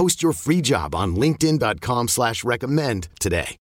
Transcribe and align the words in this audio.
Post 0.00 0.22
your 0.22 0.32
free 0.32 0.62
job 0.62 0.94
on 0.94 1.14
LinkedIn.com 1.14 2.08
slash 2.08 2.42
recommend 2.42 3.08
today. 3.20 3.58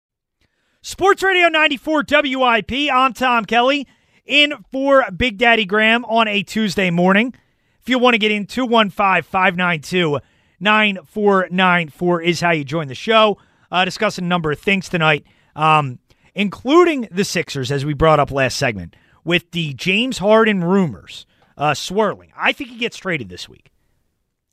Sports 0.84 1.24
Radio 1.24 1.48
94 1.48 2.04
WIP. 2.08 2.72
I'm 2.94 3.14
Tom 3.14 3.44
Kelly 3.44 3.88
in 4.24 4.54
for 4.72 5.04
Big 5.10 5.40
Daddy 5.40 5.66
Graham 5.66 6.06
on 6.06 6.28
a 6.28 6.44
Tuesday 6.44 6.92
morning. 6.92 7.34
If 7.82 7.90
you 7.90 7.98
want 7.98 8.14
to 8.14 8.20
get 8.20 8.30
in, 8.30 8.46
215 8.46 9.24
592 9.24 10.20
9494 10.60 12.22
is 12.22 12.40
how 12.40 12.52
you 12.52 12.64
join 12.64 12.88
the 12.88 12.94
show. 12.94 13.40
Uh, 13.72 13.84
discussing 13.84 14.26
a 14.26 14.28
number 14.28 14.52
of 14.52 14.60
things 14.60 14.90
tonight, 14.90 15.26
um, 15.56 15.98
including 16.36 17.08
the 17.10 17.26
Sixers, 17.26 17.72
as 17.72 17.84
we 17.84 17.96
brought 17.96 18.20
up 18.20 18.30
last 18.30 18.58
segment, 18.58 18.96
with 19.24 19.50
the 19.54 19.74
James 19.74 20.20
Harden 20.20 20.64
rumors 20.64 21.26
uh, 21.58 21.74
swirling. 21.74 22.32
I 22.38 22.52
think 22.52 22.70
he 22.70 22.78
gets 22.78 22.98
traded 22.98 23.30
this 23.30 23.50
week. 23.50 23.72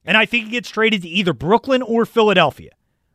And 0.05 0.17
I 0.17 0.27
think 0.27 0.45
he 0.47 0.51
gets 0.51 0.71
traded 0.71 1.03
to 1.03 1.09
either 1.09 1.33
Brooklyn 1.33 1.83
or 1.83 2.05
Philadelphia. 2.05 2.71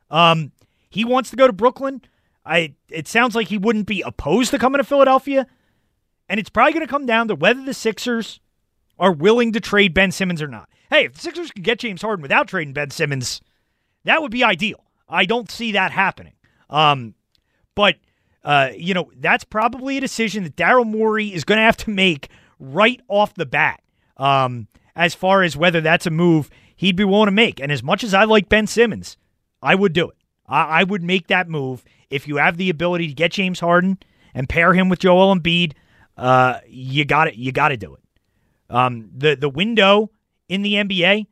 Um, 0.09 0.51
he 0.89 1.05
wants 1.05 1.29
to 1.29 1.35
go 1.35 1.47
to 1.47 1.53
Brooklyn. 1.53 2.01
I 2.45 2.73
it 2.89 3.07
sounds 3.07 3.35
like 3.35 3.47
he 3.47 3.57
wouldn't 3.57 3.85
be 3.85 4.01
opposed 4.01 4.51
to 4.51 4.59
coming 4.59 4.79
to 4.79 4.83
Philadelphia. 4.83 5.45
And 6.27 6.39
it's 6.39 6.49
probably 6.49 6.73
going 6.73 6.85
to 6.85 6.91
come 6.91 7.05
down 7.05 7.27
to 7.27 7.35
whether 7.35 7.63
the 7.63 7.73
Sixers 7.73 8.39
are 8.97 9.11
willing 9.11 9.51
to 9.53 9.59
trade 9.59 9.93
Ben 9.93 10.11
Simmons 10.11 10.41
or 10.41 10.47
not. 10.47 10.69
Hey, 10.89 11.05
if 11.05 11.13
the 11.13 11.21
Sixers 11.21 11.51
could 11.51 11.63
get 11.63 11.79
James 11.79 12.01
Harden 12.01 12.21
without 12.21 12.47
trading 12.47 12.73
Ben 12.73 12.89
Simmons, 12.89 13.41
that 14.03 14.21
would 14.21 14.31
be 14.31 14.43
ideal. 14.43 14.83
I 15.07 15.25
don't 15.25 15.49
see 15.49 15.71
that 15.73 15.91
happening. 15.91 16.33
Um, 16.69 17.15
but 17.75 17.95
uh, 18.43 18.71
you 18.75 18.93
know, 18.93 19.11
that's 19.17 19.43
probably 19.43 19.97
a 19.97 20.01
decision 20.01 20.43
that 20.43 20.55
Daryl 20.55 20.85
Morey 20.85 21.33
is 21.33 21.43
going 21.43 21.57
to 21.57 21.63
have 21.63 21.77
to 21.77 21.89
make 21.89 22.29
right 22.59 23.01
off 23.07 23.33
the 23.35 23.45
bat. 23.45 23.81
Um, 24.17 24.67
as 24.95 25.15
far 25.15 25.43
as 25.43 25.55
whether 25.55 25.79
that's 25.79 26.05
a 26.05 26.11
move 26.11 26.49
he'd 26.79 26.95
be 26.95 27.03
willing 27.03 27.25
to 27.25 27.31
make. 27.31 27.59
And 27.59 27.73
as 27.73 27.83
much 27.83 28.05
as 28.05 28.13
I 28.13 28.23
like 28.23 28.47
Ben 28.47 28.65
Simmons, 28.65 29.17
I 29.61 29.75
would 29.75 29.91
do 29.91 30.09
it. 30.09 30.15
I, 30.47 30.79
I 30.79 30.83
would 30.83 31.03
make 31.03 31.27
that 31.27 31.49
move 31.49 31.83
if 32.09 32.25
you 32.25 32.37
have 32.37 32.55
the 32.55 32.69
ability 32.69 33.07
to 33.07 33.13
get 33.13 33.33
James 33.33 33.59
Harden 33.59 33.97
and 34.33 34.47
pair 34.47 34.73
him 34.73 34.87
with 34.87 34.99
Joel 34.99 35.35
Embiid. 35.35 35.73
Uh, 36.15 36.59
you 36.69 37.03
got 37.03 37.27
it. 37.27 37.35
You 37.35 37.51
got 37.51 37.67
to 37.69 37.77
do 37.77 37.95
it. 37.95 38.01
Um, 38.69 39.09
the 39.13 39.35
the 39.35 39.49
window 39.49 40.11
in 40.47 40.61
the 40.61 40.75
NBA 40.75 41.27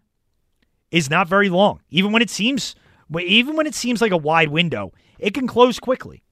is 0.91 1.09
not 1.09 1.29
very 1.29 1.47
long. 1.47 1.79
Even 1.89 2.11
when 2.11 2.21
it 2.21 2.29
seems, 2.29 2.75
even 3.17 3.55
when 3.55 3.67
it 3.67 3.75
seems 3.75 4.01
like 4.01 4.11
a 4.11 4.17
wide 4.17 4.49
window, 4.49 4.91
it 5.17 5.33
can 5.33 5.47
close 5.47 5.79
quickly 5.79 6.23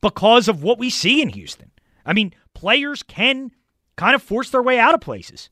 because 0.00 0.48
of 0.48 0.64
what 0.64 0.80
we 0.80 0.90
see 0.90 1.22
in 1.22 1.28
Houston. 1.28 1.70
I 2.04 2.12
mean, 2.12 2.34
players 2.54 3.04
can 3.04 3.52
kind 3.94 4.16
of 4.16 4.22
force 4.22 4.50
their 4.50 4.62
way 4.62 4.80
out 4.80 4.94
of 4.94 5.00
places. 5.00 5.48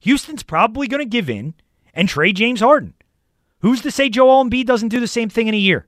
Houston's 0.00 0.42
probably 0.42 0.88
going 0.88 0.98
to 1.02 1.08
give 1.08 1.30
in 1.30 1.54
and 1.94 2.08
trade 2.08 2.36
James 2.36 2.60
Harden. 2.60 2.94
Who's 3.60 3.80
to 3.82 3.90
say 3.90 4.08
Joel 4.08 4.44
Embiid 4.44 4.66
doesn't 4.66 4.88
do 4.88 5.00
the 5.00 5.06
same 5.06 5.28
thing 5.28 5.48
in 5.48 5.54
a 5.54 5.58
year 5.58 5.86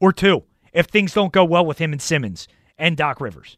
or 0.00 0.12
two 0.12 0.44
if 0.72 0.86
things 0.86 1.14
don't 1.14 1.32
go 1.32 1.44
well 1.44 1.64
with 1.64 1.78
him 1.78 1.92
and 1.92 2.02
Simmons 2.02 2.48
and 2.78 2.96
Doc 2.96 3.20
Rivers? 3.20 3.56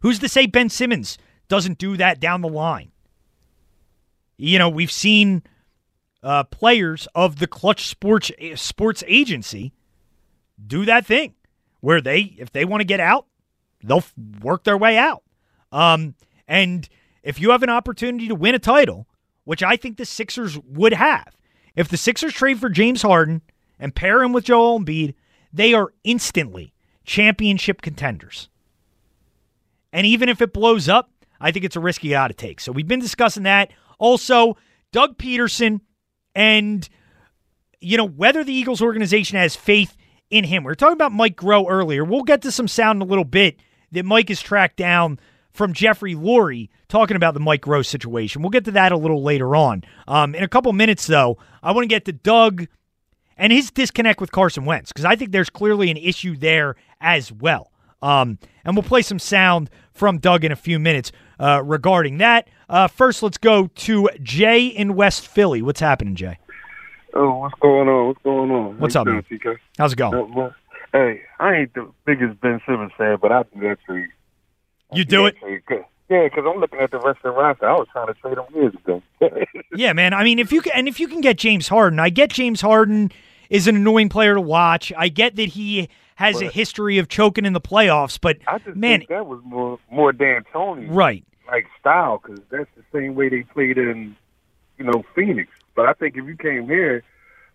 Who's 0.00 0.18
to 0.20 0.28
say 0.28 0.46
Ben 0.46 0.68
Simmons 0.68 1.18
doesn't 1.48 1.78
do 1.78 1.96
that 1.98 2.20
down 2.20 2.40
the 2.40 2.48
line? 2.48 2.90
You 4.38 4.58
know, 4.58 4.70
we've 4.70 4.90
seen 4.90 5.42
uh, 6.22 6.44
players 6.44 7.06
of 7.14 7.38
the 7.38 7.46
Clutch 7.46 7.86
Sports 7.86 8.30
Sports 8.56 9.04
Agency 9.06 9.72
do 10.66 10.84
that 10.86 11.04
thing 11.04 11.34
where 11.80 12.00
they, 12.00 12.34
if 12.38 12.50
they 12.52 12.64
want 12.64 12.80
to 12.80 12.86
get 12.86 13.00
out, 13.00 13.26
they'll 13.82 14.04
work 14.42 14.64
their 14.64 14.76
way 14.78 14.96
out. 14.96 15.22
Um, 15.72 16.14
and 16.48 16.88
if 17.22 17.40
you 17.40 17.50
have 17.50 17.62
an 17.62 17.70
opportunity 17.70 18.28
to 18.28 18.34
win 18.34 18.54
a 18.54 18.58
title, 18.58 19.06
which 19.50 19.64
I 19.64 19.74
think 19.74 19.96
the 19.96 20.04
Sixers 20.04 20.56
would 20.60 20.92
have. 20.92 21.36
If 21.74 21.88
the 21.88 21.96
Sixers 21.96 22.32
trade 22.32 22.60
for 22.60 22.68
James 22.68 23.02
Harden 23.02 23.42
and 23.80 23.92
pair 23.92 24.22
him 24.22 24.32
with 24.32 24.44
Joel 24.44 24.78
Embiid, 24.78 25.14
they 25.52 25.74
are 25.74 25.92
instantly 26.04 26.72
championship 27.04 27.82
contenders. 27.82 28.48
And 29.92 30.06
even 30.06 30.28
if 30.28 30.40
it 30.40 30.52
blows 30.52 30.88
up, 30.88 31.10
I 31.40 31.50
think 31.50 31.64
it's 31.64 31.74
a 31.74 31.80
risk 31.80 32.04
you 32.04 32.10
got 32.10 32.28
to 32.28 32.34
take. 32.34 32.60
So 32.60 32.70
we've 32.70 32.86
been 32.86 33.00
discussing 33.00 33.42
that. 33.42 33.72
Also, 33.98 34.56
Doug 34.92 35.18
Pederson 35.18 35.80
and, 36.32 36.88
you 37.80 37.96
know, 37.96 38.06
whether 38.06 38.44
the 38.44 38.54
Eagles 38.54 38.80
organization 38.80 39.36
has 39.36 39.56
faith 39.56 39.96
in 40.30 40.44
him. 40.44 40.62
We 40.62 40.70
are 40.70 40.76
talking 40.76 40.92
about 40.92 41.10
Mike 41.10 41.34
Groh 41.34 41.66
earlier. 41.68 42.04
We'll 42.04 42.22
get 42.22 42.42
to 42.42 42.52
some 42.52 42.68
sound 42.68 43.02
in 43.02 43.08
a 43.08 43.10
little 43.10 43.24
bit 43.24 43.56
that 43.90 44.04
Mike 44.04 44.28
has 44.28 44.40
tracked 44.40 44.76
down 44.76 45.18
from 45.52 45.72
Jeffrey 45.72 46.14
Lurie 46.14 46.68
talking 46.88 47.16
about 47.16 47.34
the 47.34 47.40
Mike 47.40 47.62
Groh 47.62 47.84
situation. 47.84 48.42
We'll 48.42 48.50
get 48.50 48.64
to 48.66 48.70
that 48.72 48.92
a 48.92 48.96
little 48.96 49.22
later 49.22 49.56
on. 49.56 49.84
Um, 50.08 50.34
in 50.34 50.42
a 50.42 50.48
couple 50.48 50.72
minutes, 50.72 51.06
though, 51.06 51.38
I 51.62 51.72
want 51.72 51.84
to 51.84 51.88
get 51.88 52.04
to 52.06 52.12
Doug 52.12 52.66
and 53.36 53.52
his 53.52 53.70
disconnect 53.70 54.20
with 54.20 54.32
Carson 54.32 54.64
Wentz 54.64 54.92
because 54.92 55.04
I 55.04 55.16
think 55.16 55.32
there's 55.32 55.50
clearly 55.50 55.90
an 55.90 55.96
issue 55.96 56.36
there 56.36 56.76
as 57.00 57.32
well. 57.32 57.72
Um, 58.02 58.38
and 58.64 58.76
we'll 58.76 58.82
play 58.82 59.02
some 59.02 59.18
sound 59.18 59.70
from 59.92 60.18
Doug 60.18 60.44
in 60.44 60.52
a 60.52 60.56
few 60.56 60.78
minutes 60.78 61.12
uh, 61.38 61.62
regarding 61.64 62.18
that. 62.18 62.48
Uh, 62.68 62.88
first, 62.88 63.22
let's 63.22 63.38
go 63.38 63.66
to 63.66 64.08
Jay 64.22 64.66
in 64.66 64.94
West 64.94 65.26
Philly. 65.26 65.60
What's 65.62 65.80
happening, 65.80 66.14
Jay? 66.14 66.38
Oh, 67.14 67.38
what's 67.38 67.58
going 67.60 67.88
on? 67.88 68.06
What's 68.06 68.22
going 68.22 68.50
on? 68.50 68.78
What's 68.78 68.96
up, 68.96 69.06
man? 69.06 69.24
How's 69.78 69.92
it 69.92 69.96
going? 69.96 70.38
Uh, 70.38 70.50
hey, 70.92 71.22
I 71.38 71.54
ain't 71.56 71.74
the 71.74 71.90
biggest 72.06 72.40
Ben 72.40 72.60
Simmons 72.66 72.92
fan, 72.96 73.18
but 73.20 73.32
I 73.32 73.42
do 73.42 73.60
that 73.60 73.78
trade. 73.84 74.08
You 74.92 75.04
do 75.04 75.26
it? 75.26 75.36
Yeah, 76.10 76.24
because 76.24 76.44
I'm 76.44 76.60
looking 76.60 76.80
at 76.80 76.90
the 76.90 76.98
rest 76.98 77.18
of 77.18 77.22
the 77.22 77.30
roster. 77.30 77.68
I 77.68 77.74
was 77.74 77.86
trying 77.92 78.08
to 78.08 78.14
trade 78.14 78.36
him 78.36 78.44
years 78.52 78.74
ago. 78.74 79.02
yeah, 79.76 79.92
man. 79.92 80.12
I 80.12 80.24
mean, 80.24 80.40
if 80.40 80.50
you 80.50 80.60
can, 80.60 80.72
and 80.74 80.88
if 80.88 80.98
you 80.98 81.06
can 81.06 81.20
get 81.20 81.38
James 81.38 81.68
Harden, 81.68 82.00
I 82.00 82.08
get 82.10 82.30
James 82.30 82.60
Harden 82.60 83.12
is 83.48 83.68
an 83.68 83.76
annoying 83.76 84.08
player 84.08 84.34
to 84.34 84.40
watch. 84.40 84.92
I 84.96 85.08
get 85.08 85.36
that 85.36 85.50
he 85.50 85.88
has 86.16 86.36
but 86.36 86.46
a 86.46 86.48
history 86.48 86.98
of 86.98 87.08
choking 87.08 87.44
in 87.44 87.52
the 87.52 87.60
playoffs, 87.60 88.18
but 88.20 88.38
I 88.48 88.58
just 88.58 88.76
man, 88.76 89.04
that 89.08 89.26
was 89.26 89.40
more 89.44 89.78
more 89.88 90.12
D'Antoni, 90.12 90.88
right? 90.90 91.24
Like 91.46 91.66
style, 91.78 92.20
because 92.22 92.40
that's 92.50 92.68
the 92.76 92.82
same 92.92 93.14
way 93.14 93.28
they 93.28 93.42
played 93.42 93.78
in, 93.78 94.16
you 94.78 94.84
know, 94.84 95.04
Phoenix. 95.14 95.48
But 95.76 95.86
I 95.86 95.92
think 95.92 96.16
if 96.16 96.26
you 96.26 96.36
came 96.36 96.66
here, 96.66 97.04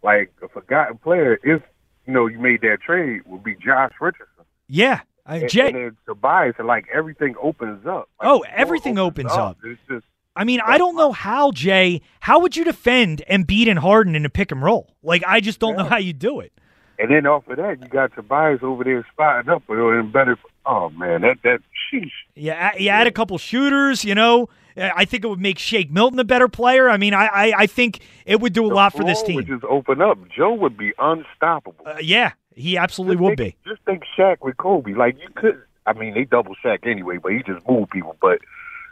like 0.02 0.32
a 0.42 0.48
forgotten 0.48 0.98
player, 0.98 1.40
if 1.44 1.62
you 2.06 2.14
know 2.14 2.28
you 2.28 2.40
made 2.40 2.62
that 2.62 2.78
trade, 2.86 3.22
would 3.26 3.44
be 3.44 3.56
Josh 3.56 3.92
Richardson. 4.00 4.46
Yeah, 4.68 5.02
uh, 5.26 5.40
Jay, 5.48 5.68
and, 5.68 5.78
and 5.78 5.98
Tobias, 6.06 6.56
and 6.58 6.68
like 6.68 6.86
everything 6.94 7.36
opens 7.42 7.86
up. 7.86 8.10
Like, 8.20 8.30
oh, 8.30 8.46
everything 8.50 8.98
opens, 8.98 9.32
opens 9.32 9.38
up. 9.38 9.50
up. 9.52 9.58
It's 9.64 9.82
just. 9.90 10.06
I 10.36 10.44
mean, 10.44 10.60
I 10.66 10.78
don't 10.78 10.96
know 10.96 11.14
how, 11.14 11.52
Jay. 11.52 12.02
How 12.20 12.40
would 12.40 12.58
you 12.58 12.66
defend 12.66 13.24
Embiid 13.30 13.70
and 13.70 13.80
Harden 13.80 14.16
in 14.16 14.26
a 14.26 14.30
pick 14.30 14.52
and 14.52 14.62
roll? 14.62 14.94
Like, 15.02 15.24
I 15.26 15.40
just 15.40 15.60
don't 15.60 15.78
yeah. 15.78 15.84
know 15.84 15.90
how 15.90 15.98
you 15.98 16.12
do 16.12 16.42
it. 16.42 16.52
And 16.98 17.12
then 17.12 17.26
off 17.26 17.48
of 17.48 17.58
that, 17.58 17.82
you 17.82 17.88
got 17.88 18.14
Tobias 18.16 18.60
over 18.62 18.84
there 18.84 19.06
spotting 19.12 19.50
up 19.50 19.64
and 19.68 20.14
better. 20.14 20.38
Oh 20.66 20.90
man, 20.90 21.22
that 21.22 21.38
that 21.44 21.60
sheesh. 21.92 22.12
Yeah, 22.36 22.76
you 22.78 22.90
add 22.90 23.08
a 23.08 23.12
couple 23.12 23.38
shooters. 23.38 24.06
You 24.06 24.16
know, 24.16 24.50
I 24.78 25.06
think 25.06 25.24
it 25.24 25.28
would 25.28 25.42
make 25.42 25.60
Shake 25.60 25.92
Milton 25.92 26.20
a 26.20 26.24
better 26.24 26.48
player. 26.48 26.90
I 26.90 26.98
mean, 26.98 27.14
I 27.14 27.26
I, 27.26 27.54
I 27.58 27.68
think 27.68 28.00
it 28.26 28.40
would 28.40 28.54
do 28.54 28.66
a 28.66 28.70
the 28.70 28.76
lot 28.76 28.94
for 28.94 29.04
this 29.04 29.22
team. 29.22 29.36
Would 29.36 29.48
just 29.48 29.64
open 29.66 30.02
up. 30.02 30.18
Joe 30.36 30.54
would 30.54 30.78
be 30.78 30.94
unstoppable. 30.98 31.86
Uh, 31.86 31.98
yeah, 32.02 32.32
he 32.56 32.78
absolutely 32.78 33.36
think, 33.36 33.38
be. 33.38 33.70
Just 33.70 33.82
think 33.84 34.04
Shaq 34.18 34.38
with 34.42 34.58
Kobe. 34.58 34.94
Like 34.94 35.18
you 35.20 35.30
could. 35.36 35.62
I 35.86 35.94
mean, 35.94 36.14
they 36.14 36.24
double 36.24 36.56
Shaq 36.64 36.88
anyway, 36.88 37.18
but 37.18 37.32
he 37.34 37.40
just 37.40 37.68
moved 37.70 37.92
people. 37.92 38.16
But 38.22 38.40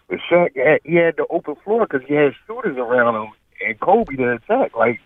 with 0.10 0.20
Shaq, 0.30 0.50
he 0.84 0.96
had 0.96 1.16
the 1.18 1.26
open 1.30 1.56
floor 1.64 1.88
because 1.88 2.08
he 2.08 2.14
had 2.14 2.34
shooters 2.46 2.78
around 2.78 3.16
him 3.16 3.32
and 3.66 3.80
Kobe 3.80 4.16
to 4.18 4.34
attack. 4.34 4.76
Like 4.76 5.00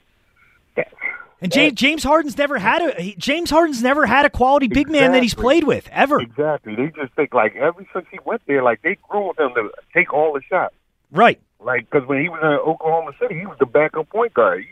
that. 0.76 0.92
And 1.40 1.52
James, 1.52 1.74
James 1.76 2.04
Harden's 2.04 2.36
never 2.36 2.58
had 2.58 2.82
a 2.82 3.02
he- 3.02 3.16
James 3.16 3.52
Harden's 3.52 3.84
never 3.84 4.08
had 4.08 4.26
a 4.26 4.30
quality 4.30 4.68
big 4.68 4.90
man 4.90 5.12
that 5.12 5.22
he's 5.22 5.36
played 5.36 5.64
with 5.64 5.88
ever. 5.92 6.20
Exactly. 6.20 6.76
They 6.76 6.88
just 6.88 7.14
think 7.14 7.34
like 7.34 7.56
ever 7.56 7.86
since 7.94 8.08
he 8.12 8.18
went 8.26 8.42
there, 8.48 8.64
like 8.64 8.82
they 8.82 8.98
groomed 9.08 9.38
him 9.40 9.54
to 9.54 9.70
take 9.94 10.12
all 10.12 10.34
the 10.34 10.42
shots. 10.50 10.74
Right. 11.12 11.40
Like 11.60 11.90
because 11.90 12.08
when 12.08 12.22
he 12.22 12.30
was 12.30 12.40
in 12.42 12.50
Oklahoma 12.50 13.12
City, 13.22 13.40
he 13.40 13.46
was 13.46 13.58
the 13.60 13.68
backup 13.68 14.10
point 14.10 14.34
guard. 14.34 14.66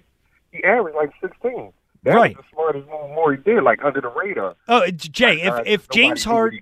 He, 0.51 0.57
he 0.57 0.63
averaged 0.63 0.95
like 0.95 1.11
sixteen. 1.21 1.71
That 2.05 2.15
Right. 2.15 2.37
was 2.37 2.45
the 2.45 2.55
smartest 2.55 2.87
move 2.87 3.09
Morey 3.15 3.37
did, 3.43 3.63
like 3.63 3.83
under 3.83 3.99
the 3.99 4.09
radar. 4.09 4.55
Oh, 4.67 4.87
Jay, 4.91 5.41
if 5.41 5.53
if 5.65 5.89
James 5.89 6.23
Harden 6.23 6.59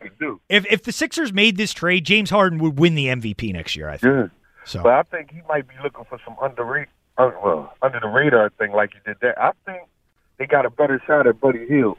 if 0.50 0.66
if 0.72 0.84
the 0.84 0.92
Sixers 0.92 1.32
made 1.34 1.58
this 1.58 1.74
trade, 1.74 2.06
James 2.06 2.30
Harden 2.30 2.60
would 2.60 2.80
win 2.80 2.96
the 2.96 3.08
MVP 3.10 3.52
next 3.54 3.76
year. 3.76 3.90
I 3.90 3.98
think. 3.98 4.14
Yeah. 4.14 4.28
So 4.66 4.82
But 4.82 4.94
I 4.94 5.04
think 5.04 5.32
he 5.32 5.42
might 5.50 5.68
be 5.68 5.74
looking 5.84 6.06
for 6.06 6.18
some 6.26 6.36
under 6.42 6.88
uh, 7.18 7.32
well, 7.44 7.74
under 7.82 8.00
the 8.00 8.08
radar 8.08 8.50
thing 8.58 8.72
like 8.72 8.94
he 8.94 9.00
did 9.06 9.18
that. 9.22 9.38
I 9.40 9.52
think 9.66 9.84
they 10.38 10.46
got 10.48 10.66
a 10.66 10.70
better 10.70 11.02
shot 11.06 11.28
at 11.28 11.40
Buddy 11.42 11.68
Hield. 11.68 11.98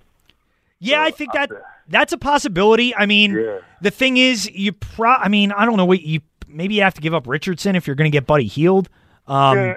yeah, 0.80 1.02
I 1.02 1.10
So, 1.10 1.16
think 1.16 1.36
I- 1.36 1.46
that 1.46 1.50
that's 1.88 2.12
a 2.14 2.18
possibility. 2.18 2.94
I 2.96 3.04
mean, 3.06 3.34
Yeah. 3.34 3.58
the 3.82 3.90
thing 3.90 4.16
is, 4.16 4.50
you 4.50 4.72
pro. 4.72 5.12
I 5.12 5.28
mean, 5.28 5.52
I 5.52 5.66
don't 5.66 5.76
know 5.76 5.84
what 5.84 6.00
you 6.00 6.20
maybe 6.48 6.74
you 6.76 6.82
have 6.82 6.94
to 6.94 7.00
give 7.02 7.12
up 7.12 7.26
Richardson 7.26 7.76
if 7.76 7.86
you're 7.86 7.96
going 7.96 8.10
to 8.10 8.16
get 8.16 8.26
Buddy 8.26 8.46
Hield. 8.46 8.88
Um, 9.26 9.58
yeah, 9.58 9.74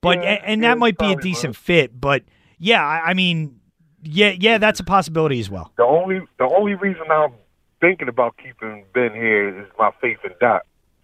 but 0.00 0.18
yeah, 0.22 0.30
and, 0.30 0.44
and 0.44 0.64
that 0.64 0.78
might 0.78 0.98
be 0.98 1.12
a 1.12 1.16
decent 1.16 1.54
fit. 1.54 2.00
But 2.00 2.24
yeah, 2.58 2.84
I, 2.84 3.10
I 3.10 3.14
mean, 3.14 3.60
yeah, 4.02 4.34
yeah, 4.38 4.58
that's 4.58 4.80
a 4.80 4.84
possibility 4.84 5.40
as 5.40 5.50
well. 5.50 5.72
The 5.76 5.84
only 5.84 6.20
the 6.38 6.44
only 6.44 6.74
reason 6.74 7.02
I'm 7.10 7.32
thinking 7.80 8.08
about 8.08 8.36
keeping 8.36 8.84
Ben 8.94 9.12
here 9.12 9.60
is 9.60 9.66
my 9.78 9.90
faith 10.00 10.18
in 10.24 10.32
Doc. 10.40 10.62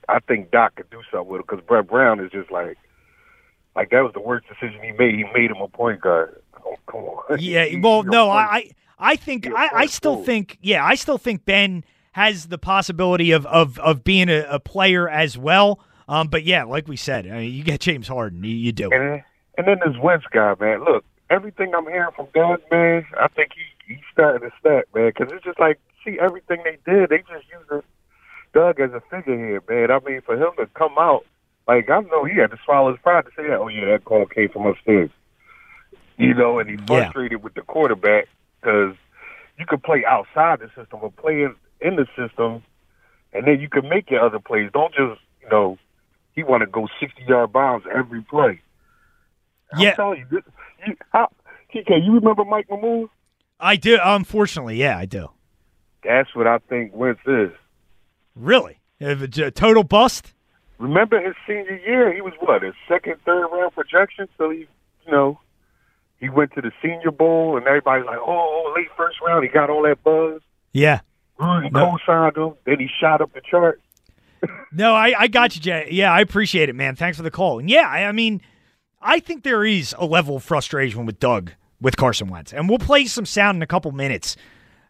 I 0.09 0.19
think 0.21 0.51
Doc 0.51 0.75
could 0.77 0.91
do 0.91 1.01
something 1.11 1.29
with 1.29 1.41
it 1.41 1.47
because 1.49 1.65
Brett 1.67 1.87
Brown 1.89 2.21
is 2.21 2.31
just 2.31 2.51
like 2.51 2.77
like 3.77 3.91
that 3.91 4.03
was 4.03 4.13
the 4.15 4.21
worst 4.21 4.47
decision 4.49 4.81
he 4.83 4.93
made. 4.93 5.15
He 5.15 5.25
made 5.35 5.51
him 5.51 5.61
a 5.61 5.69
point 5.69 6.01
guard. 6.01 6.41
Oh, 6.65 6.77
come 6.87 7.01
on. 7.01 7.39
Yeah, 7.39 7.67
well, 7.81 8.03
no, 8.03 8.31
I, 8.31 8.43
I, 8.43 8.71
I 8.99 9.17
think 9.17 9.49
I, 9.49 9.71
I 9.73 9.87
still 9.87 10.13
forward. 10.13 10.27
think, 10.27 10.59
yeah, 10.63 10.85
I 10.85 10.95
still 10.95 11.19
think 11.19 11.45
Ben 11.45 11.85
has 12.13 12.47
the 12.47 12.59
possibility 12.59 13.33
of 13.33 13.45
of 13.47 13.79
of 13.81 14.05
being 14.05 14.29
a, 14.29 14.47
a 14.49 14.61
player 14.61 15.09
as 15.09 15.37
well. 15.37 15.81
Um, 16.07 16.29
but 16.29 16.45
yeah, 16.45 16.65
like 16.65 16.87
we 16.87 16.97
said, 16.97 17.27
I 17.27 17.39
mean, 17.39 17.53
you 17.55 17.65
get 17.65 17.81
James 17.81 18.09
Harden, 18.09 18.45
you, 18.45 18.55
you 18.55 18.73
do. 18.73 18.91
And 18.93 18.93
then, 18.93 19.25
and 19.59 19.67
then 19.67 19.79
this 19.85 20.01
Wentz 20.03 20.27
guy, 20.31 20.55
man. 20.61 20.85
Look, 20.85 21.05
everything 21.31 21.75
I'm 21.75 21.87
hearing 21.87 22.13
from 22.15 22.29
Doug, 22.35 22.61
man, 22.71 23.05
I 23.19 23.29
think 23.29 23.53
he 23.55 23.95
he's 23.95 24.05
starting 24.13 24.49
to 24.49 24.55
snap, 24.61 24.85
man. 24.95 25.09
Because 25.15 25.33
it's 25.33 25.45
just 25.45 25.61
like, 25.61 25.79
see, 26.05 26.19
everything 26.21 26.63
they 26.65 26.79
did, 26.91 27.11
they 27.11 27.19
just 27.19 27.47
used 27.51 27.85
Doug 28.53 28.81
as 28.81 28.93
a 28.93 29.03
figurehead, 29.11 29.63
man. 29.69 29.91
I 29.91 29.99
mean, 30.09 30.21
for 30.23 30.37
him 30.37 30.51
to 30.59 30.67
come 30.75 30.95
out, 30.99 31.25
like 31.67 31.91
I 31.91 32.01
know 32.01 32.25
he 32.25 32.39
had 32.39 32.51
to 32.51 32.59
swallow 32.65 32.93
his 32.93 33.01
pride 33.03 33.25
to 33.25 33.31
say 33.37 33.49
that. 33.49 33.59
Oh 33.59 33.69
yeah, 33.69 33.87
that 33.87 34.05
call 34.05 34.27
came 34.27 34.49
from 34.49 34.67
upstairs. 34.67 35.11
You 36.17 36.35
know, 36.35 36.59
and 36.61 36.71
he's 36.71 36.79
Yeah. 36.81 37.11
frustrated 37.11 37.43
with 37.43 37.55
the 37.55 37.63
quarterback 37.63 38.29
because 38.61 38.95
you 39.59 39.67
could 39.67 39.83
play 39.83 40.05
outside 40.05 40.61
the 40.61 40.69
system 40.69 41.01
or 41.03 41.11
play 41.11 41.43
in, 41.43 41.55
in 41.81 41.97
the 41.97 42.07
system, 42.17 42.63
and 43.33 43.47
then 43.47 43.61
you 43.61 43.69
can 43.69 43.89
make 43.89 44.11
your 44.11 44.21
other 44.21 44.39
plays. 44.39 44.71
Don't 44.73 44.95
just, 44.95 45.21
you 45.43 45.49
know, 45.51 45.77
he 46.35 46.45
want 46.45 46.61
to 46.63 46.67
go 46.67 46.89
sixty 47.01 47.23
yard 47.27 47.53
bounds 47.53 47.87
every 47.93 48.23
play. 48.23 48.61
I'm 49.73 49.81
Yeah. 49.81 49.95
telling 49.95 50.21
you, 50.21 50.27
this, 50.31 50.43
you 50.87 50.97
how, 51.13 51.29
TK, 51.75 52.05
you 52.05 52.13
remember 52.15 52.45
Mike 52.45 52.69
Mamula? 52.69 53.09
I 53.61 53.77
do. 53.77 53.99
Unfortunately, 54.03 54.77
yeah, 54.77 54.99
I 54.99 55.07
do. 55.07 55.29
That's 56.03 56.35
what 56.35 56.47
I 56.47 56.59
think 56.59 56.95
Wentz 56.95 57.21
is. 57.27 57.51
Really, 58.37 58.79
a 59.01 59.51
total 59.51 59.85
bust. 59.85 60.35
Remember 60.79 61.21
his 61.25 61.35
senior 61.47 61.79
year? 61.87 62.13
He 62.13 62.21
was 62.21 62.33
what 62.41 62.63
his 62.63 62.75
second, 62.89 63.17
third 63.25 63.47
round 63.47 63.73
projection. 63.75 64.27
So 64.37 64.51
he, 64.51 64.67
you 65.07 65.13
know, 65.13 65.39
he 66.19 66.29
went 66.29 66.53
to 66.55 66.61
the 66.61 66.73
Senior 66.83 67.13
Bowl, 67.13 67.57
and 67.57 67.67
everybody's 67.67 68.07
like, 68.07 68.19
oh, 68.19 68.25
"Oh, 68.27 68.73
late 68.77 68.89
first 68.97 69.17
round, 69.25 69.45
he 69.45 69.49
got 69.51 69.71
all 69.71 69.83
that 69.85 70.03
buzz." 70.03 70.43
Yeah. 70.73 71.01
Rudy 71.39 71.71
No. 71.71 71.97
co-signed 71.97 72.37
him. 72.37 72.55
Then 72.67 72.81
he 72.81 72.89
shot 73.01 73.21
up 73.21 73.33
the 73.33 73.41
chart. 73.49 73.81
No, 74.73 74.95
I, 74.95 75.15
I 75.19 75.27
got 75.29 75.55
you, 75.57 75.63
Jay. 75.63 75.89
Yeah, 75.91 76.13
I 76.13 76.21
appreciate 76.21 76.69
it, 76.69 76.75
man. 76.75 76.97
Thanks 76.97 77.17
for 77.17 77.23
the 77.23 77.31
call. 77.31 77.61
And 77.61 77.71
yeah, 77.71 77.89
I, 77.89 78.05
I 78.05 78.13
mean, 78.13 78.43
I 79.05 79.21
think 79.21 79.45
there 79.45 79.65
is 79.65 79.95
a 79.99 80.07
level 80.07 80.37
of 80.37 80.43
frustration 80.43 81.05
with 81.05 81.21
Doug 81.21 81.53
with 81.81 81.97
Carson 81.99 82.29
Wentz, 82.29 82.55
and 82.55 82.69
we'll 82.69 82.79
play 82.79 83.05
some 83.05 83.27
sound 83.27 83.57
in 83.57 83.63
a 83.63 83.67
couple 83.67 83.93
minutes 83.93 84.37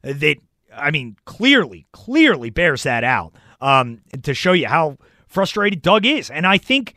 that 0.02 0.36
I 0.72 0.92
mean 0.92 1.16
clearly, 1.24 1.86
clearly 1.92 2.50
bears 2.50 2.84
that 2.84 3.02
out 3.02 3.34
um, 3.60 4.00
to 4.22 4.32
show 4.32 4.52
you 4.52 4.68
how 4.68 4.98
frustrated 5.26 5.82
Doug 5.82 6.06
is, 6.06 6.30
and 6.30 6.46
I 6.46 6.58
think 6.58 6.94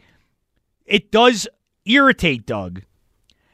it 0.86 1.12
does 1.12 1.48
irritate 1.86 2.46
Doug 2.46 2.84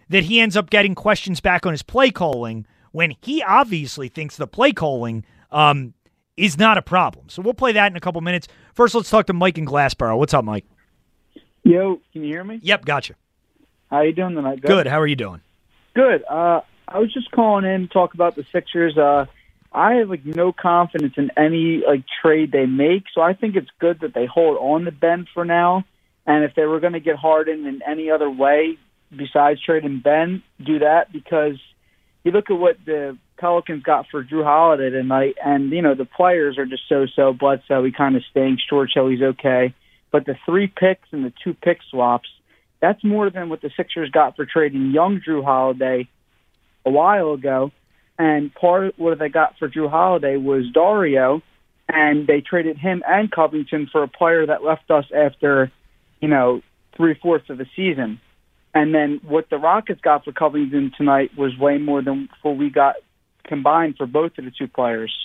that 0.10 0.25
he 0.25 0.42
ends 0.42 0.57
up 0.57 0.69
getting 0.69 0.94
questions 0.94 1.39
back 1.39 1.65
on 1.65 1.71
his 1.71 1.83
play 1.83 2.12
calling 2.12 2.68
when 2.92 3.15
he 3.21 3.42
obviously 3.42 4.10
thinks 4.10 4.36
the 4.36 4.45
play 4.45 4.74
calling 4.74 5.24
um, 5.51 5.94
is 6.36 6.57
not 6.57 6.77
a 6.77 6.81
problem. 6.81 7.30
So 7.30 7.42
we'll 7.42 7.54
play 7.54 7.71
that 7.71 7.89
in 7.92 7.95
a 7.95 8.01
couple 8.01 8.19
minutes. 8.19 8.48
First, 8.74 8.94
let's 8.94 9.10
talk 9.10 9.27
to 9.27 9.33
Mike 9.33 9.57
in 9.57 9.65
Glassboro. 9.65 10.18
What's 10.18 10.33
up, 10.33 10.44
Mike? 10.44 10.65
Yo, 11.63 12.01
can 12.12 12.24
you 12.24 12.27
hear 12.27 12.44
me? 12.44 12.60
Yep, 12.62 12.86
gotcha. 12.86 13.15
How 13.93 14.01
you 14.01 14.11
doing 14.11 14.33
tonight? 14.33 14.59
Good. 14.59 14.87
How 14.87 14.99
are 15.01 15.05
you 15.05 15.15
doing? 15.15 15.39
Good. 15.93 16.23
Uh, 16.27 16.61
I 16.87 16.97
was 16.97 17.13
just 17.13 17.29
calling 17.29 17.63
in 17.63 17.81
to 17.81 17.87
talk 17.87 18.15
about 18.15 18.35
the 18.35 18.43
Sixers. 18.51 18.97
Uh, 18.97 19.27
I 19.71 19.93
have 19.97 20.09
like 20.09 20.25
no 20.25 20.51
confidence 20.51 21.13
in 21.15 21.29
any 21.37 21.83
like 21.87 22.03
trade 22.19 22.51
they 22.51 22.65
make, 22.65 23.03
so 23.13 23.21
I 23.21 23.33
think 23.33 23.55
it's 23.55 23.69
good 23.79 23.99
that 23.99 24.15
they 24.15 24.25
hold 24.25 24.57
on 24.57 24.85
to 24.85 24.91
Ben 24.91 25.27
for 25.31 25.45
now. 25.45 25.85
And 26.25 26.43
if 26.43 26.55
they 26.55 26.65
were 26.65 26.79
going 26.79 26.93
to 26.93 26.99
get 27.01 27.17
Harden 27.17 27.67
in 27.67 27.81
any 27.87 28.09
other 28.09 28.31
way 28.31 28.79
besides 29.15 29.61
trading 29.63 30.01
Ben, 30.03 30.41
do 30.65 30.79
that 30.79 31.13
because 31.13 31.59
you 32.23 32.31
look 32.31 32.49
at 32.49 32.57
what 32.57 32.77
the 32.87 33.15
Pelicans 33.37 33.83
got 33.83 34.07
for 34.09 34.23
Jrue 34.23 34.43
Holiday 34.43 34.89
tonight, 34.89 35.35
and 35.45 35.69
you 35.69 35.83
know 35.83 35.93
the 35.93 36.05
players 36.05 36.57
are 36.57 36.65
just 36.65 36.89
so-so. 36.89 37.31
Bledsoe, 37.31 37.83
he 37.83 37.91
kind 37.91 38.15
of 38.15 38.23
stinks. 38.31 38.63
George 38.67 38.89
Hill, 38.95 39.09
he's 39.09 39.21
okay, 39.21 39.75
but 40.11 40.25
the 40.25 40.35
three 40.47 40.65
picks 40.65 41.09
and 41.11 41.23
the 41.23 41.33
two 41.43 41.53
pick 41.53 41.77
swaps, 41.91 42.29
that's 42.83 43.01
more 43.01 43.30
than 43.30 43.47
what 43.47 43.62
the 43.62 43.71
Sixers 43.77 44.09
got 44.09 44.35
for 44.35 44.45
trading 44.45 44.91
young 44.91 45.21
Jrue 45.25 45.41
Holiday 45.41 46.09
a 46.85 46.89
while 46.89 47.31
ago. 47.31 47.71
And 48.19 48.53
part 48.53 48.88
of 48.88 48.94
what 48.97 49.18
they 49.19 49.30
got 49.30 49.57
for 49.57 49.69
Jrue 49.69 49.89
Holiday 49.89 50.35
was 50.35 50.65
Dario, 50.74 51.41
and 51.88 52.27
they 52.27 52.41
traded 52.41 52.77
him 52.77 53.01
and 53.07 53.31
Covington 53.31 53.88
for 53.89 54.03
a 54.03 54.09
player 54.09 54.45
that 54.47 54.65
left 54.65 54.91
us 54.91 55.06
after, 55.15 55.71
you 56.19 56.27
know, 56.27 56.62
three 56.97 57.13
fourths 57.13 57.50
of 57.50 57.57
the 57.57 57.68
season. 57.74 58.19
And 58.74 58.94
then 58.94 59.21
what 59.25 59.50
the 59.50 59.57
Rockets 59.57 60.01
got 60.01 60.25
for 60.25 60.33
Covington 60.33 60.91
tonight 60.97 61.31
was 61.38 61.57
way 61.57 61.77
more 61.77 62.01
than 62.01 62.27
what 62.41 62.57
we 62.57 62.69
got 62.69 62.95
combined 63.45 63.95
for 63.95 64.07
both 64.07 64.38
of 64.38 64.44
the 64.44 64.51
two 64.51 64.68
players. 64.68 65.15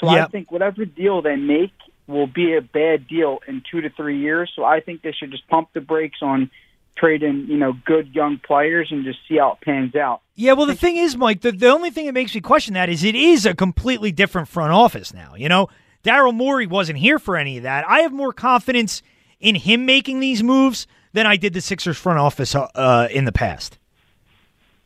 So 0.00 0.08
I 0.08 0.26
think 0.28 0.50
whatever 0.50 0.86
deal 0.86 1.20
they 1.20 1.36
make 1.36 1.74
will 2.06 2.26
be 2.26 2.56
a 2.56 2.62
bad 2.62 3.06
deal 3.08 3.40
in 3.46 3.62
two 3.70 3.82
to 3.82 3.90
three 3.90 4.20
years. 4.20 4.50
So 4.56 4.64
I 4.64 4.80
think 4.80 5.02
they 5.02 5.12
should 5.12 5.30
just 5.32 5.46
pump 5.48 5.68
the 5.74 5.80
brakes 5.82 6.20
on 6.22 6.50
trading, 6.96 7.46
you 7.48 7.56
know, 7.56 7.74
good 7.84 8.14
young 8.14 8.38
players 8.38 8.88
and 8.90 9.04
just 9.04 9.18
see 9.28 9.38
how 9.38 9.52
it 9.52 9.60
pans 9.60 9.94
out. 9.94 10.20
Yeah, 10.36 10.52
well, 10.52 10.66
the 10.66 10.74
thing 10.74 10.96
is, 10.96 11.16
Mike, 11.16 11.40
the, 11.40 11.52
the 11.52 11.68
only 11.68 11.90
thing 11.90 12.06
that 12.06 12.12
makes 12.12 12.34
me 12.34 12.40
question 12.40 12.74
that 12.74 12.88
is 12.88 13.04
it 13.04 13.14
is 13.14 13.46
a 13.46 13.54
completely 13.54 14.12
different 14.12 14.48
front 14.48 14.72
office 14.72 15.12
now. 15.12 15.34
You 15.34 15.48
know, 15.48 15.68
Daryl 16.02 16.34
Morey 16.34 16.66
wasn't 16.66 16.98
here 16.98 17.18
for 17.18 17.36
any 17.36 17.56
of 17.56 17.62
that. 17.62 17.84
I 17.88 18.00
have 18.00 18.12
more 18.12 18.32
confidence 18.32 19.02
in 19.40 19.54
him 19.54 19.86
making 19.86 20.20
these 20.20 20.42
moves 20.42 20.86
than 21.12 21.26
I 21.26 21.36
did 21.36 21.52
the 21.52 21.60
Sixers 21.60 21.96
front 21.96 22.18
office 22.18 22.54
uh, 22.54 22.68
uh, 22.74 23.08
in 23.10 23.24
the 23.24 23.32
past. 23.32 23.78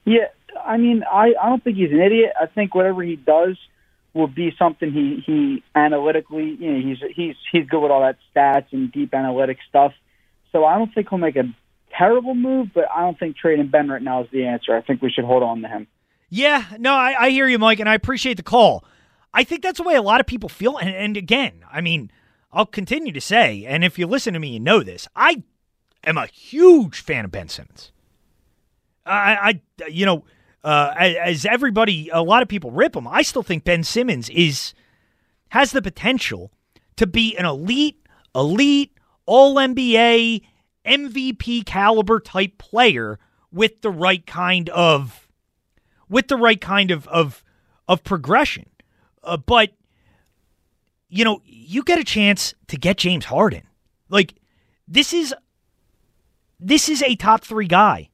Yeah, 0.05 0.27
I 0.65 0.77
mean, 0.77 1.03
I, 1.11 1.35
I 1.41 1.49
don't 1.49 1.63
think 1.63 1.77
he's 1.77 1.91
an 1.91 2.01
idiot. 2.01 2.33
I 2.41 2.47
think 2.47 2.75
whatever 2.75 3.03
he 3.03 3.17
does 3.17 3.57
will 4.15 4.27
be 4.27 4.55
something 4.59 4.91
he 4.91 5.23
he 5.25 5.63
analytically, 5.75 6.57
you 6.59 6.73
know, 6.73 6.81
he's 6.81 6.99
he's 7.15 7.37
he's 7.53 7.67
good 7.67 7.81
with 7.81 7.91
all 7.91 8.01
that 8.01 8.17
stats 8.35 8.67
and 8.73 8.91
deep 8.91 9.15
analytic 9.15 9.59
stuff. 9.69 9.93
So 10.53 10.65
I 10.65 10.79
don't 10.79 10.93
think 10.95 11.09
he'll 11.09 11.19
make 11.19 11.37
a 11.37 11.45
terrible 11.97 12.35
move, 12.35 12.69
but 12.75 12.85
I 12.95 13.01
don't 13.01 13.19
think 13.19 13.37
trading 13.37 13.69
Ben 13.69 13.89
right 13.89 14.03
now 14.03 14.23
is 14.23 14.29
the 14.33 14.47
answer. 14.47 14.77
I 14.77 14.81
think 14.81 15.03
we 15.03 15.11
should 15.11 15.25
hold 15.25 15.43
on 15.43 15.63
to 15.63 15.69
him. 15.69 15.87
Yeah, 16.31 16.65
no, 16.79 16.93
I, 16.95 17.15
I 17.19 17.31
hear 17.31 17.49
you, 17.49 17.59
Mike, 17.59 17.81
and 17.81 17.89
I 17.89 17.95
appreciate 17.95 18.37
the 18.37 18.43
call. 18.43 18.85
I 19.33 19.45
think 19.45 19.63
that's 19.63 19.79
the 19.79 19.85
way 19.85 19.95
a 19.95 20.03
lot 20.03 20.21
of 20.21 20.27
people 20.27 20.49
feel. 20.49 20.77
And, 20.77 20.91
and 20.91 21.17
again, 21.17 21.65
I 21.71 21.81
mean, 21.81 22.11
I'll 22.53 22.67
continue 22.67 23.13
to 23.13 23.21
say, 23.21 23.65
and 23.67 23.85
if 23.85 23.99
you 23.99 24.07
listen 24.07 24.35
to 24.35 24.41
me, 24.41 24.49
you 24.49 24.61
know 24.61 24.83
this. 24.83 25.09
I 25.15 25.43
am 26.05 26.19
a 26.19 26.27
huge 26.27 27.01
fan 27.01 27.25
of 27.25 27.31
Ben 27.31 27.49
Simmons. 27.49 27.93
I, 29.07 29.61
I 29.81 29.89
you 29.89 30.07
know, 30.07 30.25
uh, 30.65 30.95
as, 30.99 31.47
everybody, 31.47 32.11
a 32.13 32.23
lot 32.23 32.43
of 32.43 32.49
people 32.49 32.71
rip 32.71 32.97
him. 32.97 33.07
I 33.07 33.23
still 33.23 33.43
think 33.43 33.65
Ben 33.65 33.85
Simmons 33.85 34.29
is 34.31 34.75
has 35.51 35.73
the 35.73 35.81
potential 35.81 36.53
to 36.97 37.07
be 37.07 37.37
an 37.37 37.47
elite, 37.47 38.03
elite, 38.35 38.93
all 39.25 39.55
NBA, 39.55 40.43
MVP 40.89 41.67
caliber 41.67 42.21
type 42.21 42.59
player 42.59 43.19
with 43.53 43.83
the 43.83 43.91
right 43.91 44.25
kind 44.27 44.69
of 44.71 45.29
with 46.09 46.29
the 46.29 46.37
right 46.37 46.61
kind 46.61 46.91
of 46.91 47.07
of 47.09 47.45
of 47.87 48.03
progression. 48.05 48.67
Uh, 49.23 49.37
but 49.37 49.71
you 51.09 51.25
know, 51.25 51.41
you 51.45 51.83
get 51.83 51.99
a 51.99 52.05
chance 52.05 52.55
to 52.69 52.77
get 52.77 52.99
James 52.99 53.27
Harden. 53.27 53.63
Like 54.09 54.35
this 54.87 55.13
is 55.13 55.35
this 56.61 56.89
is 56.89 57.03
a 57.03 57.15
top 57.15 57.45
3 57.45 57.67
guy. 57.67 58.11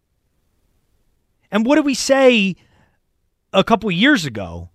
And 1.51 1.65
what 1.65 1.77
did 1.77 1.85
we 1.85 1.95
say 1.95 2.57
a 3.53 3.65
couple 3.65 3.91
years 3.91 4.25
ago 4.27 4.71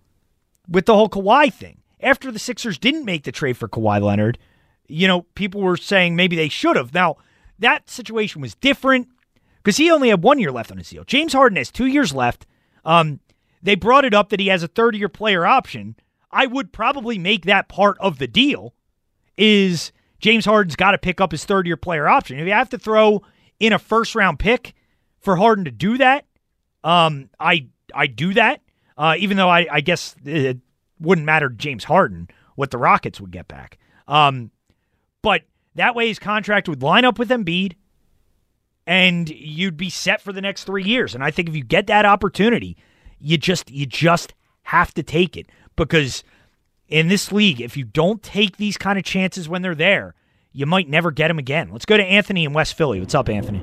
with 0.67 0.85
the 0.85 0.95
whole 0.95 1.09
Kawhi 1.09 1.53
thing? 1.53 1.81
After 2.01 2.31
the 2.31 2.39
Sixers 2.39 2.77
didn't 2.77 3.05
make 3.05 3.25
the 3.25 3.31
trade 3.31 3.57
for 3.57 3.67
Kawhi 3.67 4.01
Leonard, 4.01 4.39
you 4.87 5.07
know, 5.07 5.23
people 5.35 5.61
were 5.61 5.77
saying 5.77 6.15
maybe 6.15 6.35
they 6.35 6.49
should 6.49 6.77
have. 6.77 6.93
Now, 6.93 7.17
that 7.59 7.89
situation 7.89 8.41
was 8.41 8.55
different 8.55 9.07
because 9.57 9.77
he 9.77 9.91
only 9.91 10.09
had 10.09 10.23
one 10.23 10.39
year 10.39 10.51
left 10.51 10.71
on 10.71 10.77
his 10.77 10.89
deal. 10.89 11.03
James 11.03 11.33
Harden 11.33 11.57
has 11.57 11.71
two 11.71 11.85
years 11.85 12.13
left. 12.13 12.45
Um, 12.85 13.19
they 13.61 13.75
brought 13.75 14.05
it 14.05 14.13
up 14.13 14.29
that 14.29 14.39
he 14.39 14.47
has 14.47 14.63
a 14.63 14.67
third 14.67 14.95
year 14.95 15.09
player 15.09 15.45
option. 15.45 15.95
I 16.31 16.45
would 16.45 16.71
probably 16.71 17.17
make 17.17 17.45
that 17.45 17.67
part 17.69 17.97
of 17.99 18.19
the 18.19 18.27
deal 18.27 18.73
is 19.37 19.91
James 20.19 20.45
Harden's 20.45 20.75
got 20.75 20.91
to 20.91 20.97
pick 20.97 21.19
up 21.21 21.31
his 21.31 21.45
third 21.45 21.65
year 21.67 21.77
player 21.77 22.07
option. 22.07 22.39
If 22.39 22.45
you 22.45 22.53
have 22.53 22.69
to 22.69 22.77
throw 22.77 23.21
in 23.59 23.73
a 23.73 23.79
first 23.79 24.15
round 24.15 24.39
pick 24.39 24.73
for 25.19 25.35
Harden 25.35 25.65
to 25.65 25.71
do 25.71 25.97
that, 25.97 26.25
um, 26.83 27.29
I 27.39 27.67
I 27.93 28.07
do 28.07 28.33
that. 28.35 28.61
Uh, 28.97 29.15
even 29.17 29.37
though 29.37 29.49
I, 29.49 29.65
I 29.71 29.81
guess 29.81 30.15
it 30.25 30.57
wouldn't 30.99 31.25
matter 31.25 31.49
to 31.49 31.55
James 31.55 31.85
Harden 31.85 32.29
what 32.55 32.71
the 32.71 32.77
Rockets 32.77 33.21
would 33.21 33.31
get 33.31 33.47
back. 33.47 33.77
Um, 34.07 34.51
but 35.21 35.43
that 35.79 35.95
way 35.95 36.09
his 36.09 36.19
contract 36.19 36.67
would 36.67 36.83
line 36.83 37.05
up 37.05 37.17
with 37.17 37.29
Embiid 37.29 37.75
and 38.85 39.29
you'd 39.29 39.77
be 39.77 39.89
set 39.89 40.21
for 40.21 40.33
the 40.33 40.41
next 40.41 40.65
three 40.65 40.83
years. 40.83 41.15
And 41.15 41.23
I 41.23 41.31
think 41.31 41.47
if 41.47 41.55
you 41.55 41.63
get 41.63 41.87
that 41.87 42.05
opportunity, 42.05 42.75
you 43.19 43.37
just 43.37 43.71
you 43.71 43.85
just 43.85 44.33
have 44.63 44.93
to 44.95 45.03
take 45.03 45.37
it 45.37 45.47
because 45.75 46.23
in 46.87 47.07
this 47.07 47.31
league, 47.31 47.61
if 47.61 47.77
you 47.77 47.85
don't 47.85 48.21
take 48.21 48.57
these 48.57 48.77
kind 48.77 48.99
of 48.99 49.05
chances 49.05 49.47
when 49.47 49.61
they're 49.61 49.75
there, 49.75 50.15
you 50.51 50.65
might 50.65 50.89
never 50.89 51.11
get 51.11 51.29
them 51.29 51.39
again. 51.39 51.69
Let's 51.71 51.85
go 51.85 51.95
to 51.95 52.03
Anthony 52.03 52.43
in 52.43 52.51
West 52.51 52.73
Philly. 52.73 52.99
What's 52.99 53.15
up, 53.15 53.29
Anthony? 53.29 53.59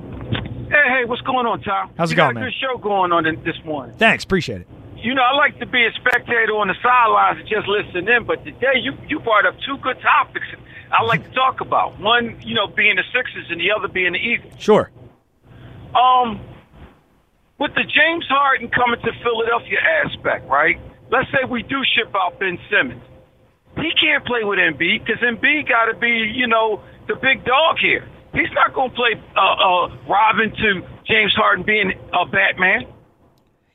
Hey, 0.71 0.89
hey, 0.89 1.05
what's 1.05 1.23
going 1.23 1.47
on, 1.47 1.61
Tom? 1.61 1.91
How's 1.99 2.11
it 2.11 2.15
you 2.15 2.17
going, 2.17 2.35
got 2.35 2.41
a 2.41 2.45
man? 2.45 2.51
good 2.51 2.55
show 2.61 2.79
going 2.79 3.13
on 3.13 3.25
this 3.45 3.57
morning. 3.65 3.95
Thanks, 3.99 4.25
appreciate 4.25 4.63
it. 4.63 4.69
You 4.97 5.15
know, 5.15 5.23
I 5.23 5.37
like 5.37 5.59
to 5.59 5.67
be 5.67 5.85
a 5.85 5.93
spectator 5.93 6.57
on 6.57 6.69
the 6.69 6.75
sidelines 6.83 7.41
and 7.41 7.49
just 7.49 7.69
listen 7.69 8.09
in, 8.09 8.25
but 8.25 8.43
today 8.45 8.81
you, 8.81 8.93
you 9.07 9.21
brought 9.21 9.45
up 9.45 9.55
two 9.67 9.77
good 9.83 10.01
topics 10.01 10.47
I 10.93 11.03
like 11.03 11.25
to 11.25 11.35
talk 11.35 11.61
about. 11.61 11.99
One, 12.01 12.41
you 12.43 12.55
know, 12.55 12.67
being 12.67 12.97
the 12.97 13.05
Sixers 13.13 13.47
and 13.51 13.61
the 13.61 13.71
other 13.73 13.89
being 13.89 14.13
the 14.13 14.19
Eagles. 14.19 14.55
Sure. 14.59 14.91
Um, 15.95 16.41
with 17.59 17.75
the 17.75 17.85
James 17.85 18.27
Harden 18.29 18.69
coming 18.69 19.01
to 19.01 19.13
Philadelphia 19.23 19.79
aspect, 20.05 20.49
right? 20.49 20.79
Let's 21.11 21.31
say 21.31 21.49
we 21.49 21.63
do 21.63 21.83
ship 21.95 22.15
out 22.15 22.39
Ben 22.39 22.59
Simmons. 22.71 23.03
He 23.77 23.91
can't 24.01 24.25
play 24.25 24.45
with 24.45 24.59
Embiid 24.59 25.05
because 25.05 25.23
Embiid 25.23 25.69
got 25.69 25.87
to 25.87 25.95
be, 25.99 26.33
you 26.35 26.47
know, 26.47 26.83
the 27.09 27.15
big 27.15 27.45
dog 27.45 27.79
here. 27.81 28.09
He's 28.33 28.51
not 28.53 28.75
going 28.75 28.91
to 28.91 28.97
play 28.97 29.23
uh, 29.37 29.41
uh, 29.41 29.97
Robin 30.09 30.51
to 30.51 30.83
James 31.07 31.35
Harden 31.35 31.65
being 31.65 31.93
a 32.13 32.27
Batman. 32.27 32.87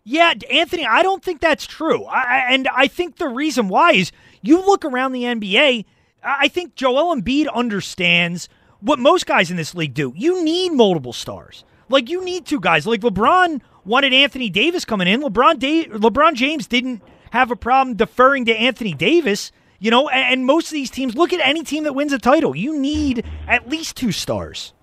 Yeah, 0.04 0.34
Anthony, 0.52 0.86
I 0.86 1.04
don't 1.04 1.24
think 1.24 1.42
that's 1.42 1.66
true. 1.66 2.06
I, 2.06 2.48
and 2.50 2.68
I 2.68 2.88
think 2.88 3.18
the 3.18 3.28
reason 3.28 3.70
why 3.70 3.92
is 3.94 4.12
you 4.42 4.58
look 4.66 4.84
around 4.84 5.12
the 5.12 5.24
NBA, 5.24 5.86
I 6.24 6.48
think 6.48 6.76
Joel 6.76 7.16
Embiid 7.16 7.52
understands 7.54 8.48
what 8.80 9.00
most 9.00 9.26
guys 9.26 9.52
in 9.52 9.58
this 9.58 9.74
league 9.76 9.94
do. 9.94 10.14
You 10.16 10.44
need 10.44 10.72
multiple 10.72 11.14
stars. 11.14 11.64
Like 11.90 12.10
you 12.10 12.24
need 12.24 12.46
two 12.46 12.60
guys. 12.60 12.88
Like 12.88 13.02
LeBron 13.02 13.62
wanted 13.86 14.14
Anthony 14.14 14.50
Davis 14.50 14.86
coming 14.86 15.08
in. 15.08 15.22
LeBron 15.22 15.60
da- 15.60 15.88
LeBron 15.88 16.36
James 16.36 16.68
didn't 16.68 17.02
have 17.32 17.52
a 17.52 17.56
problem 17.56 17.96
deferring 17.96 18.46
to 18.46 18.56
Anthony 18.56 18.94
Davis. 18.94 19.52
You 19.80 19.90
know, 19.90 20.10
and, 20.10 20.34
and 20.34 20.46
most 20.46 20.68
of 20.68 20.74
these 20.74 20.92
teams 20.92 21.16
look 21.16 21.34
at 21.34 21.40
any 21.44 21.64
team 21.64 21.84
that 21.86 21.94
wins 21.94 22.14
a 22.14 22.20
title. 22.20 22.56
You 22.56 22.80
need 22.80 23.26
at 23.48 23.68
least 23.68 23.98
two 23.98 24.12
stars. 24.12 24.74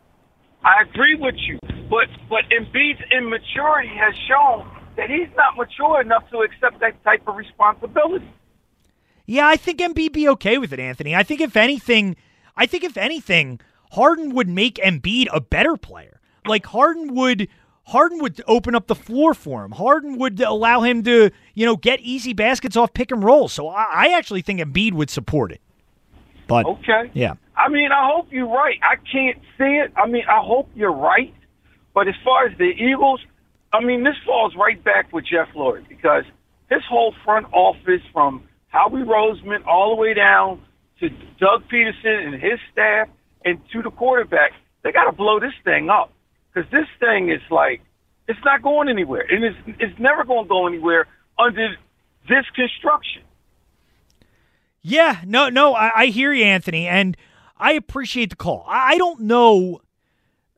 I 0.65 0.83
agree 0.83 1.15
with 1.15 1.37
you, 1.37 1.59
but 1.89 2.09
but 2.29 2.41
Embiid's 2.51 3.01
immaturity 3.17 3.91
has 3.97 4.13
shown 4.27 4.69
that 4.97 5.09
he's 5.09 5.29
not 5.37 5.57
mature 5.57 6.01
enough 6.01 6.29
to 6.31 6.39
accept 6.39 6.81
that 6.81 7.03
type 7.05 7.23
of 7.29 7.37
responsibility. 7.37 8.29
Yeah, 9.31 9.47
I 9.47 9.57
think 9.57 9.79
Embiid 9.81 10.15
be 10.15 10.27
okay 10.31 10.57
with 10.57 10.73
it, 10.73 10.81
Anthony. 10.81 11.15
I 11.15 11.23
think 11.23 11.43
if 11.43 11.55
anything, 11.55 12.17
I 12.57 12.65
think 12.65 12.83
if 12.83 12.97
anything, 12.97 13.61
Harden 13.93 14.35
would 14.35 14.49
make 14.49 14.77
Embiid 14.77 15.27
a 15.31 15.39
better 15.41 15.77
player. 15.77 16.19
Like 16.47 16.65
Harden 16.65 17.15
would 17.15 17.47
Harden 17.89 18.21
would 18.21 18.41
open 18.47 18.75
up 18.75 18.87
the 18.87 18.95
floor 18.95 19.35
for 19.35 19.65
him. 19.65 19.73
Harden 19.73 20.17
would 20.19 20.41
allow 20.41 20.81
him 20.81 21.03
to, 21.05 21.31
you 21.55 21.67
know, 21.67 21.77
get 21.77 22.01
easy 22.01 22.33
baskets 22.33 22.75
off 22.75 22.95
pick 22.95 23.11
and 23.11 23.23
roll. 23.23 23.49
So 23.49 23.69
I, 23.69 23.85
I 23.93 24.17
actually 24.17 24.41
think 24.41 24.61
Embiid 24.61 24.95
would 24.95 25.11
support 25.11 25.53
it. 25.53 25.61
But 26.47 26.65
Okay. 26.65 27.11
yeah. 27.13 27.35
I 27.55 27.69
mean, 27.69 27.93
I 27.93 28.09
hope 28.11 28.29
you're 28.31 28.49
right. 28.49 28.79
I 28.83 28.97
can't 29.13 29.39
see 29.59 29.77
it. 29.85 29.93
I 29.95 30.07
mean, 30.07 30.23
I 30.27 30.41
hope 30.43 30.71
you're 30.75 30.91
right. 30.93 31.35
But 31.93 32.09
as 32.09 32.15
far 32.25 32.47
as 32.47 32.57
the 32.57 32.65
Eagles, 32.71 33.21
I 33.75 33.85
mean, 33.85 34.05
this 34.05 34.15
falls 34.25 34.55
right 34.57 34.83
back 34.83 35.13
with 35.13 35.27
Jeff 35.27 35.49
Lurie 35.55 35.87
because 35.87 36.25
his 36.71 36.83
whole 36.89 37.15
front 37.25 37.47
office, 37.53 38.01
from 38.13 38.48
Howie 38.69 39.03
Roseman 39.03 39.67
all 39.67 39.95
the 39.95 40.01
way 40.01 40.15
down 40.15 40.63
to 41.01 41.09
Doug 41.41 41.65
Pederson 41.73 42.27
and 42.27 42.35
his 42.35 42.59
staff 42.73 43.09
and 43.45 43.61
to 43.73 43.83
the 43.83 43.91
quarterback, 43.91 44.53
they 44.83 44.93
got 44.93 45.05
to 45.05 45.13
blow 45.13 45.41
this 45.41 45.53
thing 45.65 45.89
up 45.91 46.13
because 46.53 46.71
this 46.71 46.87
thing 47.01 47.31
is 47.31 47.41
like 47.51 47.81
it's 48.27 48.39
not 48.45 48.63
going 48.63 48.89
anywhere, 48.89 49.25
and 49.31 49.43
it's 49.45 49.57
it's 49.79 49.99
never 49.99 50.25
going 50.25 50.45
to 50.45 50.49
go 50.49 50.67
anywhere 50.67 51.07
under 51.39 51.77
this 52.29 52.45
construction. 52.55 53.23
Yeah, 54.83 55.21
no, 55.27 55.49
no, 55.49 55.75
I, 55.75 56.03
I 56.03 56.07
hear 56.07 56.33
you, 56.33 56.45
Anthony, 56.45 56.87
and 56.87 57.17
I 57.59 57.73
appreciate 57.73 58.31
the 58.31 58.37
call. 58.37 58.65
I, 58.69 58.93
I 58.95 58.99
don't 58.99 59.21
know. 59.23 59.81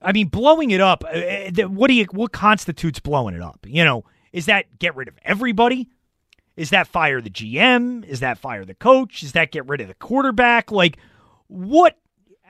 I 0.03 0.13
mean, 0.13 0.29
blowing 0.29 0.71
it 0.71 0.81
up. 0.81 1.05
uh, 1.05 1.09
uh, 1.09 1.69
What 1.69 1.89
do 1.89 1.95
you? 1.95 2.07
What 2.11 2.33
constitutes 2.33 3.01
blowing 3.01 3.35
it 3.35 3.43
up? 3.43 3.61
You 3.67 3.85
know, 3.85 4.05
is 4.33 4.47
that 4.47 4.79
get 4.79 4.97
rid 4.97 5.09
of 5.09 5.15
everybody? 5.25 5.89
Is 6.61 6.69
that 6.71 6.87
fire 6.87 7.23
the 7.23 7.31
GM? 7.31 8.05
Is 8.05 8.21
that 8.21 8.37
fire 8.37 8.67
the 8.67 8.75
coach? 8.75 9.23
Is 9.23 9.33
that 9.33 9.51
get 9.51 9.67
rid 9.67 9.81
of 9.81 9.89
the 9.89 9.95
quarterback? 9.95 10.71
Like, 10.71 10.99
what 11.47 11.97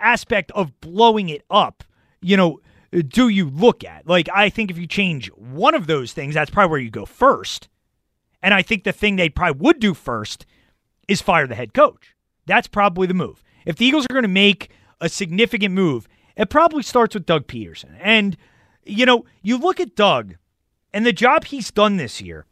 aspect 0.00 0.50
of 0.50 0.80
blowing 0.80 1.28
it 1.28 1.44
up? 1.48 1.84
You 2.20 2.36
know, 2.36 2.60
do 3.06 3.28
you 3.28 3.48
look 3.48 3.84
at? 3.84 4.08
Like, 4.08 4.28
I 4.34 4.50
think 4.50 4.68
if 4.68 4.78
you 4.78 4.88
change 4.88 5.28
one 5.36 5.76
of 5.76 5.86
those 5.86 6.12
things, 6.12 6.34
that's 6.34 6.50
probably 6.50 6.70
where 6.72 6.80
you 6.80 6.90
go 6.90 7.06
first. 7.06 7.68
And 8.42 8.52
I 8.52 8.62
think 8.62 8.82
the 8.82 8.90
thing 8.90 9.14
they 9.14 9.28
probably 9.28 9.60
would 9.60 9.78
do 9.78 9.94
first 9.94 10.44
is 11.06 11.22
fire 11.22 11.46
the 11.46 11.54
head 11.54 11.72
coach. 11.72 12.16
That's 12.46 12.66
probably 12.66 13.06
the 13.06 13.14
move. 13.14 13.44
If 13.64 13.76
the 13.76 13.86
Eagles 13.86 14.06
are 14.10 14.14
going 14.14 14.22
to 14.22 14.28
make 14.28 14.70
a 15.00 15.08
significant 15.08 15.72
move, 15.72 16.08
it 16.36 16.50
probably 16.50 16.82
starts 16.82 17.14
with 17.14 17.26
Doug 17.26 17.46
Pederson. 17.46 17.96
And, 18.00 18.36
you 18.84 19.06
know, 19.06 19.24
you 19.40 19.56
look 19.56 19.78
at 19.78 19.94
Doug 19.94 20.34
and 20.92 21.06
the 21.06 21.12
job 21.12 21.44
he's 21.44 21.70
done 21.70 21.96
this 21.96 22.20
year 22.20 22.44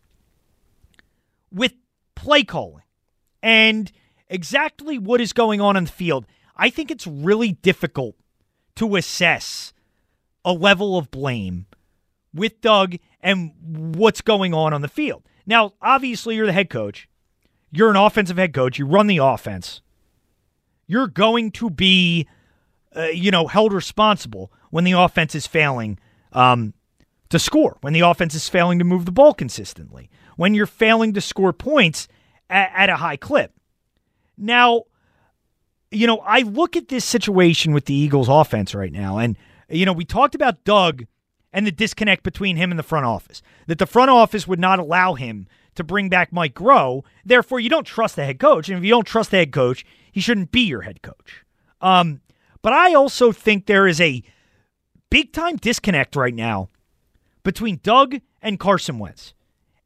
with 1.53 1.75
play 2.15 2.45
calling 2.45 2.83
and 3.43 3.93
exactly 4.29 4.99
what 4.99 5.21
is 5.21 5.33
going 5.33 5.61
on 5.61 5.77
in 5.77 5.85
the 5.85 5.91
field. 5.91 6.27
I 6.57 6.71
think 6.71 6.91
it's 6.91 7.07
really 7.07 7.53
difficult 7.53 8.17
to 8.77 8.97
assess 8.97 9.73
a 10.45 10.53
level 10.53 10.97
of 10.97 11.11
blame 11.11 11.67
with 12.35 12.61
Doug 12.61 12.97
and 13.21 13.53
what's 13.97 14.21
going 14.21 14.55
on 14.55 14.73
on 14.73 14.83
the 14.83 14.89
field. 14.89 15.25
Now, 15.47 15.75
obviously, 15.81 16.37
you're 16.37 16.47
the 16.47 16.53
head 16.53 16.71
coach. 16.71 17.09
You're 17.71 17.91
an 17.91 17.97
offensive 17.97 18.37
head 18.37 18.53
coach. 18.53 18.79
You 18.79 18.87
run 18.87 19.07
the 19.07 19.19
offense. 19.19 19.81
You're 20.87 21.09
going 21.09 21.51
to 21.53 21.71
be, 21.71 22.29
uh, 22.97 23.07
you 23.07 23.31
know, 23.31 23.47
held 23.47 23.73
responsible 23.73 24.53
when 24.71 24.85
the 24.85 24.93
offense 24.93 25.35
is 25.35 25.47
failing 25.47 25.99
um, 26.33 26.75
to 27.31 27.39
score, 27.39 27.79
when 27.81 27.93
the 27.93 28.01
offense 28.01 28.35
is 28.35 28.49
failing 28.49 28.79
to 28.79 28.85
move 28.85 29.05
the 29.05 29.13
ball 29.13 29.35
consistently, 29.35 30.11
when 30.39 30.55
you're 30.55 30.67
failing 30.67 31.13
to 31.13 31.21
score 31.21 31.53
points 31.53 32.07
at, 32.49 32.71
at 32.73 32.89
a 32.89 32.97
high 32.97 33.17
clip. 33.17 33.53
Now, 34.37 34.85
you 35.91 36.07
know, 36.07 36.19
I 36.19 36.43
look 36.43 36.77
at 36.77 36.87
this 36.87 37.05
situation 37.05 37.73
with 37.73 37.87
the 37.87 37.95
Eagles 37.95 38.29
offense 38.29 38.73
right 38.73 38.93
now, 38.93 39.19
and, 39.19 39.37
you 39.69 39.85
know, 39.85 39.93
we 39.93 40.05
talked 40.05 40.37
about 40.37 40.63
Doug 40.63 41.07
and 41.53 41.67
the 41.67 41.73
disconnect 41.73 42.23
between 42.23 42.57
him 42.57 42.71
and 42.71 42.79
the 42.79 42.85
front 42.85 43.05
office, 43.05 43.43
that 43.67 43.79
the 43.79 43.87
front 43.87 44.11
office 44.11 44.47
would 44.47 44.61
not 44.61 44.79
allow 44.79 45.15
him 45.15 45.49
to 45.75 45.83
bring 45.83 46.09
back 46.09 46.33
Mike 46.33 46.55
Groh. 46.55 47.05
Therefore, 47.25 47.59
you 47.59 47.69
don't 47.69 47.87
trust 47.87 48.15
the 48.15 48.25
head 48.25 48.39
coach. 48.39 48.69
And 48.69 48.79
if 48.79 48.85
you 48.85 48.91
don't 48.91 49.07
trust 49.07 49.33
the 49.33 49.39
head 49.39 49.53
coach, 49.53 49.85
he 50.13 50.21
shouldn't 50.21 50.53
be 50.53 50.61
your 50.61 50.83
head 50.83 51.03
coach. 51.03 51.45
Um, 51.81 52.21
but 52.63 52.73
I 52.73 52.95
also 52.95 53.33
think 53.33 53.67
there 53.67 53.89
is 53.89 54.01
a 54.01 54.23
big 55.11 55.33
time 55.33 55.57
disconnect 55.57 56.15
right 56.15 56.35
now 56.35 56.69
between 57.43 57.81
Doug 57.83 58.17
and 58.41 58.61
Carson 58.61 58.99
Wentz. 58.99 59.35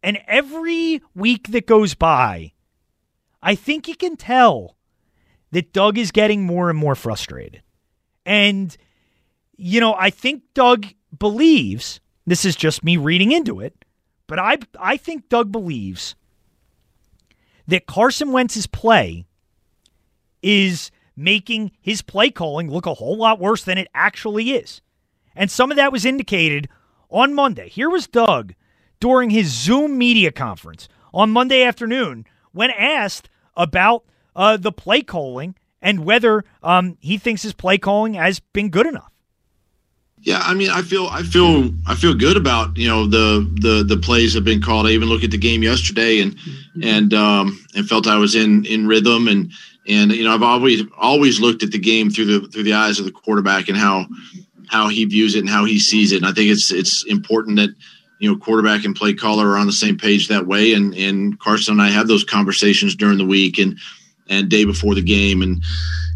And 0.02 0.18
every 0.26 1.00
week 1.14 1.48
that 1.48 1.66
goes 1.66 1.94
by, 1.94 2.52
I 3.42 3.54
think 3.54 3.88
you 3.88 3.94
can 3.94 4.16
tell 4.16 4.76
that 5.52 5.72
Doug 5.72 5.98
is 5.98 6.10
getting 6.10 6.44
more 6.44 6.70
and 6.70 6.78
more 6.78 6.94
frustrated. 6.94 7.62
And, 8.24 8.76
you 9.56 9.80
know, 9.80 9.94
I 9.94 10.10
think 10.10 10.42
Doug 10.54 10.86
believes 11.16 12.00
this 12.26 12.44
is 12.44 12.56
just 12.56 12.84
me 12.84 12.96
reading 12.96 13.32
into 13.32 13.60
it, 13.60 13.84
but 14.26 14.38
I 14.38 14.58
I 14.78 14.96
think 14.96 15.28
Doug 15.28 15.52
believes 15.52 16.14
that 17.66 17.86
Carson 17.86 18.32
Wentz's 18.32 18.66
play 18.66 19.26
is 20.42 20.90
making 21.16 21.72
his 21.80 22.02
play 22.02 22.30
calling 22.30 22.70
look 22.70 22.86
a 22.86 22.94
whole 22.94 23.16
lot 23.16 23.38
worse 23.38 23.64
than 23.64 23.78
it 23.78 23.88
actually 23.94 24.52
is. 24.52 24.80
And 25.36 25.50
some 25.50 25.70
of 25.70 25.76
that 25.76 25.92
was 25.92 26.04
indicated 26.04 26.68
on 27.10 27.34
Monday. 27.34 27.68
Here 27.68 27.90
was 27.90 28.06
Doug 28.06 28.54
during 29.02 29.30
his 29.30 29.48
Zoom 29.48 29.98
media 29.98 30.30
conference 30.30 30.88
on 31.12 31.28
Monday 31.28 31.64
afternoon 31.64 32.24
when 32.52 32.70
asked 32.70 33.28
about 33.56 34.04
uh, 34.36 34.56
the 34.56 34.70
play 34.70 35.02
calling 35.02 35.56
and 35.82 36.04
whether 36.04 36.44
um, 36.62 36.96
he 37.00 37.18
thinks 37.18 37.42
his 37.42 37.52
play 37.52 37.78
calling 37.78 38.14
has 38.14 38.38
been 38.38 38.70
good 38.70 38.86
enough. 38.86 39.10
Yeah, 40.20 40.40
I 40.40 40.54
mean, 40.54 40.70
I 40.70 40.82
feel, 40.82 41.08
I 41.08 41.24
feel, 41.24 41.70
I 41.84 41.96
feel 41.96 42.14
good 42.14 42.36
about 42.36 42.76
you 42.76 42.86
know 42.86 43.08
the 43.08 43.44
the 43.60 43.82
the 43.82 44.00
plays 44.00 44.34
have 44.34 44.44
been 44.44 44.62
called. 44.62 44.86
I 44.86 44.90
even 44.90 45.08
looked 45.08 45.24
at 45.24 45.32
the 45.32 45.36
game 45.36 45.64
yesterday 45.64 46.20
and 46.20 46.36
and 46.80 47.12
um, 47.12 47.58
and 47.74 47.88
felt 47.88 48.06
I 48.06 48.18
was 48.18 48.36
in 48.36 48.64
in 48.66 48.86
rhythm 48.86 49.26
and 49.26 49.50
and 49.88 50.12
you 50.12 50.22
know 50.22 50.32
I've 50.32 50.44
always 50.44 50.82
always 50.96 51.40
looked 51.40 51.64
at 51.64 51.72
the 51.72 51.78
game 51.80 52.08
through 52.08 52.26
the 52.26 52.48
through 52.50 52.62
the 52.62 52.74
eyes 52.74 53.00
of 53.00 53.04
the 53.04 53.10
quarterback 53.10 53.68
and 53.68 53.76
how 53.76 54.06
how 54.68 54.86
he 54.86 55.04
views 55.06 55.34
it 55.34 55.40
and 55.40 55.50
how 55.50 55.64
he 55.64 55.80
sees 55.80 56.12
it. 56.12 56.18
And 56.18 56.26
I 56.26 56.32
think 56.32 56.52
it's 56.52 56.70
it's 56.70 57.04
important 57.06 57.56
that 57.56 57.70
you 58.22 58.30
know 58.30 58.38
quarterback 58.38 58.84
and 58.84 58.94
play 58.94 59.12
caller 59.12 59.48
are 59.48 59.58
on 59.58 59.66
the 59.66 59.72
same 59.72 59.98
page 59.98 60.28
that 60.28 60.46
way. 60.46 60.74
And 60.74 60.94
and 60.94 61.38
Carson 61.40 61.72
and 61.72 61.82
I 61.82 61.90
have 61.90 62.06
those 62.06 62.22
conversations 62.22 62.94
during 62.94 63.18
the 63.18 63.26
week 63.26 63.58
and 63.58 63.76
and 64.30 64.48
day 64.48 64.64
before 64.64 64.94
the 64.94 65.02
game 65.02 65.42
and 65.42 65.60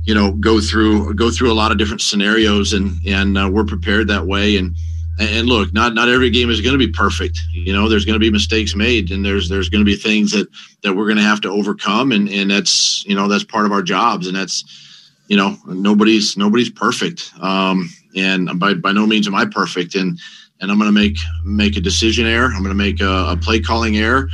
you 0.04 0.14
know 0.14 0.30
go 0.34 0.60
through 0.60 1.14
go 1.14 1.32
through 1.32 1.50
a 1.50 1.60
lot 1.60 1.72
of 1.72 1.78
different 1.78 2.00
scenarios 2.00 2.72
and 2.72 3.04
and 3.04 3.36
uh, 3.36 3.50
we're 3.52 3.64
prepared 3.64 4.06
that 4.06 4.25
way. 4.25 4.56
And 4.56 4.76
and 5.18 5.48
look 5.48 5.75
not 5.75 5.94
not 5.94 6.08
every 6.08 6.30
game 6.30 6.48
is 6.48 6.60
going 6.60 6.78
to 6.78 6.86
be 6.86 6.92
perfect. 6.92 7.40
You 7.52 7.72
know 7.72 7.88
there's 7.88 8.04
going 8.04 8.14
to 8.14 8.25
be 8.25 8.30
mistakes 8.30 8.76
made 8.76 9.10
and 9.10 9.25
there's 9.25 9.48
there's 9.48 9.68
going 9.68 9.84
to 9.84 9.90
be 9.90 9.96
things 9.96 10.30
that 10.30 10.46
that 10.84 10.94
we're 10.94 11.06
going 11.06 11.16
to 11.16 11.25
have 11.25 11.40
to 11.40 11.50
overcome. 11.50 12.12
And 12.12 12.28
and 12.28 12.48
that's 12.48 13.04
you 13.04 13.16
know 13.16 13.26
that's 13.26 13.42
part 13.42 13.66
of 13.66 13.72
our 13.72 13.82
jobs 13.82 14.28
and 14.28 14.36
that's 14.36 15.10
you 15.26 15.36
know 15.36 15.56
nobody's 15.66 16.36
nobody's 16.36 16.70
perfect. 16.70 17.32
Um 17.40 17.90
and 18.14 18.60
by 18.60 18.75
by 18.75 18.92
no 18.92 19.08
means 19.08 19.26
am 19.26 19.34
i 19.34 19.44
perfect. 19.44 19.96
And 19.96 20.20
and 20.60 20.70
i'm 20.70 20.78
going 20.78 20.88
to 20.88 20.92
make 20.92 21.16
make 21.44 21.76
a 21.76 21.80
decision 21.80 22.26
error 22.26 22.46
i'm 22.54 22.62
going 22.62 22.68
to 22.68 22.75
make 22.75 23.00
a, 23.00 23.30
a 23.30 23.36
play 23.36 23.60
calling 23.60 23.96
error 23.96 24.28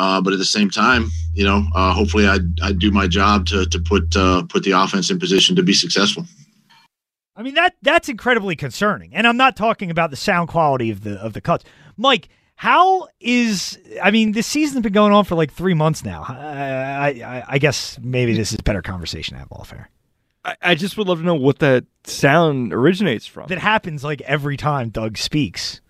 uh, 0.00 0.20
but 0.20 0.32
at 0.32 0.38
the 0.38 0.44
same 0.44 0.70
time, 0.70 1.10
you 1.34 1.44
know, 1.44 1.66
uh, 1.74 1.92
hopefully 1.92 2.26
I 2.26 2.38
I 2.62 2.72
do 2.72 2.90
my 2.90 3.06
job 3.06 3.46
to 3.46 3.66
to 3.66 3.78
put 3.78 4.16
uh, 4.16 4.44
put 4.44 4.62
the 4.62 4.70
offense 4.72 5.10
in 5.10 5.18
position 5.18 5.56
to 5.56 5.62
be 5.62 5.72
successful. 5.72 6.24
I 7.36 7.42
mean 7.42 7.54
that 7.54 7.76
that's 7.82 8.08
incredibly 8.08 8.56
concerning, 8.56 9.14
and 9.14 9.26
I'm 9.26 9.36
not 9.36 9.56
talking 9.56 9.90
about 9.90 10.10
the 10.10 10.16
sound 10.16 10.48
quality 10.48 10.90
of 10.90 11.02
the 11.02 11.18
of 11.20 11.32
the 11.32 11.40
cuts, 11.40 11.64
Mike. 11.96 12.28
How 12.54 13.08
is 13.20 13.78
I 14.02 14.10
mean 14.10 14.32
this 14.32 14.46
season's 14.46 14.82
been 14.82 14.92
going 14.92 15.12
on 15.12 15.24
for 15.24 15.34
like 15.34 15.52
three 15.52 15.74
months 15.74 16.04
now. 16.04 16.24
I 16.28 17.22
I, 17.24 17.44
I 17.48 17.58
guess 17.58 17.98
maybe 18.00 18.34
this 18.34 18.52
is 18.52 18.58
a 18.58 18.62
better 18.62 18.82
conversation 18.82 19.34
to 19.34 19.38
have 19.38 19.52
off 19.52 19.72
air. 19.72 19.90
I, 20.44 20.56
I 20.62 20.74
just 20.74 20.96
would 20.96 21.08
love 21.08 21.18
to 21.18 21.24
know 21.24 21.34
what 21.34 21.58
that 21.58 21.84
sound 22.04 22.72
originates 22.72 23.26
from. 23.26 23.48
That 23.48 23.58
happens 23.58 24.04
like 24.04 24.20
every 24.22 24.56
time 24.56 24.90
Doug 24.90 25.18
speaks, 25.18 25.80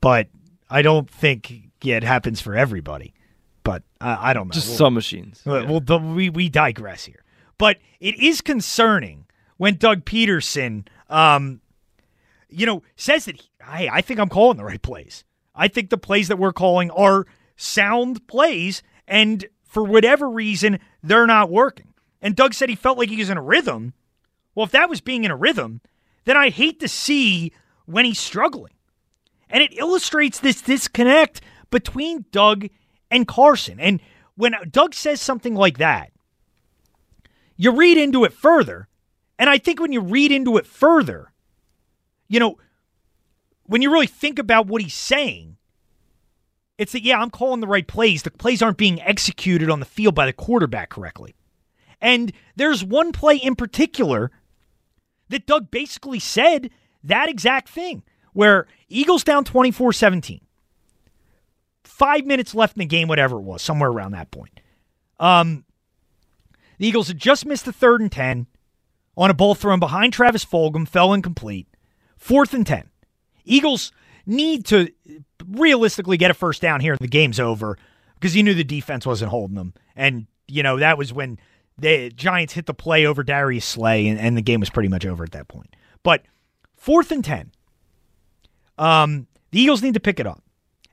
but 0.00 0.28
I 0.68 0.82
don't 0.82 1.10
think 1.10 1.70
yeah, 1.82 1.96
it 1.96 2.04
happens 2.04 2.40
for 2.40 2.54
everybody. 2.54 3.14
But 3.62 3.82
I 4.00 4.34
don't 4.34 4.48
know. 4.48 4.52
Just 4.52 4.68
we'll, 4.68 4.76
some 4.76 4.94
machines. 4.94 5.40
Well, 5.46 5.80
yeah. 5.88 5.96
we 5.96 6.28
we 6.28 6.48
digress 6.50 7.04
here. 7.06 7.24
But 7.56 7.78
it 8.00 8.18
is 8.18 8.40
concerning 8.40 9.26
when 9.56 9.76
Doug 9.76 10.04
Pederson, 10.04 10.86
um, 11.08 11.60
you 12.50 12.66
know, 12.66 12.82
says 12.96 13.24
that 13.24 13.40
hey, 13.70 13.88
I 13.88 14.02
think 14.02 14.20
I'm 14.20 14.28
calling 14.28 14.58
the 14.58 14.64
right 14.64 14.82
plays. 14.82 15.24
I 15.54 15.68
think 15.68 15.88
the 15.88 15.96
plays 15.96 16.28
that 16.28 16.36
we're 16.36 16.52
calling 16.52 16.90
are 16.90 17.26
sound 17.56 18.26
plays, 18.26 18.82
and 19.06 19.46
for 19.64 19.84
whatever 19.84 20.28
reason, 20.28 20.80
they're 21.02 21.26
not 21.26 21.50
working. 21.50 21.93
And 22.24 22.34
Doug 22.34 22.54
said 22.54 22.70
he 22.70 22.74
felt 22.74 22.96
like 22.96 23.10
he 23.10 23.18
was 23.18 23.28
in 23.28 23.36
a 23.36 23.42
rhythm. 23.42 23.92
Well, 24.54 24.64
if 24.64 24.72
that 24.72 24.88
was 24.88 25.02
being 25.02 25.24
in 25.24 25.30
a 25.30 25.36
rhythm, 25.36 25.82
then 26.24 26.38
I 26.38 26.48
hate 26.48 26.80
to 26.80 26.88
see 26.88 27.52
when 27.84 28.06
he's 28.06 28.18
struggling. 28.18 28.72
And 29.50 29.62
it 29.62 29.76
illustrates 29.76 30.40
this 30.40 30.62
disconnect 30.62 31.42
between 31.70 32.24
Doug 32.32 32.68
and 33.10 33.28
Carson. 33.28 33.78
And 33.78 34.00
when 34.36 34.54
Doug 34.70 34.94
says 34.94 35.20
something 35.20 35.54
like 35.54 35.76
that, 35.78 36.12
you 37.56 37.72
read 37.72 37.98
into 37.98 38.24
it 38.24 38.32
further. 38.32 38.88
And 39.38 39.50
I 39.50 39.58
think 39.58 39.78
when 39.78 39.92
you 39.92 40.00
read 40.00 40.32
into 40.32 40.56
it 40.56 40.66
further, 40.66 41.30
you 42.26 42.40
know, 42.40 42.56
when 43.64 43.82
you 43.82 43.92
really 43.92 44.06
think 44.06 44.38
about 44.38 44.66
what 44.66 44.80
he's 44.80 44.94
saying, 44.94 45.58
it's 46.78 46.92
that, 46.92 47.02
yeah, 47.02 47.20
I'm 47.20 47.30
calling 47.30 47.60
the 47.60 47.66
right 47.66 47.86
plays. 47.86 48.22
The 48.22 48.30
plays 48.30 48.62
aren't 48.62 48.78
being 48.78 49.02
executed 49.02 49.68
on 49.68 49.80
the 49.80 49.86
field 49.86 50.14
by 50.14 50.24
the 50.24 50.32
quarterback 50.32 50.88
correctly. 50.88 51.34
And 52.04 52.32
there's 52.54 52.84
one 52.84 53.12
play 53.12 53.36
in 53.36 53.56
particular 53.56 54.30
that 55.30 55.46
Doug 55.46 55.70
basically 55.70 56.20
said 56.20 56.70
that 57.02 57.28
exact 57.28 57.68
thing, 57.68 58.02
where 58.34 58.66
Eagles 58.88 59.24
down 59.24 59.44
24 59.44 59.92
17 59.92 60.40
five 61.94 62.26
minutes 62.26 62.54
left 62.54 62.76
in 62.76 62.80
the 62.80 62.86
game, 62.86 63.08
whatever 63.08 63.36
it 63.36 63.42
was, 63.42 63.62
somewhere 63.62 63.88
around 63.88 64.12
that 64.12 64.30
point. 64.30 64.60
Um, 65.20 65.64
the 66.78 66.88
Eagles 66.88 67.08
had 67.08 67.18
just 67.18 67.46
missed 67.46 67.64
the 67.64 67.72
third 67.72 68.00
and 68.00 68.10
10 68.10 68.48
on 69.16 69.30
a 69.30 69.34
ball 69.34 69.54
thrown 69.54 69.78
behind 69.78 70.12
Travis 70.12 70.44
Fulgham, 70.44 70.88
fell 70.88 71.12
incomplete. 71.12 71.68
Fourth 72.18 72.52
and 72.52 72.66
10. 72.66 72.90
Eagles 73.44 73.92
need 74.26 74.64
to 74.66 74.90
realistically 75.46 76.16
get 76.16 76.30
a 76.30 76.34
first 76.34 76.60
down 76.60 76.80
here 76.80 76.92
and 76.92 77.00
the 77.00 77.06
game's 77.06 77.38
over 77.38 77.78
because 78.14 78.34
you 78.34 78.42
knew 78.42 78.54
the 78.54 78.64
defense 78.64 79.06
wasn't 79.06 79.30
holding 79.30 79.56
them. 79.56 79.72
And, 79.94 80.26
you 80.48 80.62
know, 80.62 80.78
that 80.78 80.98
was 80.98 81.12
when 81.12 81.38
the 81.78 82.10
Giants 82.10 82.52
hit 82.52 82.66
the 82.66 82.74
play 82.74 83.06
over 83.06 83.22
Darius 83.22 83.64
Slay 83.64 84.06
and, 84.08 84.18
and 84.18 84.36
the 84.36 84.42
game 84.42 84.60
was 84.60 84.70
pretty 84.70 84.88
much 84.88 85.04
over 85.04 85.24
at 85.24 85.32
that 85.32 85.48
point. 85.48 85.74
But 86.02 86.22
fourth 86.76 87.10
and 87.10 87.24
10. 87.24 87.50
Um, 88.78 89.26
the 89.50 89.60
Eagles 89.60 89.82
need 89.82 89.94
to 89.94 90.00
pick 90.00 90.20
it 90.20 90.26
up. 90.26 90.42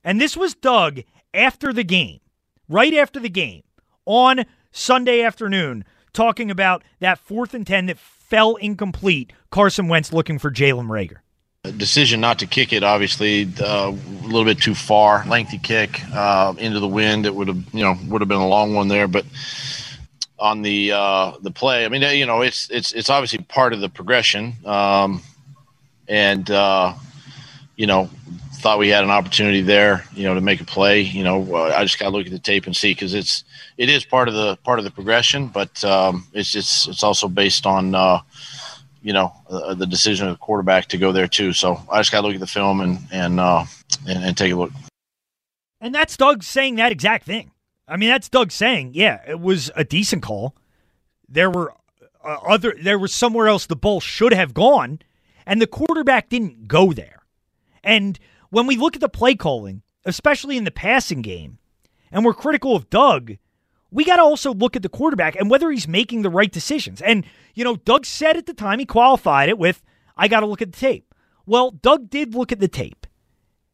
And 0.03 0.19
this 0.19 0.35
was 0.35 0.55
Doug 0.55 1.01
after 1.33 1.71
the 1.73 1.83
game, 1.83 2.19
right 2.67 2.93
after 2.93 3.19
the 3.19 3.29
game, 3.29 3.63
on 4.05 4.45
Sunday 4.71 5.21
afternoon, 5.21 5.83
talking 6.13 6.49
about 6.49 6.83
that 6.99 7.19
fourth 7.19 7.53
and 7.53 7.65
10 7.65 7.87
that 7.87 7.97
fell 7.99 8.55
incomplete. 8.55 9.33
Carson 9.49 9.87
Wentz 9.87 10.13
looking 10.13 10.39
for 10.39 10.49
Jalen 10.49 10.87
Reagor. 10.87 11.17
Decision 11.77 12.21
not 12.21 12.39
to 12.39 12.47
kick 12.47 12.73
it, 12.73 12.81
obviously, 12.81 13.47
uh, 13.61 13.91
a 13.91 14.25
little 14.25 14.45
bit 14.45 14.59
too 14.59 14.73
far, 14.73 15.23
lengthy 15.27 15.59
kick 15.59 16.01
uh, 16.11 16.55
into 16.57 16.79
the 16.79 16.87
wind. 16.87 17.27
It 17.27 17.35
would 17.35 17.49
have, 17.49 17.73
you 17.73 17.83
know, 17.83 17.95
would 18.07 18.21
have 18.21 18.27
been 18.27 18.39
a 18.39 18.47
long 18.47 18.73
one 18.73 18.87
there, 18.87 19.07
but 19.07 19.25
on 20.41 20.63
the 20.63 20.91
uh, 20.91 21.33
the 21.41 21.51
play, 21.51 21.85
I 21.85 21.89
mean, 21.89 22.01
you 22.01 22.25
know, 22.25 22.41
it's 22.41 22.69
it's 22.71 22.91
it's 22.93 23.09
obviously 23.09 23.39
part 23.43 23.73
of 23.73 23.79
the 23.79 23.89
progression, 23.89 24.55
um, 24.65 25.21
and 26.07 26.49
uh, 26.49 26.95
you 27.75 27.85
know, 27.85 28.09
thought 28.55 28.79
we 28.79 28.89
had 28.89 29.03
an 29.03 29.11
opportunity 29.11 29.61
there, 29.61 30.03
you 30.13 30.23
know, 30.23 30.33
to 30.33 30.41
make 30.41 30.59
a 30.59 30.65
play. 30.65 31.01
You 31.01 31.23
know, 31.23 31.55
uh, 31.55 31.75
I 31.77 31.83
just 31.83 31.99
got 31.99 32.05
to 32.05 32.11
look 32.17 32.25
at 32.25 32.31
the 32.31 32.39
tape 32.39 32.65
and 32.65 32.75
see 32.75 32.91
because 32.91 33.13
it's 33.13 33.43
it 33.77 33.87
is 33.87 34.03
part 34.03 34.27
of 34.27 34.33
the 34.33 34.57
part 34.57 34.79
of 34.79 34.85
the 34.85 34.91
progression, 34.91 35.47
but 35.47 35.83
um, 35.85 36.25
it's 36.33 36.51
just 36.51 36.89
it's 36.89 37.03
also 37.03 37.27
based 37.27 37.67
on 37.67 37.93
uh, 37.93 38.19
you 39.03 39.13
know 39.13 39.31
uh, 39.47 39.75
the 39.75 39.85
decision 39.85 40.27
of 40.27 40.33
the 40.33 40.39
quarterback 40.39 40.87
to 40.87 40.97
go 40.97 41.11
there 41.11 41.27
too. 41.27 41.53
So 41.53 41.79
I 41.91 41.99
just 41.99 42.11
got 42.11 42.21
to 42.21 42.27
look 42.27 42.35
at 42.35 42.41
the 42.41 42.47
film 42.47 42.81
and 42.81 42.97
and, 43.11 43.39
uh, 43.39 43.65
and 44.07 44.23
and 44.23 44.35
take 44.35 44.51
a 44.51 44.55
look. 44.55 44.71
And 45.79 45.93
that's 45.93 46.17
Doug 46.17 46.43
saying 46.43 46.75
that 46.75 46.91
exact 46.91 47.25
thing. 47.25 47.51
I 47.87 47.97
mean, 47.97 48.09
that's 48.09 48.29
Doug 48.29 48.51
saying, 48.51 48.91
yeah, 48.93 49.21
it 49.27 49.39
was 49.39 49.71
a 49.75 49.83
decent 49.83 50.23
call. 50.23 50.55
There 51.27 51.49
were 51.49 51.73
uh, 52.23 52.37
other 52.47 52.75
there 52.81 52.99
was 52.99 53.13
somewhere 53.13 53.47
else 53.47 53.65
the 53.65 53.75
ball 53.75 53.99
should 53.99 54.33
have 54.33 54.53
gone, 54.53 54.99
and 55.45 55.61
the 55.61 55.67
quarterback 55.67 56.29
didn't 56.29 56.67
go 56.67 56.93
there. 56.93 57.23
And 57.83 58.19
when 58.49 58.67
we 58.67 58.77
look 58.77 58.95
at 58.95 59.01
the 59.01 59.09
play 59.09 59.35
calling, 59.35 59.81
especially 60.05 60.57
in 60.57 60.63
the 60.63 60.71
passing 60.71 61.21
game, 61.21 61.57
and 62.11 62.23
we're 62.23 62.33
critical 62.33 62.75
of 62.75 62.89
Doug, 62.89 63.37
we 63.91 64.05
got 64.05 64.17
to 64.17 64.21
also 64.21 64.53
look 64.53 64.75
at 64.75 64.81
the 64.81 64.89
quarterback 64.89 65.35
and 65.35 65.49
whether 65.49 65.69
he's 65.71 65.87
making 65.87 66.21
the 66.21 66.29
right 66.29 66.51
decisions. 66.51 67.01
And, 67.01 67.25
you 67.53 67.63
know, 67.63 67.75
Doug 67.75 68.05
said 68.05 68.37
at 68.37 68.45
the 68.45 68.53
time 68.53 68.79
he 68.79 68.85
qualified 68.85 69.49
it 69.49 69.57
with, 69.57 69.83
I 70.15 70.27
got 70.27 70.41
to 70.41 70.45
look 70.45 70.61
at 70.61 70.71
the 70.71 70.79
tape. 70.79 71.13
Well, 71.45 71.71
Doug 71.71 72.09
did 72.09 72.33
look 72.35 72.51
at 72.51 72.59
the 72.59 72.67
tape. 72.67 73.07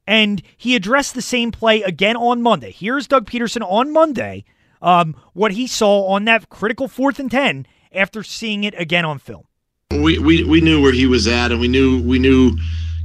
And 0.07 0.41
he 0.55 0.75
addressed 0.75 1.13
the 1.13 1.21
same 1.21 1.51
play 1.51 1.81
again 1.81 2.15
on 2.15 2.41
Monday. 2.41 2.71
Here's 2.71 3.07
Doug 3.07 3.29
Pederson 3.29 3.61
on 3.61 3.91
Monday, 3.91 4.45
um, 4.81 5.15
what 5.33 5.51
he 5.51 5.67
saw 5.67 6.07
on 6.07 6.25
that 6.25 6.49
critical 6.49 6.87
fourth 6.87 7.19
and 7.19 7.29
10 7.29 7.67
after 7.91 8.23
seeing 8.23 8.63
it 8.63 8.73
again 8.79 9.03
on 9.03 9.19
film. 9.19 9.43
We, 9.91 10.17
we, 10.17 10.43
we 10.43 10.61
knew 10.61 10.81
where 10.81 10.93
he 10.93 11.07
was 11.07 11.27
at, 11.27 11.51
and 11.51 11.59
we 11.59 11.67
knew 11.67 12.01
we 12.03 12.19
knew 12.19 12.57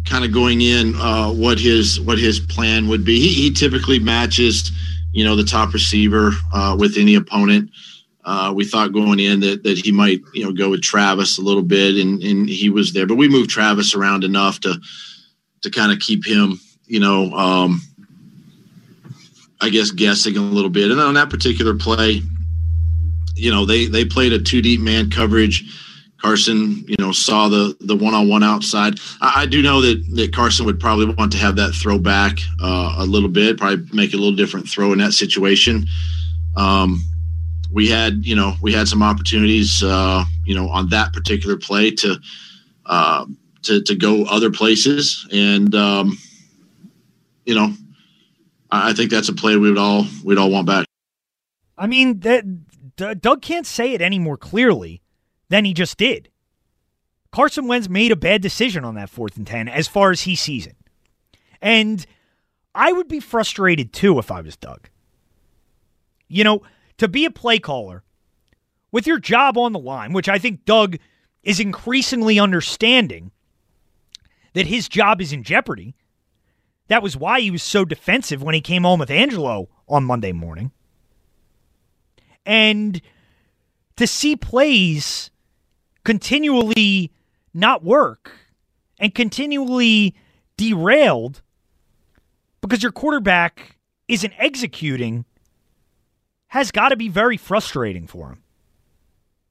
kind 0.05 0.25
of 0.25 0.33
going 0.33 0.61
in 0.61 0.95
uh, 0.97 1.31
what 1.31 1.59
his 1.59 2.01
what 2.01 2.19
his 2.19 2.41
plan 2.41 2.89
would 2.89 3.05
be. 3.05 3.21
He, 3.21 3.29
he 3.29 3.53
typically 3.53 3.99
matches, 3.99 4.71
you 5.13 5.25
know, 5.25 5.37
the 5.37 5.45
top 5.45 5.73
receiver 5.73 6.33
uh, 6.53 6.77
with 6.79 6.97
any 6.97 7.15
opponent. 7.15 7.71
Uh, 8.25 8.53
we 8.55 8.65
thought 8.65 8.93
going 8.93 9.19
in 9.19 9.41
that 9.41 9.63
that 9.65 9.79
he 9.79 9.93
might 9.93 10.21
you 10.33 10.45
know 10.45 10.53
go 10.53 10.71
with 10.71 10.83
Travis 10.83 11.39
a 11.39 11.43
little 11.43 11.63
bit, 11.63 11.97
and 11.97 12.23
and 12.23 12.49
he 12.49 12.69
was 12.69 12.93
there, 12.93 13.07
but 13.07 13.17
we 13.17 13.29
moved 13.29 13.51
Travis 13.51 13.95
around 13.95 14.25
enough 14.25 14.61
to 14.61 14.81
to 15.63 15.71
kind 15.71 15.93
of 15.93 15.99
keep 16.01 16.27
him, 16.27 16.61
you 16.93 17.01
know, 17.01 17.33
um, 17.33 17.81
I 19.63 19.71
guess 19.71 19.91
guessing 19.91 20.37
a 20.37 20.41
little 20.41 20.69
bit. 20.69 20.91
And 20.91 21.01
on 21.01 21.15
that 21.15 21.31
particular 21.31 21.75
play, 21.75 22.21
you 23.35 23.51
know, 23.51 23.65
they 23.65 23.87
they 23.87 24.05
played 24.05 24.35
a 24.35 24.39
two 24.39 24.61
deep 24.61 24.81
man 24.81 25.11
coverage 25.11 25.65
Carson, 26.21 26.85
you 26.87 26.97
know, 26.99 27.11
saw 27.11 27.49
the 27.49 27.75
the 27.81 27.97
one 27.97 28.13
on 28.15 28.29
one 28.29 28.43
outside. 28.43 29.01
I, 29.23 29.43
I, 29.43 29.47
do 29.47 29.63
know 29.63 29.81
that 29.81 30.05
that 30.15 30.35
Carson 30.35 30.67
would 30.67 30.79
probably 30.79 31.07
want 31.07 31.33
to 31.33 31.39
have 31.39 31.57
that 31.57 31.73
throw 31.73 31.99
back 31.99 32.39
uh, 32.63 32.97
a 32.99 33.07
little 33.07 33.29
bit, 33.29 33.59
probably 33.59 33.85
make 33.93 34.13
a 34.13 34.17
little 34.17 34.37
different 34.37 34.69
throw 34.69 34.93
in 34.93 34.99
that 34.99 35.15
situation. 35.15 35.87
Um, 36.57 37.03
we 37.73 37.89
had, 37.89 38.25
you 38.25 38.37
know, 38.37 38.55
we 38.61 38.73
had 38.73 38.87
some 38.87 39.03
opportunities, 39.03 39.83
uh, 39.83 40.25
you 40.45 40.55
know, 40.55 40.69
on 40.69 40.91
that 40.91 41.13
particular 41.15 41.57
play 41.57 41.91
to 41.91 42.21
uh, 42.87 43.25
to 43.63 43.83
to 43.83 43.95
go 43.97 44.25
other 44.27 44.51
places, 44.51 45.27
and 45.33 45.75
um, 45.75 46.19
you 47.45 47.55
know, 47.55 47.73
I, 48.71 48.93
think 48.93 49.11
that's 49.11 49.29
a 49.29 49.35
play 49.35 49.57
we 49.57 49.69
would 49.69 49.79
all 49.79 50.07
we'd 50.25 50.39
all 50.39 50.51
want 50.51 50.67
back. 50.67 50.87
I 51.77 51.87
mean, 51.87 52.21
that 52.21 52.45
Doug 52.97 53.43
can't 53.43 53.67
say 53.67 53.93
it 53.93 54.01
any 54.01 54.19
more 54.19 54.37
clearly 54.37 55.03
than 55.49 55.65
he 55.65 55.75
just 55.75 55.97
did. 55.97 56.29
Carson 57.31 57.67
Wentz 57.67 57.89
made 57.89 58.13
a 58.13 58.17
bad 58.17 58.43
decision 58.43 58.85
on 58.85 58.95
that 58.95 59.11
fourth 59.11 59.37
and 59.37 59.47
10 59.47 59.69
as 59.69 59.89
far 59.89 60.11
as 60.11 60.23
he 60.23 60.37
sees 60.37 60.67
it. 60.67 60.77
And 61.61 62.05
I 62.75 62.93
would 62.93 63.09
be 63.09 63.21
frustrated 63.21 63.93
too 63.93 64.19
if 64.19 64.31
I 64.31 64.43
was 64.43 64.57
Doug. 64.57 64.89
You 66.29 66.45
know, 66.45 66.63
to 66.99 67.09
be 67.09 67.25
a 67.25 67.31
play 67.31 67.59
caller 67.59 68.05
with 68.91 69.07
your 69.07 69.19
job 69.19 69.57
on 69.57 69.73
the 69.73 69.79
line, 69.79 70.13
which 70.13 70.29
I 70.29 70.39
think 70.39 70.65
Doug 70.65 70.99
is 71.43 71.59
increasingly 71.59 72.39
understanding 72.39 73.33
that 74.53 74.67
his 74.67 74.89
job 74.89 75.21
is 75.21 75.33
in 75.33 75.43
jeopardy. 75.43 75.95
That 76.93 77.03
was 77.03 77.17
why 77.17 77.41
he 77.41 77.51
was 77.51 77.63
so 77.63 77.87
defensive 77.87 78.43
when 78.43 78.55
he 78.55 78.61
came 78.61 78.83
home 78.83 79.01
with 79.01 79.11
Angelo 79.11 79.71
on 79.89 80.05
Monday 80.05 80.33
morning. 80.33 80.73
And 82.45 83.01
to 83.97 84.07
see 84.07 84.37
plays 84.37 85.31
continually 86.05 87.11
not 87.55 87.83
work 87.83 88.33
and 88.99 89.15
continually 89.15 90.15
derailed 90.59 91.41
because 92.61 92.83
your 92.83 92.93
quarterback 92.93 93.79
isn't 94.07 94.35
executing 94.37 95.25
has 96.49 96.71
got 96.71 96.91
to 96.91 96.97
be 96.97 97.09
very 97.09 97.39
frustrating 97.39 98.07
for 98.07 98.29
him. 98.29 98.43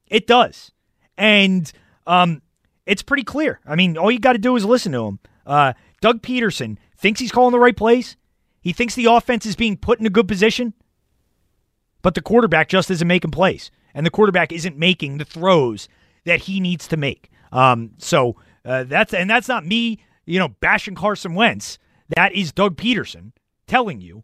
It 0.06 0.28
does. 0.28 0.70
And 1.18 1.72
um, 2.06 2.40
it's 2.86 3.02
pretty 3.02 3.24
clear. 3.24 3.58
I 3.66 3.74
mean, 3.74 3.98
all 3.98 4.12
you 4.12 4.20
got 4.20 4.34
to 4.34 4.38
do 4.38 4.54
is 4.54 4.64
listen 4.64 4.92
to 4.92 5.06
him. 5.06 5.18
Uh, 5.44 5.72
Doug 6.00 6.22
Pederson 6.22 6.78
thinks 7.02 7.20
he's 7.20 7.32
calling 7.32 7.52
the 7.52 7.58
right 7.58 7.76
plays. 7.76 8.16
He 8.62 8.72
thinks 8.72 8.94
the 8.94 9.06
offense 9.06 9.44
is 9.44 9.56
being 9.56 9.76
put 9.76 9.98
in 10.00 10.06
a 10.06 10.10
good 10.10 10.28
position, 10.28 10.72
but 12.00 12.14
the 12.14 12.22
quarterback 12.22 12.68
just 12.68 12.90
isn't 12.90 13.06
making 13.06 13.32
plays 13.32 13.70
and 13.92 14.06
the 14.06 14.10
quarterback 14.10 14.52
isn't 14.52 14.78
making 14.78 15.18
the 15.18 15.24
throws 15.24 15.88
that 16.24 16.42
he 16.42 16.60
needs 16.60 16.86
to 16.88 16.96
make. 16.96 17.30
Um, 17.50 17.90
so 17.98 18.36
uh, 18.64 18.84
that's 18.84 19.12
and 19.12 19.28
that's 19.28 19.48
not 19.48 19.66
me, 19.66 19.98
you 20.24 20.38
know, 20.38 20.48
bashing 20.48 20.94
Carson 20.94 21.34
Wentz. 21.34 21.78
That 22.16 22.32
is 22.32 22.52
Doug 22.52 22.76
Pederson 22.76 23.32
telling 23.66 24.00
you 24.00 24.22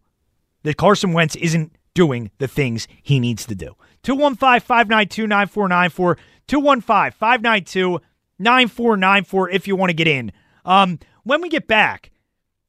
that 0.63 0.77
Carson 0.77 1.13
Wentz 1.13 1.37
isn't 1.37 1.73
doing 1.95 2.31
the 2.39 2.49
things 2.49 2.87
he 3.03 3.19
needs 3.19 3.45
to 3.47 3.55
do. 3.55 3.75
215 4.05 4.61
592 4.61 5.27
9494. 5.27 6.19
215 6.47 7.19
592 7.19 8.01
9494 8.39 9.51
if 9.51 9.67
you 9.67 9.77
want 9.77 9.91
to 9.91 9.95
get 9.95 10.07
in. 10.07 10.33
Um, 10.65 10.99
when 11.25 11.43
we 11.43 11.49
get 11.49 11.67
back, 11.67 12.11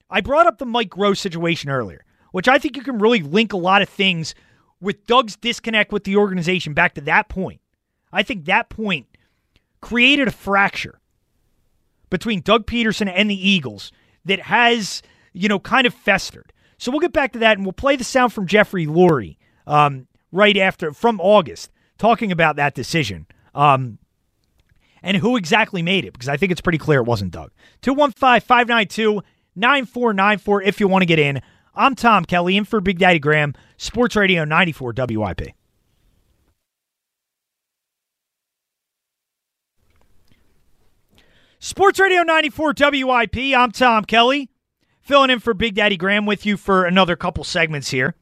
I 0.09 0.21
brought 0.21 0.47
up 0.47 0.57
the 0.57 0.65
Mike 0.65 0.89
Groh 0.89 1.17
situation 1.17 1.69
earlier, 1.69 2.03
which 2.31 2.47
I 2.47 2.57
think 2.57 2.75
you 2.75 2.83
can 2.83 2.99
really 2.99 3.21
link 3.21 3.53
a 3.53 3.57
lot 3.57 3.81
of 3.81 3.89
things 3.89 4.33
with 4.81 5.05
Doug's 5.05 5.35
disconnect 5.35 5.91
with 5.91 6.03
the 6.03 6.15
organization 6.15 6.73
back 6.73 6.95
to 6.95 7.01
that 7.01 7.29
point, 7.29 7.61
I 8.11 8.23
think 8.23 8.45
that 8.45 8.69
point 8.69 9.07
created 9.81 10.27
a 10.27 10.31
fracture 10.31 10.99
between 12.09 12.41
Doug 12.41 12.65
Pederson 12.65 13.11
and 13.13 13.29
the 13.29 13.49
Eagles 13.49 13.91
that 14.25 14.39
has, 14.41 15.01
you 15.33 15.47
know, 15.47 15.59
kind 15.59 15.85
of 15.85 15.93
festered. 15.93 16.51
So 16.77 16.91
we'll 16.91 17.01
get 17.01 17.13
back 17.13 17.33
to 17.33 17.39
that 17.39 17.57
and 17.57 17.65
we'll 17.65 17.73
play 17.73 17.95
the 17.95 18.03
sound 18.03 18.33
from 18.33 18.47
Jeffrey 18.47 18.87
Lurie 18.87 19.37
um, 19.67 20.07
right 20.31 20.57
after, 20.57 20.93
from 20.93 21.19
August, 21.19 21.71
talking 21.97 22.31
about 22.31 22.55
that 22.55 22.73
decision 22.73 23.27
um, 23.53 23.99
and 25.03 25.17
who 25.17 25.35
exactly 25.35 25.81
made 25.81 26.05
it, 26.05 26.13
because 26.13 26.29
I 26.29 26.37
think 26.37 26.51
it's 26.51 26.61
pretty 26.61 26.77
clear 26.77 27.01
it 27.01 27.05
wasn't 27.05 27.31
Doug. 27.31 27.51
215 27.81 28.41
592 28.41 29.21
9494 29.55 30.63
if 30.63 30.79
you 30.79 30.87
want 30.87 31.01
to 31.01 31.05
get 31.05 31.19
in. 31.19 31.41
I'm 31.75 31.95
Tom 31.95 32.25
Kelly 32.25 32.57
in 32.57 32.65
for 32.65 32.81
Big 32.81 32.99
Daddy 32.99 33.19
Graham, 33.19 33.53
Sports 33.77 34.15
Radio 34.15 34.43
94 34.43 34.93
WIP. 34.95 35.41
Sports 41.59 41.99
Radio 41.99 42.23
94 42.23 42.73
WIP. 42.77 43.37
I'm 43.55 43.71
Tom 43.71 44.05
Kelly, 44.05 44.49
filling 45.01 45.29
in 45.29 45.39
for 45.39 45.53
Big 45.53 45.75
Daddy 45.75 45.97
Graham 45.97 46.25
with 46.25 46.45
you 46.45 46.55
for 46.55 46.85
another 46.85 47.15
couple 47.15 47.43
segments 47.43 47.91
here. 47.91 48.15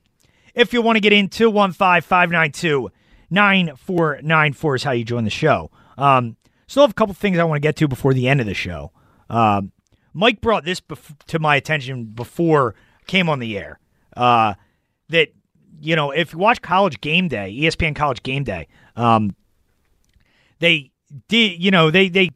If 0.55 0.73
you 0.73 0.81
want 0.81 0.95
to 0.95 1.01
get 1.01 1.13
in, 1.13 1.29
215 1.29 2.01
592 2.01 2.89
9494 3.29 4.75
is 4.75 4.83
how 4.83 4.91
you 4.91 5.03
join 5.03 5.23
the 5.23 5.29
show. 5.29 5.69
Um, 5.97 6.35
still 6.65 6.83
have 6.83 6.91
a 6.91 6.95
couple 6.95 7.13
things 7.13 7.37
I 7.37 7.43
want 7.43 7.57
to 7.57 7.67
get 7.67 7.75
to 7.77 7.87
before 7.87 8.13
the 8.13 8.27
end 8.27 8.39
of 8.39 8.47
the 8.47 8.53
show. 8.53 8.91
Um, 9.29 9.71
Mike 10.17 10.41
brought 10.41 10.65
this 10.65 10.81
bef- 10.81 11.17
to 11.27 11.37
my 11.37 11.55
attention 11.55 12.05
before 12.05 12.73
came 13.05 13.29
on 13.29 13.37
the 13.37 13.55
air. 13.55 13.79
Uh, 14.15 14.55
that 15.09 15.29
you 15.79 15.95
know, 15.95 16.09
if 16.09 16.33
you 16.33 16.39
watch 16.39 16.61
College 16.61 16.99
Game 17.01 17.27
Day, 17.27 17.55
ESPN 17.55 17.95
College 17.95 18.23
Game 18.23 18.43
Day, 18.43 18.67
um, 18.95 19.35
they 20.57 20.91
did, 21.27 21.63
you 21.63 21.69
know, 21.69 21.91
they 21.91 22.09
they 22.09 22.31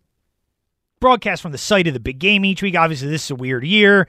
broadcast 0.99 1.41
from 1.41 1.51
the 1.51 1.57
site 1.57 1.87
of 1.87 1.95
the 1.95 1.99
big 1.99 2.19
game 2.19 2.45
each 2.45 2.61
week. 2.61 2.75
Obviously, 2.75 3.09
this 3.09 3.25
is 3.25 3.31
a 3.31 3.35
weird 3.35 3.65
year. 3.65 4.07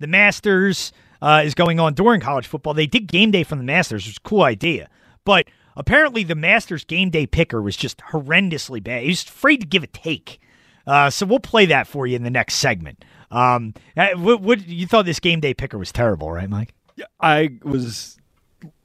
The 0.00 0.08
Masters 0.08 0.92
uh, 1.22 1.42
is 1.44 1.54
going 1.54 1.78
on 1.78 1.94
during 1.94 2.20
college 2.20 2.48
football. 2.48 2.74
They 2.74 2.88
did 2.88 3.06
game 3.06 3.30
day 3.30 3.44
from 3.44 3.58
the 3.58 3.64
Masters, 3.64 4.04
which 4.04 4.14
is 4.14 4.16
a 4.16 4.28
cool 4.28 4.42
idea, 4.42 4.88
but 5.24 5.46
apparently 5.76 6.24
the 6.24 6.34
Masters 6.34 6.84
game 6.84 7.10
day 7.10 7.28
picker 7.28 7.62
was 7.62 7.76
just 7.76 7.98
horrendously 7.98 8.82
bad. 8.82 9.04
He 9.04 9.10
was 9.10 9.22
afraid 9.22 9.58
to 9.58 9.66
give 9.66 9.84
a 9.84 9.86
take. 9.86 10.40
Uh, 10.86 11.10
so 11.10 11.26
we'll 11.26 11.38
play 11.38 11.66
that 11.66 11.86
for 11.86 12.06
you 12.06 12.16
in 12.16 12.22
the 12.22 12.30
next 12.30 12.54
segment. 12.54 13.04
Um, 13.32 13.74
uh, 13.96 14.08
what, 14.16 14.40
what 14.40 14.68
you 14.68 14.86
thought 14.86 15.06
this 15.06 15.20
game 15.20 15.40
day 15.40 15.54
picker 15.54 15.78
was 15.78 15.90
terrible, 15.90 16.30
right, 16.30 16.48
Mike? 16.48 16.74
I 17.20 17.50
was 17.62 18.18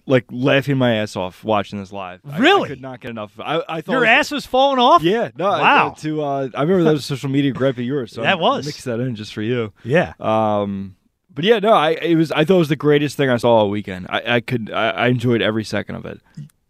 like 0.06 0.26
laughing 0.32 0.78
my 0.78 0.96
ass 0.96 1.16
off 1.16 1.44
watching 1.44 1.80
this 1.80 1.92
live. 1.92 2.22
Really, 2.24 2.62
I, 2.62 2.64
I 2.64 2.68
could 2.70 2.82
not 2.82 3.02
get 3.02 3.12
enough. 3.12 3.38
I, 3.40 3.62
I 3.68 3.82
thought 3.82 3.92
your 3.92 4.02
was, 4.02 4.10
ass 4.10 4.32
was 4.32 4.46
falling 4.46 4.80
off. 4.80 5.04
Yeah, 5.04 5.30
no. 5.36 5.50
Wow. 5.50 5.94
I, 5.96 6.00
to 6.00 6.24
uh, 6.24 6.50
I 6.56 6.62
remember 6.62 6.84
that 6.86 6.94
was 6.94 7.06
social 7.06 7.30
media 7.30 7.52
gripe 7.52 7.78
of 7.78 7.84
yours. 7.84 8.14
So 8.14 8.22
that 8.22 8.40
was 8.40 8.66
mix 8.66 8.86
that 8.86 9.00
in 9.00 9.16
just 9.16 9.34
for 9.34 9.42
you. 9.42 9.74
Yeah. 9.84 10.14
Um. 10.20 10.96
But 11.30 11.44
yeah, 11.44 11.60
no. 11.60 11.74
I 11.74 11.92
it 11.92 12.16
was. 12.16 12.32
I 12.32 12.46
thought 12.46 12.56
it 12.56 12.60
was 12.60 12.70
the 12.70 12.76
greatest 12.78 13.18
thing 13.18 13.30
I 13.30 13.38
saw 13.38 13.58
all 13.58 13.70
weekend. 13.70 14.08
I, 14.10 14.36
I 14.36 14.40
could. 14.40 14.72
I, 14.72 14.90
I 14.90 15.08
enjoyed 15.08 15.42
every 15.42 15.66
second 15.66 15.96
of 15.96 16.06
it. 16.06 16.22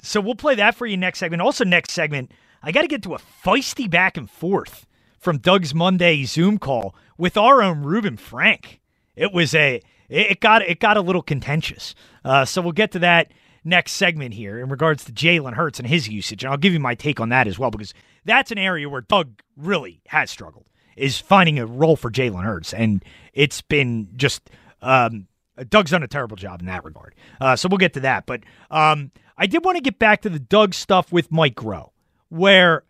So 0.02 0.20
we'll 0.20 0.36
play 0.36 0.56
that 0.56 0.76
for 0.76 0.86
you 0.86 0.98
next 0.98 1.20
segment. 1.20 1.42
Also, 1.42 1.64
next 1.64 1.92
segment, 1.92 2.32
I 2.64 2.72
got 2.72 2.82
to 2.82 2.88
get 2.88 3.04
to 3.04 3.14
a 3.14 3.20
feisty 3.46 3.90
back 3.90 4.18
and 4.18 4.30
forth 4.30 4.86
from 5.20 5.38
Doug's 5.38 5.74
Monday 5.74 6.24
Zoom 6.24 6.58
call 6.58 6.96
with 7.18 7.38
our 7.38 7.62
own 7.62 7.84
Reuben 7.84 8.18
Frank. 8.18 8.80
It 9.16 9.34
was 9.34 9.54
a 9.56 9.82
it 10.10 10.40
got 10.40 10.62
it 10.62 10.80
got 10.80 10.98
a 10.98 11.02
little 11.02 11.22
contentious. 11.22 11.96
Uh, 12.24 12.46
so 12.46 12.62
we'll 12.62 12.72
get 12.72 12.92
to 12.92 13.00
that 13.00 13.32
next 13.64 13.94
segment 13.94 14.34
here 14.34 14.60
in 14.60 14.70
regards 14.70 15.04
to 15.06 15.12
Jalen 15.12 15.54
Hurts 15.54 15.80
and 15.80 15.88
his 15.88 16.08
usage, 16.08 16.44
and 16.44 16.52
I'll 16.52 16.58
give 16.58 16.74
you 16.74 16.80
my 16.80 16.96
take 16.96 17.20
on 17.20 17.30
that 17.30 17.48
as 17.48 17.60
well 17.60 17.72
because 17.72 17.94
that's 18.24 18.52
an 18.52 18.58
area 18.58 18.88
where 18.88 19.02
Doug 19.02 19.42
really 19.58 20.02
has 20.08 20.32
struggled 20.32 20.66
is 20.96 21.20
finding 21.20 21.60
a 21.60 21.66
role 21.66 21.96
for 21.96 22.10
Jalen 22.10 22.44
Hurts, 22.44 22.74
and 22.74 23.04
it's 23.34 23.62
been 23.62 24.10
just 24.16 24.50
um, 24.82 25.28
Doug's 25.70 25.92
done 25.92 26.04
a 26.04 26.08
terrible 26.08 26.36
job 26.36 26.60
in 26.60 26.68
that 26.68 26.84
regard. 26.84 27.16
Uh, 27.42 27.56
so 27.56 27.68
we'll 27.68 27.78
get 27.78 27.94
to 27.94 28.00
that, 28.02 28.26
but 28.26 28.42
um, 28.72 29.12
I 29.38 29.48
did 29.48 29.64
want 29.64 29.78
to 29.78 29.82
get 29.82 30.00
back 30.00 30.22
to 30.22 30.30
the 30.30 30.40
Doug 30.40 30.74
stuff 30.74 31.12
with 31.12 31.32
Mike 31.32 31.56
Groh, 31.56 31.90
where 32.30 32.84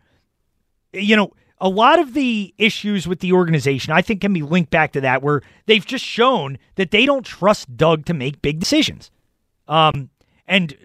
you 0.92 1.16
know 1.16 1.32
a 1.60 1.68
lot 1.68 1.98
of 1.98 2.14
the 2.14 2.54
issues 2.58 3.06
with 3.08 3.20
the 3.20 3.32
organization, 3.32 3.92
I 3.92 4.02
think, 4.02 4.20
can 4.20 4.32
be 4.32 4.42
linked 4.42 4.70
back 4.70 4.92
to 4.92 5.00
that, 5.00 5.22
where 5.22 5.42
they've 5.66 5.84
just 5.84 6.04
shown 6.04 6.58
that 6.76 6.90
they 6.90 7.06
don't 7.06 7.24
trust 7.26 7.76
Doug 7.76 8.06
to 8.06 8.14
make 8.14 8.42
big 8.42 8.60
decisions. 8.60 9.10
Um, 9.66 10.10
and 10.46 10.76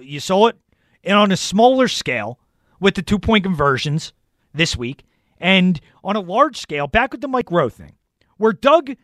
you 0.00 0.20
saw 0.20 0.48
it 0.48 0.56
and 1.04 1.16
on 1.16 1.32
a 1.32 1.36
smaller 1.36 1.88
scale 1.88 2.38
with 2.78 2.94
the 2.94 3.02
two 3.02 3.18
point 3.18 3.44
conversions 3.44 4.12
this 4.54 4.76
week, 4.76 5.04
and 5.38 5.80
on 6.04 6.16
a 6.16 6.20
large 6.20 6.58
scale, 6.58 6.86
back 6.86 7.12
with 7.12 7.20
the 7.20 7.28
Mike 7.28 7.46
Groh 7.46 7.72
thing, 7.72 7.94
where 8.36 8.52
Doug 8.52 8.96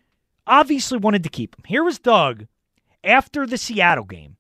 obviously 0.46 0.98
wanted 0.98 1.22
to 1.22 1.28
keep 1.28 1.56
him. 1.56 1.64
Here 1.66 1.84
was 1.84 1.98
Doug 1.98 2.46
after 3.04 3.46
the 3.46 3.58
Seattle 3.58 4.04
game, 4.04 4.36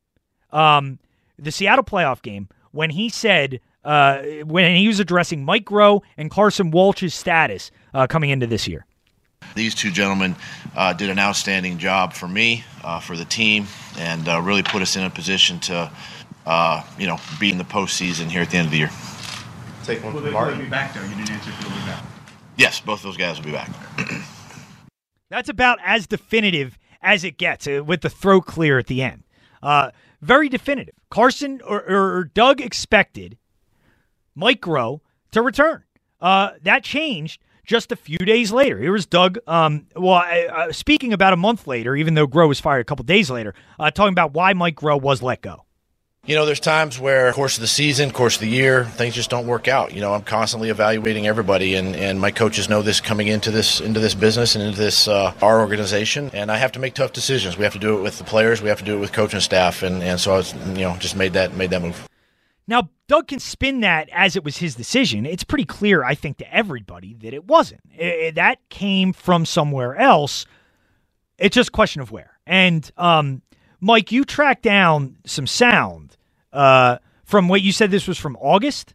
um, 0.50 0.98
the 1.38 1.52
Seattle 1.52 1.84
playoff 1.84 2.22
game, 2.22 2.48
when 2.72 2.90
he 2.90 3.08
said 3.08 3.60
uh, 3.86 4.20
when 4.44 4.76
he 4.76 4.88
was 4.88 5.00
addressing 5.00 5.44
Mike 5.44 5.64
Groh 5.64 6.02
and 6.18 6.30
Carson 6.30 6.70
Walsh's 6.70 7.14
status 7.14 7.70
uh, 7.94 8.06
coming 8.06 8.28
into 8.30 8.46
this 8.46 8.68
year. 8.68 8.84
These 9.54 9.74
two 9.76 9.90
gentlemen 9.90 10.34
uh, 10.74 10.92
did 10.92 11.08
an 11.08 11.18
outstanding 11.18 11.78
job 11.78 12.12
for 12.12 12.26
me, 12.26 12.64
uh, 12.82 12.98
for 13.00 13.16
the 13.16 13.24
team, 13.24 13.66
and 13.96 14.28
uh, 14.28 14.40
really 14.42 14.62
put 14.64 14.82
us 14.82 14.96
in 14.96 15.04
a 15.04 15.10
position 15.10 15.60
to, 15.60 15.90
uh, 16.46 16.82
you 16.98 17.06
know, 17.06 17.16
be 17.38 17.50
in 17.50 17.58
the 17.58 17.64
postseason 17.64 18.26
here 18.28 18.42
at 18.42 18.50
the 18.50 18.56
end 18.56 18.66
of 18.66 18.72
the 18.72 18.78
year. 18.78 18.90
take 19.84 20.02
one 20.02 20.12
Will 20.12 20.20
from 20.20 20.24
they, 20.24 20.34
will 20.34 20.40
Martin. 20.40 20.58
they 20.58 20.64
be 20.64 20.70
back 20.70 20.92
though? 20.92 21.02
You 21.02 21.14
didn't 21.14 21.30
answer 21.30 21.50
if 21.50 21.60
they'll 21.60 21.70
be 21.70 21.86
back. 21.86 22.04
Yes, 22.56 22.80
both 22.80 23.02
those 23.02 23.16
guys 23.16 23.38
will 23.38 23.46
be 23.46 23.52
back. 23.52 23.70
That's 25.30 25.48
about 25.48 25.78
as 25.84 26.06
definitive 26.06 26.76
as 27.02 27.22
it 27.22 27.38
gets 27.38 27.68
uh, 27.68 27.84
with 27.84 28.00
the 28.00 28.10
throat 28.10 28.46
clear 28.46 28.78
at 28.78 28.86
the 28.88 29.02
end. 29.02 29.22
Uh, 29.62 29.90
very 30.22 30.48
definitive. 30.48 30.94
Carson 31.10 31.60
or, 31.64 31.82
or 31.88 32.24
Doug 32.34 32.60
expected 32.60 33.36
Mike 34.36 34.60
Groh 34.60 35.00
to 35.32 35.42
return. 35.42 35.82
Uh, 36.20 36.50
that 36.62 36.84
changed 36.84 37.42
just 37.64 37.90
a 37.90 37.96
few 37.96 38.18
days 38.18 38.52
later. 38.52 38.78
Here 38.78 38.92
was 38.92 39.06
Doug. 39.06 39.38
Um, 39.46 39.86
well, 39.96 40.22
uh, 40.24 40.72
speaking 40.72 41.12
about 41.12 41.32
a 41.32 41.36
month 41.36 41.66
later, 41.66 41.96
even 41.96 42.14
though 42.14 42.28
Groh 42.28 42.46
was 42.46 42.60
fired 42.60 42.80
a 42.80 42.84
couple 42.84 43.04
days 43.04 43.28
later, 43.28 43.54
uh, 43.80 43.90
talking 43.90 44.12
about 44.12 44.32
why 44.32 44.52
Mike 44.52 44.76
Groh 44.76 45.00
was 45.00 45.22
let 45.22 45.42
go. 45.42 45.64
You 46.26 46.34
know, 46.34 46.44
there's 46.44 46.58
times 46.58 46.98
where, 46.98 47.32
course 47.32 47.56
of 47.56 47.60
the 47.60 47.68
season, 47.68 48.10
course 48.10 48.34
of 48.34 48.40
the 48.40 48.48
year, 48.48 48.84
things 48.84 49.14
just 49.14 49.30
don't 49.30 49.46
work 49.46 49.68
out. 49.68 49.94
You 49.94 50.00
know, 50.00 50.12
I'm 50.12 50.22
constantly 50.22 50.70
evaluating 50.70 51.28
everybody, 51.28 51.76
and, 51.76 51.94
and 51.94 52.20
my 52.20 52.32
coaches 52.32 52.68
know 52.68 52.82
this 52.82 53.00
coming 53.00 53.28
into 53.28 53.52
this 53.52 53.80
into 53.80 54.00
this 54.00 54.14
business 54.16 54.56
and 54.56 54.64
into 54.64 54.76
this 54.76 55.06
uh, 55.06 55.32
our 55.40 55.60
organization. 55.60 56.32
And 56.34 56.50
I 56.50 56.56
have 56.56 56.72
to 56.72 56.80
make 56.80 56.94
tough 56.94 57.12
decisions. 57.12 57.56
We 57.56 57.62
have 57.62 57.74
to 57.74 57.78
do 57.78 57.96
it 57.96 58.02
with 58.02 58.18
the 58.18 58.24
players. 58.24 58.60
We 58.60 58.68
have 58.70 58.80
to 58.80 58.84
do 58.84 58.96
it 58.96 59.00
with 59.00 59.12
coaching 59.12 59.38
staff. 59.38 59.84
And, 59.84 60.02
and 60.02 60.18
so 60.18 60.32
I 60.32 60.36
was, 60.38 60.52
you 60.52 60.82
know, 60.82 60.96
just 60.96 61.14
made 61.14 61.34
that 61.34 61.54
made 61.54 61.70
that 61.70 61.82
move. 61.82 62.08
Now, 62.68 62.90
Doug 63.08 63.28
can 63.28 63.38
spin 63.38 63.80
that 63.80 64.08
as 64.12 64.34
it 64.36 64.42
was 64.44 64.56
his 64.56 64.74
decision. 64.74 65.24
It's 65.26 65.44
pretty 65.44 65.64
clear, 65.64 66.02
I 66.02 66.14
think, 66.14 66.38
to 66.38 66.54
everybody 66.54 67.14
that 67.20 67.32
it 67.32 67.44
wasn't. 67.46 67.82
I- 68.00 68.26
I- 68.26 68.30
that 68.34 68.68
came 68.68 69.12
from 69.12 69.46
somewhere 69.46 69.96
else. 69.96 70.46
It's 71.38 71.54
just 71.54 71.68
a 71.68 71.72
question 71.72 72.02
of 72.02 72.10
where. 72.10 72.38
And 72.46 72.90
um, 72.96 73.42
Mike, 73.80 74.10
you 74.10 74.24
tracked 74.24 74.62
down 74.62 75.16
some 75.26 75.46
sound 75.46 76.16
uh, 76.52 76.98
from 77.24 77.48
what 77.48 77.62
you 77.62 77.72
said. 77.72 77.90
This 77.90 78.08
was 78.08 78.18
from 78.18 78.36
August. 78.40 78.94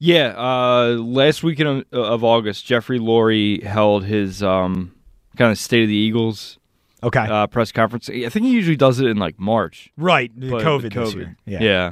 Yeah, 0.00 0.34
uh, 0.36 0.96
last 0.98 1.42
weekend 1.42 1.84
of, 1.92 1.98
of 2.04 2.24
August, 2.24 2.66
Jeffrey 2.66 2.98
Lurie 2.98 3.62
held 3.62 4.04
his 4.04 4.42
um, 4.42 4.94
kind 5.36 5.50
of 5.52 5.58
State 5.58 5.82
of 5.84 5.88
the 5.88 5.94
Eagles 5.94 6.58
okay 7.02 7.20
uh, 7.20 7.46
press 7.46 7.70
conference. 7.72 8.08
I 8.10 8.28
think 8.28 8.46
he 8.46 8.52
usually 8.52 8.76
does 8.76 8.98
it 9.00 9.06
in 9.06 9.16
like 9.18 9.38
March. 9.38 9.92
Right, 9.96 10.34
COVID, 10.36 10.92
this 10.92 11.14
year. 11.14 11.36
Yeah. 11.46 11.62
yeah. 11.62 11.90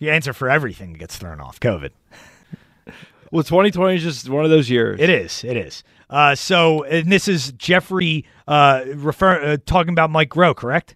The 0.00 0.10
answer 0.10 0.32
for 0.32 0.50
everything 0.50 0.92
gets 0.94 1.16
thrown 1.16 1.40
off 1.40 1.60
COVID. 1.60 1.90
Well, 3.30 3.42
2020 3.42 3.96
is 3.96 4.02
just 4.04 4.28
one 4.28 4.44
of 4.44 4.50
those 4.52 4.70
years. 4.70 5.00
It 5.00 5.10
is. 5.10 5.42
It 5.42 5.56
is. 5.56 5.82
Uh, 6.08 6.36
so, 6.36 6.84
and 6.84 7.10
this 7.10 7.26
is 7.26 7.50
Jeffrey 7.52 8.24
uh, 8.46 8.84
refer 8.94 9.42
uh, 9.42 9.56
talking 9.66 9.92
about 9.92 10.10
Mike 10.10 10.28
Groh, 10.28 10.54
correct? 10.54 10.94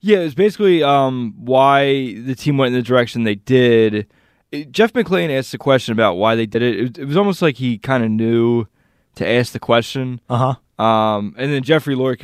Yeah, 0.00 0.18
it's 0.18 0.34
basically 0.34 0.82
um, 0.82 1.32
why 1.38 2.12
the 2.20 2.34
team 2.34 2.58
went 2.58 2.74
in 2.74 2.78
the 2.78 2.82
direction 2.82 3.22
they 3.22 3.36
did. 3.36 4.06
It- 4.52 4.72
Jeff 4.72 4.92
McLane 4.92 5.30
asked 5.30 5.52
the 5.52 5.58
question 5.58 5.92
about 5.92 6.16
why 6.16 6.34
they 6.34 6.44
did 6.44 6.60
it. 6.60 6.76
It, 6.78 6.82
was- 6.82 6.98
it 6.98 7.04
was 7.06 7.16
almost 7.16 7.40
like 7.40 7.56
he 7.56 7.78
kind 7.78 8.04
of 8.04 8.10
knew 8.10 8.66
to 9.14 9.26
ask 9.26 9.54
the 9.54 9.58
question. 9.60 10.20
Uh 10.28 10.54
huh. 10.78 10.84
Um, 10.84 11.34
and 11.38 11.50
then 11.50 11.62
Jeffrey 11.62 11.94
Lurie, 11.94 12.22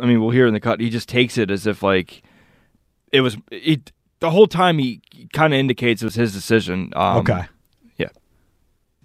I 0.00 0.06
mean, 0.06 0.18
we'll 0.22 0.30
hear 0.30 0.46
in 0.46 0.54
the 0.54 0.60
cut. 0.60 0.80
He 0.80 0.88
just 0.88 1.10
takes 1.10 1.36
it 1.36 1.50
as 1.50 1.66
if 1.66 1.82
like 1.82 2.22
it 3.12 3.20
was. 3.20 3.36
It 3.50 3.92
the 4.24 4.30
whole 4.30 4.46
time 4.46 4.78
he 4.78 5.02
kind 5.34 5.52
of 5.52 5.60
indicates 5.60 6.00
it 6.00 6.06
was 6.06 6.14
his 6.14 6.32
decision. 6.32 6.92
Um, 6.96 7.18
Okay. 7.18 7.44
Yeah. 7.98 8.08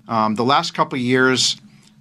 Um, 0.07 0.35
the 0.35 0.45
last 0.45 0.73
couple 0.73 0.95
of 0.95 1.01
years, 1.01 1.57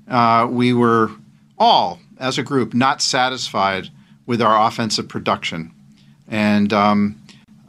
uh, 0.09 0.46
we 0.48 0.72
were 0.72 1.11
all, 1.59 1.98
as 2.18 2.38
a 2.38 2.44
group, 2.44 2.74
not 2.74 3.02
satisfied 3.02 3.88
with 4.26 4.40
our 4.40 4.66
offensive 4.68 5.09
production. 5.09 5.72
And 6.28 6.72
um, 6.72 7.20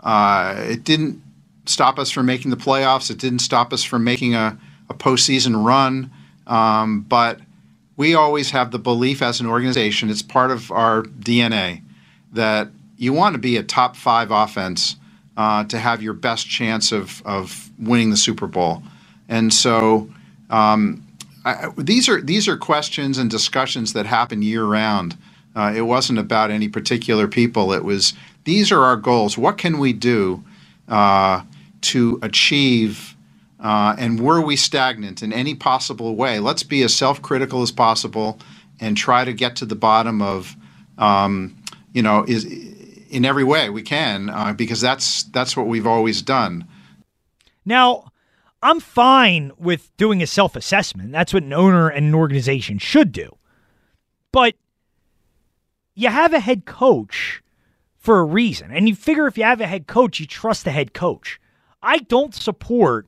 uh, 0.01 0.55
it 0.67 0.83
didn't 0.83 1.21
stop 1.65 1.97
us 1.97 2.12
from 2.12 2.27
making 2.27 2.51
the 2.51 2.57
playoffs. 2.57 3.09
It 3.09 3.17
didn't 3.17 3.39
stop 3.39 3.73
us 3.73 3.83
from 3.83 4.03
making 4.03 4.35
a, 4.35 4.57
a 4.88 4.93
postseason 4.93 5.65
run. 5.65 6.12
Um, 6.45 7.01
but 7.01 7.39
we 7.97 8.13
always 8.13 8.51
have 8.51 8.69
the 8.69 8.79
belief 8.79 9.21
as 9.23 9.39
an 9.39 9.47
organization, 9.47 10.09
it's 10.09 10.21
part 10.21 10.51
of 10.51 10.71
our 10.71 11.03
DNA, 11.03 11.81
that 12.33 12.69
you 12.97 13.13
want 13.13 13.33
to 13.33 13.39
be 13.39 13.57
a 13.57 13.63
top 13.63 13.95
five 13.95 14.29
offense 14.29 14.95
uh, 15.39 15.63
to 15.63 15.80
have 15.80 16.04
your 16.04 16.13
best 16.13 16.49
chance 16.49 16.91
of, 16.91 17.21
of 17.25 17.69
winning 17.80 18.10
the 18.10 18.17
Super 18.17 18.45
Bowl. 18.45 18.84
And 19.30 19.54
so 19.54 20.10
um, 20.49 21.02
I, 21.45 21.69
these 21.78 22.10
are 22.10 22.21
these 22.21 22.49
are 22.49 22.58
questions 22.58 23.17
and 23.17 23.32
discussions 23.32 23.93
that 23.93 24.06
happen 24.06 24.41
year 24.41 24.65
round. 24.65 25.17
Uh, 25.56 25.71
it 25.73 25.84
wasn't 25.84 26.19
about 26.19 26.52
any 26.52 26.67
particular 26.67 27.28
people. 27.28 27.71
It 27.71 27.86
was 27.86 28.13
these 28.43 28.69
are 28.75 28.84
our 28.84 28.97
goals. 28.97 29.38
What 29.38 29.58
can 29.58 29.80
we 29.80 29.93
do 29.93 30.43
uh, 30.89 31.43
to 31.82 32.19
achieve? 32.21 33.15
Uh, 33.62 33.95
and 33.97 34.19
were 34.19 34.41
we 34.41 34.58
stagnant 34.58 35.23
in 35.23 35.32
any 35.32 35.56
possible 35.56 36.15
way? 36.15 36.39
Let's 36.39 36.63
be 36.63 36.84
as 36.84 36.93
self-critical 36.93 37.62
as 37.62 37.71
possible 37.71 38.39
and 38.80 38.97
try 38.97 39.23
to 39.25 39.34
get 39.34 39.56
to 39.58 39.65
the 39.65 39.75
bottom 39.75 40.21
of, 40.21 40.56
um, 40.97 41.56
you 41.93 42.02
know, 42.02 42.25
is 42.28 42.45
in 43.10 43.26
every 43.26 43.43
way 43.43 43.69
we 43.69 43.82
can 43.82 44.30
uh, 44.30 44.54
because 44.54 44.82
that's 44.82 45.24
that's 45.24 45.58
what 45.58 45.67
we've 45.67 45.88
always 45.88 46.22
done. 46.22 46.67
Now, 47.65 48.12
I'm 48.62 48.80
fine 48.80 49.52
with 49.58 49.95
doing 49.98 50.22
a 50.22 50.28
self 50.28 50.56
assessment. 50.56 51.12
That's 51.12 51.34
what 51.34 51.43
an 51.43 51.54
owner 51.54 51.89
and 51.89 52.08
an 52.08 52.15
organization 52.15 52.78
should 52.78 53.12
do. 53.12 53.38
But 54.32 54.56
you 55.95 56.10
have 56.10 56.34
a 56.34 56.39
head 56.39 56.65
coach 56.65 57.41
for 57.98 58.19
a 58.19 58.24
reason. 58.24 58.72
And 58.72 58.88
you 58.88 58.95
figure 58.95 59.28
if 59.28 59.38
you 59.38 59.43
have 59.43 59.62
a 59.62 59.67
head 59.67 59.88
coach, 59.88 60.19
you 60.19 60.26
trust 60.26 60.63
the 60.63 60.72
head 60.72 60.93
coach. 60.93 61.39
I 61.84 62.00
don't 62.00 62.34
support 62.34 63.08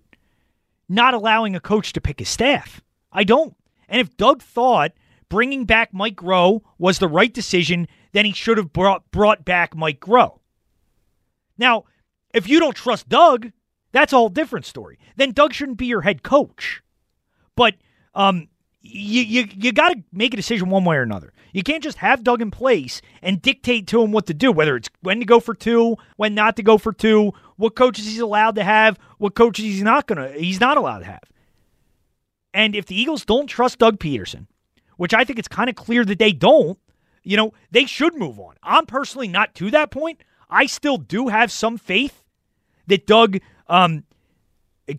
not 0.88 1.14
allowing 1.14 1.56
a 1.56 1.62
coach 1.62 1.94
to 1.94 2.02
pick 2.02 2.20
his 2.20 2.30
staff. 2.30 2.82
I 3.12 3.24
don't. 3.24 3.56
And 3.88 4.02
if 4.02 4.16
Doug 4.18 4.42
thought 4.42 4.92
bringing 5.30 5.66
back 5.66 5.94
Mike 5.94 6.18
Groh 6.18 6.62
was 6.78 7.00
the 7.00 7.08
right 7.08 7.34
decision, 7.34 7.88
then 8.12 8.26
he 8.26 8.34
should 8.34 8.58
have 8.58 8.74
brought, 8.74 9.10
brought 9.12 9.46
back 9.46 9.76
Mike 9.76 10.00
Groh. 10.00 10.40
Now, 11.58 11.86
if 12.34 12.48
you 12.48 12.60
don't 12.60 12.76
trust 12.76 13.10
Doug, 13.10 13.52
that's 13.92 14.14
a 14.14 14.18
whole 14.18 14.30
different 14.30 14.66
story. 14.66 15.00
Then 15.16 15.32
Doug 15.32 15.54
shouldn't 15.54 15.78
be 15.78 15.86
your 15.86 16.02
head 16.02 16.24
coach. 16.24 16.82
But 17.56 17.76
um, 18.16 18.48
you 18.82 19.22
you, 19.22 19.48
you 19.56 19.72
got 19.72 19.90
to 19.90 20.04
make 20.12 20.34
a 20.34 20.38
decision 20.38 20.70
one 20.70 20.86
way 20.86 20.96
or 20.96 21.04
another. 21.04 21.34
You 21.54 21.64
can't 21.64 21.84
just 21.84 21.98
have 21.98 22.24
Doug 22.24 22.42
in 22.42 22.50
place 22.50 23.02
and 23.22 23.42
dictate 23.42 23.88
to 23.88 24.02
him 24.02 24.12
what 24.12 24.26
to 24.28 24.34
do, 24.34 24.52
whether 24.52 24.76
it's 24.76 24.90
when 25.02 25.20
to 25.20 25.26
go 25.26 25.40
for 25.40 25.54
two, 25.54 25.98
when 26.16 26.34
not 26.34 26.56
to 26.56 26.64
go 26.64 26.78
for 26.78 26.94
two, 26.94 27.34
what 27.58 27.76
coaches 27.76 28.06
he's 28.06 28.20
allowed 28.20 28.56
to 28.56 28.64
have, 28.64 28.98
what 29.18 29.36
coaches 29.36 29.66
he's 29.66 29.84
not 29.84 30.08
gonna 30.08 30.32
he's 30.32 30.60
not 30.60 30.78
allowed 30.78 31.00
to 31.00 31.06
have. 31.06 31.24
And 32.54 32.76
if 32.76 32.86
the 32.86 33.00
Eagles 33.00 33.26
don't 33.26 33.48
trust 33.48 33.80
Doug 33.80 34.00
Pederson, 34.00 34.48
which 34.98 35.14
I 35.14 35.24
think 35.24 35.40
it's 35.40 35.48
kind 35.48 35.70
of 35.70 35.76
clear 35.76 36.04
that 36.06 36.20
they 36.20 36.32
don't, 36.32 36.78
you 37.24 37.38
know, 37.38 37.54
they 37.70 37.86
should 37.86 38.16
move 38.16 38.40
on. 38.40 38.56
I'm 38.64 38.86
personally 38.86 39.28
not 39.28 39.56
to 39.56 39.72
that 39.72 39.92
point. 39.92 40.24
I 40.50 40.66
still 40.66 40.98
do 40.98 41.28
have 41.30 41.52
some 41.52 41.78
faith 41.78 42.24
that 42.88 43.08
Doug 43.08 43.38
um, 43.68 44.04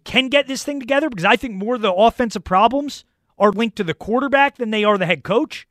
can 0.05 0.29
get 0.29 0.47
this 0.47 0.65
thing 0.65 0.81
together 0.81 1.11
because 1.11 1.25
I 1.25 1.37
think 1.37 1.55
more 1.55 1.75
of 1.75 1.83
the 1.83 1.93
offensive 1.93 2.45
problems 2.45 3.05
are 3.39 3.53
linked 3.53 3.77
to 3.77 3.85
the 3.85 3.95
quarterback 3.95 4.57
than 4.57 4.71
they 4.71 4.85
are 4.85 4.97
the 4.97 5.07
head 5.07 5.25
coach. 5.25 5.67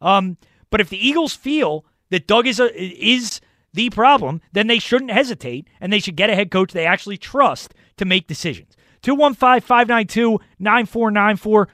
Um, 0.00 0.36
but 0.70 0.80
if 0.80 0.88
the 0.88 1.06
Eagles 1.06 1.34
feel 1.34 1.84
that 2.10 2.26
Doug 2.26 2.46
is 2.46 2.60
a, 2.60 2.72
is 2.74 3.40
the 3.72 3.90
problem, 3.90 4.40
then 4.52 4.66
they 4.66 4.78
shouldn't 4.78 5.10
hesitate 5.10 5.68
and 5.80 5.92
they 5.92 6.00
should 6.00 6.16
get 6.16 6.30
a 6.30 6.34
head 6.34 6.50
coach 6.50 6.72
they 6.72 6.86
actually 6.86 7.18
trust 7.18 7.74
to 7.96 8.04
make 8.04 8.26
decisions. 8.26 8.76
215 9.02 9.60
592 9.60 10.40
9494. 10.58 11.68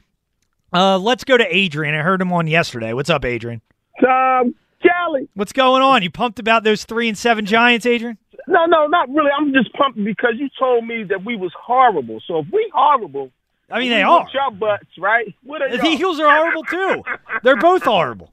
Uh, 0.72 0.98
let's 0.98 1.24
go 1.24 1.36
to 1.36 1.56
Adrian. 1.56 1.94
I 1.94 2.02
heard 2.02 2.20
him 2.20 2.32
on 2.32 2.46
yesterday. 2.46 2.92
What's 2.92 3.10
up, 3.10 3.24
Adrian? 3.24 3.62
Um, 3.98 4.06
Tom 4.06 4.54
Kelly. 4.82 5.28
What's 5.34 5.52
going 5.52 5.82
on? 5.82 6.02
You 6.02 6.10
pumped 6.10 6.38
about 6.38 6.64
those 6.64 6.84
three 6.84 7.08
and 7.08 7.16
seven 7.16 7.46
Giants, 7.46 7.86
Adrian? 7.86 8.18
No, 8.46 8.66
no, 8.66 8.86
not 8.86 9.08
really. 9.08 9.30
I'm 9.36 9.52
just 9.52 9.72
pumped 9.74 10.02
because 10.02 10.34
you 10.36 10.48
told 10.58 10.86
me 10.86 11.04
that 11.04 11.24
we 11.24 11.36
was 11.36 11.52
horrible. 11.58 12.20
So 12.26 12.40
if 12.40 12.46
we 12.52 12.70
horrible, 12.74 13.30
I 13.70 13.78
mean 13.78 13.90
they 13.90 14.02
are. 14.02 14.26
Your 14.32 14.50
butts, 14.50 14.84
right? 14.98 15.34
What 15.42 15.62
are 15.62 15.70
The 15.70 15.76
y'all? 15.78 15.86
Eagles 15.86 16.20
are 16.20 16.28
horrible 16.28 16.64
too. 16.64 17.02
They're 17.42 17.56
both 17.56 17.82
horrible. 17.84 18.30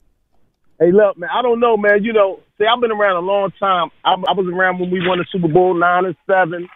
Hey, 0.80 0.92
look, 0.92 1.18
man. 1.18 1.30
I 1.32 1.42
don't 1.42 1.60
know, 1.60 1.78
man. 1.78 2.04
You 2.04 2.12
know, 2.12 2.40
see, 2.58 2.66
I've 2.66 2.82
been 2.82 2.92
around 2.92 3.16
a 3.18 3.26
long 3.26 3.52
time. 3.60 3.92
I, 4.04 4.14
I 4.14 4.34
was 4.34 4.48
around 4.52 4.80
when 4.80 4.90
we 4.90 5.08
won 5.08 5.20
the 5.20 5.26
Super 5.32 5.48
Bowl 5.48 5.74
nine 5.76 6.06
and 6.06 6.16
seven. 6.28 6.68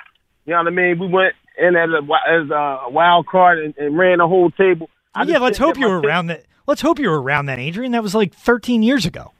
You 0.45 0.53
know 0.53 0.57
what 0.59 0.67
I 0.67 0.69
mean? 0.69 0.99
We 0.99 1.07
went 1.07 1.33
in 1.57 1.75
as 1.75 1.89
a, 1.89 2.03
as 2.31 2.49
a 2.51 2.89
wild 2.91 3.25
card 3.25 3.59
and, 3.59 3.73
and 3.77 3.97
ran 3.97 4.19
the 4.19 4.27
whole 4.27 4.51
table. 4.51 4.89
I 5.15 5.23
yeah, 5.23 5.39
let's 5.39 5.57
hope 5.57 5.77
you 5.77 5.87
were 5.89 5.99
around 5.99 6.27
that. 6.27 6.45
Let's 6.67 6.81
hope 6.81 6.99
you 6.99 7.09
were 7.09 7.21
around 7.21 7.45
then, 7.45 7.59
Adrian. 7.59 7.91
That 7.91 8.03
was 8.03 8.15
like 8.15 8.33
13 8.33 8.81
years 8.83 9.05
ago. 9.05 9.31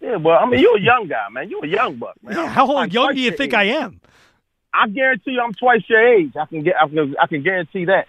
Yeah, 0.00 0.16
well, 0.16 0.38
I 0.38 0.46
mean, 0.46 0.60
you're 0.60 0.76
a 0.78 0.80
young 0.80 1.06
guy, 1.08 1.28
man. 1.30 1.48
You're 1.48 1.64
a 1.64 1.68
young 1.68 1.96
buck, 1.96 2.14
man. 2.22 2.34
Yeah, 2.36 2.48
how 2.48 2.66
old, 2.66 2.92
young 2.92 3.14
do 3.14 3.20
you 3.20 3.30
think 3.30 3.52
age. 3.52 3.58
I 3.58 3.64
am? 3.64 4.00
I 4.74 4.88
guarantee 4.88 5.32
you, 5.32 5.40
I'm 5.40 5.52
twice 5.54 5.82
your 5.88 6.04
age. 6.04 6.32
I 6.34 6.46
can 6.46 6.62
get. 6.64 6.74
I 6.82 6.88
can. 6.88 7.14
I 7.20 7.26
can 7.26 7.42
guarantee 7.42 7.84
that. 7.84 8.06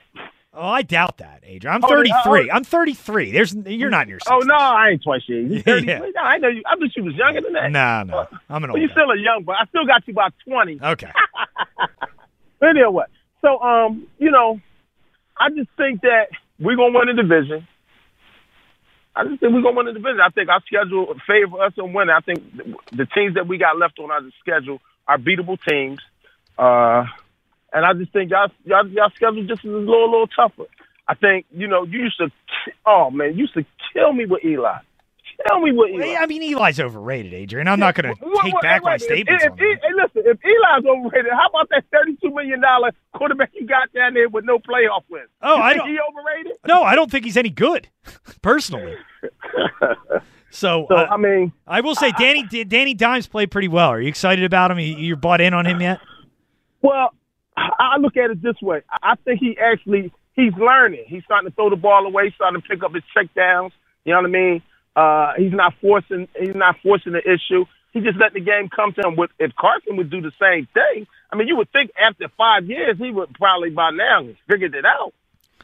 Oh, 0.55 0.67
I 0.67 0.81
doubt 0.83 1.17
that, 1.17 1.41
Adrian. 1.43 1.75
I'm 1.75 1.83
Oh, 1.83 1.87
33. 1.89 2.49
oh. 2.49 2.53
I'm 2.55 2.63
33. 2.63 3.31
There's 3.31 3.53
you're 3.53 3.89
not 3.89 4.03
in 4.03 4.09
your. 4.09 4.19
Oh 4.27 4.39
no, 4.39 4.55
I 4.55 4.89
ain't 4.91 5.03
twice 5.03 5.21
your 5.27 5.39
age. 5.39 5.51
You 5.51 5.61
30. 5.61 5.85
Yeah. 5.87 5.99
No, 5.99 6.21
I 6.21 6.37
know 6.37 6.47
you. 6.47 6.63
I 6.65 6.75
thought 6.75 6.95
you 6.95 7.03
was 7.03 7.15
younger 7.15 7.41
than 7.41 7.53
that. 7.53 7.71
Nah, 7.71 8.03
no, 8.03 8.27
I'm 8.49 8.63
an 8.63 8.69
Well, 8.71 8.77
old. 8.77 8.81
you 8.81 8.87
guy. 8.87 8.93
still 8.93 9.11
a 9.11 9.17
young, 9.19 9.43
but 9.45 9.55
I 9.59 9.65
still 9.65 9.85
got 9.85 10.07
you 10.07 10.13
about 10.13 10.33
twenty. 10.47 10.79
Okay. 10.81 11.11
But 12.59 12.69
anyway, 12.69 13.03
so 13.41 13.59
um, 13.61 14.07
you 14.19 14.31
know, 14.31 14.59
I 15.37 15.49
just 15.49 15.69
think 15.75 16.01
that 16.01 16.27
we're 16.59 16.77
gonna 16.77 16.97
win 16.97 17.13
the 17.13 17.21
division. 17.21 17.67
I 19.15 19.25
just 19.25 19.39
think 19.39 19.53
we're 19.53 19.61
gonna 19.61 19.77
win 19.77 19.85
the 19.85 19.93
division. 19.93 20.21
I 20.21 20.29
think 20.29 20.49
our 20.49 20.61
schedule 20.65 21.13
favor 21.27 21.61
us 21.61 21.73
in 21.77 21.93
winning. 21.93 22.15
I 22.15 22.21
think 22.21 22.41
the 22.91 23.05
teams 23.05 23.35
that 23.35 23.47
we 23.47 23.57
got 23.57 23.77
left 23.77 23.99
on 23.99 24.11
our 24.11 24.21
schedule 24.39 24.81
are 25.07 25.17
beatable 25.17 25.59
teams. 25.67 25.99
Uh, 26.57 27.05
and 27.71 27.85
I 27.85 27.93
just 27.93 28.11
think 28.11 28.31
y'all, 28.31 28.49
y'all, 28.65 28.87
y'all 28.87 29.09
schedule 29.15 29.45
just 29.45 29.65
is 29.65 29.71
a 29.71 29.77
little, 29.77 30.11
little 30.11 30.27
tougher. 30.27 30.65
I 31.07 31.15
think, 31.15 31.45
you 31.51 31.67
know, 31.67 31.83
you 31.83 31.99
used 31.99 32.17
to, 32.17 32.31
oh 32.85 33.11
man, 33.11 33.33
you 33.33 33.41
used 33.41 33.53
to 33.55 33.65
kill 33.93 34.13
me 34.13 34.25
with 34.25 34.43
Eli. 34.43 34.79
Tell 35.47 35.59
me 35.59 35.71
what 35.71 35.89
Eli. 35.91 36.15
I 36.15 36.25
mean, 36.25 36.41
Eli's 36.43 36.79
overrated, 36.79 37.33
Adrian. 37.33 37.67
I'm 37.67 37.79
not 37.79 37.95
going 37.95 38.15
to 38.15 38.41
take 38.43 38.53
back 38.61 38.83
my 38.83 38.97
statements. 38.97 39.43
If, 39.43 39.51
on 39.51 39.57
if, 39.59 39.79
hey, 39.81 39.87
listen, 39.95 40.21
if 40.31 40.37
Eli's 40.43 40.85
overrated, 40.85 41.31
how 41.33 41.47
about 41.47 41.69
that 41.69 41.83
thirty-two 41.91 42.29
million 42.33 42.61
dollar 42.61 42.91
quarterback 43.13 43.51
you 43.53 43.65
got 43.67 43.91
down 43.93 44.13
there 44.13 44.29
with 44.29 44.45
no 44.45 44.59
playoff 44.59 45.03
wins? 45.09 45.29
Oh, 45.41 45.55
you 45.57 45.61
I 45.61 45.73
don't. 45.73 45.89
He 45.89 45.97
overrated? 46.09 46.53
No, 46.67 46.83
I 46.83 46.95
don't 46.95 47.09
think 47.11 47.25
he's 47.25 47.37
any 47.37 47.49
good, 47.49 47.87
personally. 48.41 48.95
So, 50.55 50.85
So, 50.87 50.95
uh, 50.95 51.07
I 51.09 51.17
mean, 51.17 51.51
I 51.65 51.81
will 51.81 51.95
say, 51.95 52.11
Danny 52.11 52.43
Danny 52.43 52.93
Dimes 52.93 53.25
played 53.25 53.49
pretty 53.49 53.67
well. 53.67 53.89
Are 53.89 53.99
you 53.99 54.07
excited 54.07 54.45
about 54.45 54.69
him? 54.69 54.77
You- 54.79 54.97
You're 54.97 55.15
bought 55.17 55.41
in 55.41 55.51
on 55.55 55.65
him 55.65 55.81
yet? 55.81 55.99
Well, 56.83 57.11
I 57.57 57.69
I 57.79 57.97
look 57.97 58.15
at 58.17 58.29
it 58.29 58.39
this 58.43 58.61
way. 58.61 58.81
I 58.91 59.13
I 59.13 59.15
think 59.25 59.39
he 59.39 59.57
actually 59.57 60.11
he's 60.33 60.53
learning. 60.53 61.05
He's 61.07 61.23
starting 61.23 61.49
to 61.49 61.55
throw 61.55 61.71
the 61.71 61.75
ball 61.75 62.05
away, 62.05 62.31
starting 62.35 62.61
to 62.61 62.67
pick 62.67 62.83
up 62.83 62.93
his 62.93 63.03
check 63.15 63.33
downs. 63.33 63.73
You 64.05 64.13
know 64.13 64.19
what 64.21 64.27
I 64.27 64.31
mean? 64.31 64.61
Uh, 64.95 65.33
he's 65.37 65.53
not 65.53 65.73
forcing 65.81 66.27
he's 66.39 66.55
not 66.55 66.75
forcing 66.83 67.13
the 67.13 67.19
issue. 67.21 67.65
He 67.91 68.01
just 68.01 68.17
let 68.19 68.33
the 68.33 68.39
game 68.39 68.69
come 68.69 68.93
to 68.93 69.07
him. 69.07 69.15
With 69.15 69.31
if 69.39 69.51
Carson 69.55 69.97
would 69.97 70.09
do 70.09 70.21
the 70.21 70.31
same 70.39 70.67
thing, 70.73 71.07
I 71.31 71.35
mean, 71.35 71.47
you 71.47 71.57
would 71.57 71.71
think 71.71 71.91
after 71.99 72.27
five 72.37 72.65
years 72.65 72.97
he 72.97 73.11
would 73.11 73.33
probably 73.33 73.69
by 73.69 73.91
now 73.91 74.25
have 74.25 74.35
figured 74.47 74.75
it 74.75 74.85
out. 74.85 75.13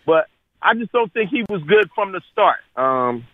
But 0.06 0.28
I 0.62 0.74
just 0.74 0.92
don't 0.92 1.12
think 1.12 1.30
he 1.30 1.44
was 1.50 1.62
good 1.64 1.90
from 1.94 2.12
the 2.12 2.22
start. 2.32 2.60
Um, 2.76 3.26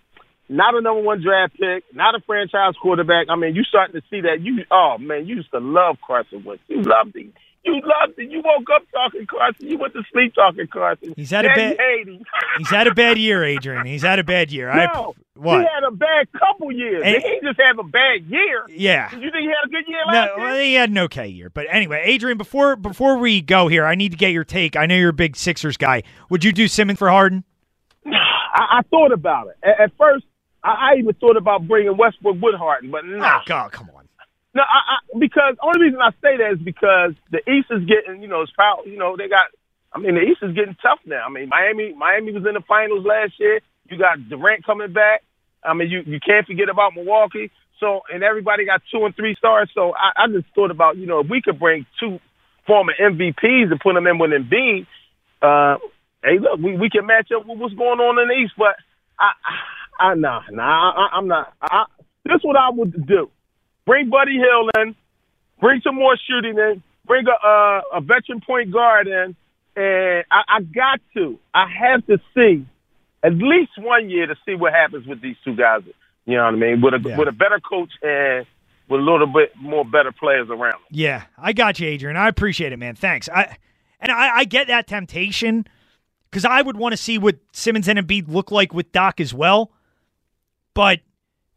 not 0.47 0.75
a 0.75 0.81
number 0.81 1.01
one 1.01 1.21
draft 1.23 1.53
pick, 1.53 1.83
not 1.93 2.15
a 2.15 2.19
franchise 2.21 2.75
quarterback. 2.81 3.27
I 3.29 3.35
mean, 3.35 3.55
you 3.55 3.63
starting 3.63 3.99
to 3.99 4.07
see 4.09 4.21
that. 4.21 4.41
You, 4.41 4.63
oh 4.69 4.97
man, 4.99 5.25
you 5.25 5.37
used 5.37 5.51
to 5.51 5.59
love 5.59 5.97
Carson 6.05 6.43
Wentz. 6.43 6.63
You 6.67 6.83
loved 6.83 7.15
him. 7.15 7.33
You 7.65 7.73
loved 7.81 8.19
it. 8.19 8.29
You 8.29 8.41
woke 8.45 8.67
up 8.75 8.83
talking 8.93 9.25
Carson. 9.25 9.67
You 9.67 9.77
went 9.79 9.93
to 9.93 10.03
sleep 10.13 10.35
talking 10.35 10.67
Carson. 10.67 11.13
He's 11.17 11.31
had 11.31 11.45
a 11.45 11.49
bad- 11.49 11.71
you 11.71 11.77
hate 11.77 12.07
him. 12.07 12.23
He's 12.59 12.69
had 12.69 12.85
a 12.87 12.93
bad 12.93 13.17
year, 13.17 13.43
Adrian. 13.43 13.85
He's 13.87 14.03
had 14.03 14.19
a 14.19 14.23
bad 14.23 14.51
year. 14.51 14.69
I 14.69 14.85
no, 14.93 15.15
what? 15.35 15.61
he 15.61 15.67
had 15.73 15.83
a 15.83 15.91
bad 15.91 16.27
couple 16.33 16.71
years. 16.71 17.01
And- 17.03 17.23
he 17.23 17.39
just 17.43 17.59
had 17.59 17.79
a 17.79 17.83
bad 17.83 18.23
year. 18.27 18.65
Yeah. 18.69 19.09
Did 19.09 19.23
you 19.23 19.31
think 19.31 19.41
he 19.41 19.47
had 19.47 19.65
a 19.65 19.69
good 19.69 19.87
year 19.87 19.99
No, 20.07 20.13
last 20.13 20.29
year? 20.37 20.45
well, 20.45 20.57
he 20.59 20.73
had 20.75 20.89
an 20.91 20.97
okay 20.99 21.27
year. 21.27 21.49
But 21.49 21.65
anyway, 21.71 22.03
Adrian, 22.05 22.37
before 22.37 22.75
before 22.75 23.17
we 23.17 23.41
go 23.41 23.67
here, 23.67 23.85
I 23.85 23.95
need 23.95 24.11
to 24.11 24.17
get 24.17 24.31
your 24.31 24.43
take. 24.43 24.75
I 24.75 24.85
know 24.85 24.95
you're 24.95 25.09
a 25.09 25.13
big 25.13 25.35
Sixers 25.35 25.75
guy. 25.77 26.03
Would 26.29 26.43
you 26.43 26.51
do 26.51 26.67
Simmons 26.67 26.99
for 26.99 27.09
Harden? 27.09 27.43
I, 28.05 28.79
I 28.79 28.81
thought 28.91 29.11
about 29.11 29.47
it. 29.47 29.57
At, 29.63 29.79
at 29.79 29.91
first, 29.97 30.25
I, 30.63 30.91
I 30.93 30.99
even 30.99 31.13
thought 31.15 31.35
about 31.37 31.67
bringing 31.67 31.97
Westbrook 31.97 32.37
with 32.41 32.55
Harden, 32.55 32.91
but 32.91 33.05
no. 33.05 33.25
Oh, 33.25 33.39
God, 33.45 33.71
come 33.71 33.89
on. 33.95 34.04
No, 34.55 34.63
I, 34.63 34.79
I, 34.95 35.19
because 35.19 35.55
only 35.61 35.91
reason 35.91 35.99
I 36.01 36.11
say 36.23 36.39
that 36.39 36.53
is 36.55 36.63
because 36.63 37.11
the 37.29 37.43
East 37.51 37.67
is 37.71 37.83
getting, 37.85 38.23
you 38.23 38.29
know, 38.29 38.41
it's 38.41 38.53
power. 38.55 38.87
You 38.87 38.97
know, 38.97 39.17
they 39.17 39.27
got. 39.27 39.51
I 39.93 39.99
mean, 39.99 40.15
the 40.15 40.21
East 40.23 40.39
is 40.43 40.55
getting 40.55 40.77
tough 40.81 40.99
now. 41.05 41.25
I 41.27 41.29
mean, 41.29 41.49
Miami, 41.49 41.93
Miami 41.93 42.33
was 42.33 42.45
in 42.47 42.55
the 42.55 42.63
finals 42.67 43.05
last 43.05 43.33
year. 43.39 43.59
You 43.89 43.97
got 43.99 44.17
Durant 44.29 44.65
coming 44.65 44.93
back. 44.93 45.23
I 45.63 45.73
mean, 45.75 45.89
you 45.91 46.01
you 46.07 46.19
can't 46.25 46.47
forget 46.47 46.69
about 46.69 46.95
Milwaukee. 46.95 47.51
So, 47.79 48.01
and 48.11 48.23
everybody 48.23 48.65
got 48.65 48.81
two 48.91 49.05
and 49.05 49.15
three 49.15 49.35
stars. 49.37 49.69
So, 49.75 49.93
I, 49.93 50.23
I 50.23 50.27
just 50.31 50.47
thought 50.55 50.71
about, 50.71 50.97
you 50.97 51.05
know, 51.07 51.19
if 51.19 51.27
we 51.29 51.41
could 51.41 51.59
bring 51.59 51.85
two 51.99 52.19
former 52.65 52.93
MVPs 52.99 53.71
and 53.71 53.79
put 53.81 53.93
them 53.95 54.07
in 54.07 54.17
with 54.17 54.31
Embiid, 54.31 54.87
uh, 55.41 55.77
hey, 56.23 56.39
look, 56.39 56.59
we 56.63 56.77
we 56.77 56.89
can 56.89 57.05
match 57.05 57.29
up 57.35 57.45
with 57.45 57.59
what's 57.59 57.75
going 57.75 57.99
on 57.99 58.19
in 58.21 58.29
the 58.29 58.35
East. 58.35 58.53
But 58.57 58.75
I, 59.19 59.31
I, 59.99 60.11
I 60.11 60.15
nah, 60.15 60.41
nah, 60.49 60.91
I, 60.91 61.17
I'm 61.17 61.27
not. 61.27 61.53
I, 61.61 61.85
this 62.23 62.35
is 62.37 62.43
what 62.45 62.55
I 62.57 62.69
would 62.71 63.05
do 63.05 63.29
bring 63.85 64.09
Buddy 64.09 64.33
Hield 64.37 64.71
in, 64.77 64.95
bring 65.59 65.81
some 65.81 65.95
more 65.95 66.17
shooting 66.27 66.57
in, 66.57 66.83
bring 67.05 67.25
a 67.27 67.47
uh, 67.47 67.81
a 67.93 68.01
veteran 68.01 68.41
point 68.41 68.71
guard 68.71 69.07
in, 69.07 69.35
and 69.75 70.23
I, 70.31 70.41
I 70.47 70.61
got 70.61 70.99
to, 71.15 71.39
I 71.53 71.67
have 71.67 72.05
to 72.07 72.19
see 72.35 72.65
at 73.23 73.33
least 73.33 73.71
one 73.77 74.09
year 74.09 74.27
to 74.27 74.35
see 74.45 74.55
what 74.55 74.73
happens 74.73 75.05
with 75.07 75.21
these 75.21 75.35
two 75.43 75.55
guys. 75.55 75.81
You 76.25 76.37
know 76.37 76.45
what 76.45 76.53
I 76.53 76.57
mean? 76.57 76.81
With 76.81 76.93
a 76.93 76.99
Yeah. 77.03 77.17
with 77.17 77.27
a 77.27 77.31
better 77.31 77.59
coach 77.59 77.91
and 78.01 78.45
with 78.87 78.99
a 78.99 79.03
little 79.03 79.27
bit 79.27 79.51
more 79.59 79.83
better 79.85 80.11
players 80.11 80.47
around. 80.49 80.73
Them. 80.73 80.81
Yeah, 80.91 81.23
I 81.37 81.53
got 81.53 81.79
you, 81.79 81.87
Adrian. 81.87 82.17
I 82.17 82.27
appreciate 82.27 82.71
it, 82.73 82.77
man. 82.77 82.95
Thanks. 82.95 83.29
I 83.29 83.57
and 83.99 84.11
I, 84.11 84.37
I 84.39 84.43
get 84.45 84.67
that 84.67 84.87
temptation 84.87 85.65
because 86.29 86.45
I 86.45 86.61
would 86.61 86.77
want 86.77 86.93
to 86.93 86.97
see 86.97 87.17
what 87.17 87.37
Simmons 87.53 87.87
and 87.87 87.97
Embiid 87.97 88.27
look 88.27 88.51
like 88.51 88.73
with 88.73 88.91
Doc 88.91 89.19
as 89.19 89.33
well. 89.33 89.71
But 90.73 90.99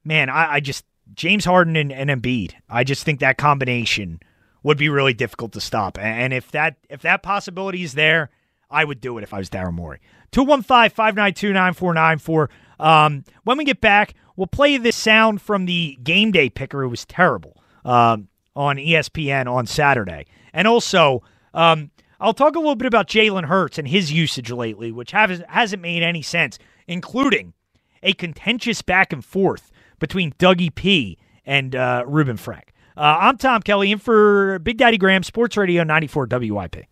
man, 0.04 0.30
I, 0.30 0.54
I 0.54 0.60
just 0.60 0.84
James 1.14 1.44
Harden 1.44 1.76
and, 1.76 1.92
and 1.92 2.10
Embiid. 2.10 2.54
I 2.68 2.82
just 2.84 3.04
think 3.04 3.20
that 3.20 3.38
combination 3.38 4.20
would 4.62 4.78
be 4.78 4.88
really 4.88 5.14
difficult 5.14 5.52
to 5.52 5.60
stop. 5.60 5.98
And 5.98 6.32
if 6.32 6.50
that 6.52 6.76
if 6.88 7.02
that 7.02 7.22
possibility 7.22 7.82
is 7.82 7.94
there, 7.94 8.30
I 8.70 8.84
would 8.84 9.00
do 9.00 9.18
it 9.18 9.22
if 9.22 9.32
I 9.32 9.38
was 9.38 9.50
Daryl 9.50 9.72
Morey. 9.72 10.00
215-592-9494. 10.32 12.48
Um, 12.78 13.24
when 13.44 13.56
we 13.58 13.64
get 13.64 13.80
back, 13.80 14.14
we'll 14.36 14.46
play 14.46 14.76
this 14.76 14.96
sound 14.96 15.40
from 15.40 15.64
the 15.66 15.98
game 16.02 16.32
day 16.32 16.50
picker. 16.50 16.82
who 16.82 16.88
was 16.88 17.06
terrible 17.06 17.56
um, 17.84 18.28
on 18.54 18.76
ESPN 18.76 19.50
on 19.50 19.66
Saturday. 19.66 20.26
And 20.52 20.68
also, 20.68 21.22
um, 21.54 21.90
I'll 22.20 22.34
talk 22.34 22.56
a 22.56 22.58
little 22.58 22.76
bit 22.76 22.86
about 22.86 23.08
Jalen 23.08 23.46
Hurts 23.46 23.78
and 23.78 23.88
his 23.88 24.12
usage 24.12 24.50
lately, 24.50 24.92
which 24.92 25.12
hasn't 25.12 25.48
hasn't 25.48 25.82
made 25.82 26.02
any 26.02 26.22
sense, 26.22 26.58
including 26.86 27.54
a 28.02 28.12
contentious 28.12 28.82
back 28.82 29.12
and 29.12 29.24
forth 29.24 29.72
between 29.98 30.32
Dougie 30.34 30.74
P 30.74 31.18
and 31.44 31.74
uh, 31.74 32.04
Reuben 32.06 32.36
Frank. 32.36 32.72
Uh, 32.96 33.16
I'm 33.20 33.38
Tom 33.38 33.62
Kelly 33.62 33.92
in 33.92 33.98
for 33.98 34.58
Big 34.58 34.76
Daddy 34.76 34.98
Graham, 34.98 35.22
Sports 35.22 35.56
Radio 35.56 35.84
94 35.84 36.26
WIP. 36.30 36.86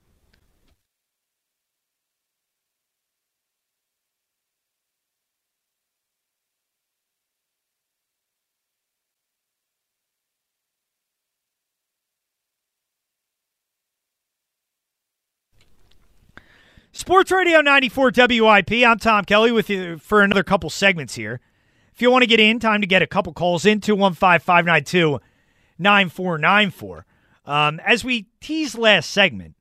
Sports 16.92 17.30
Radio 17.30 17.60
94 17.60 18.12
WIP. 18.16 18.72
I'm 18.72 18.98
Tom 18.98 19.26
Kelly 19.26 19.52
with 19.52 19.68
you 19.68 19.98
for 19.98 20.22
another 20.22 20.42
couple 20.42 20.70
segments 20.70 21.14
here. 21.14 21.40
If 21.96 22.02
you 22.02 22.10
want 22.10 22.24
to 22.24 22.26
get 22.26 22.40
in, 22.40 22.58
time 22.58 22.82
to 22.82 22.86
get 22.86 23.00
a 23.00 23.06
couple 23.06 23.32
calls 23.32 23.64
in 23.64 23.80
215 23.80 24.40
592 24.40 25.18
9494. 25.78 27.06
Um, 27.46 27.80
As 27.86 28.04
we 28.04 28.26
teased 28.38 28.76
last 28.76 29.08
segment, 29.08 29.54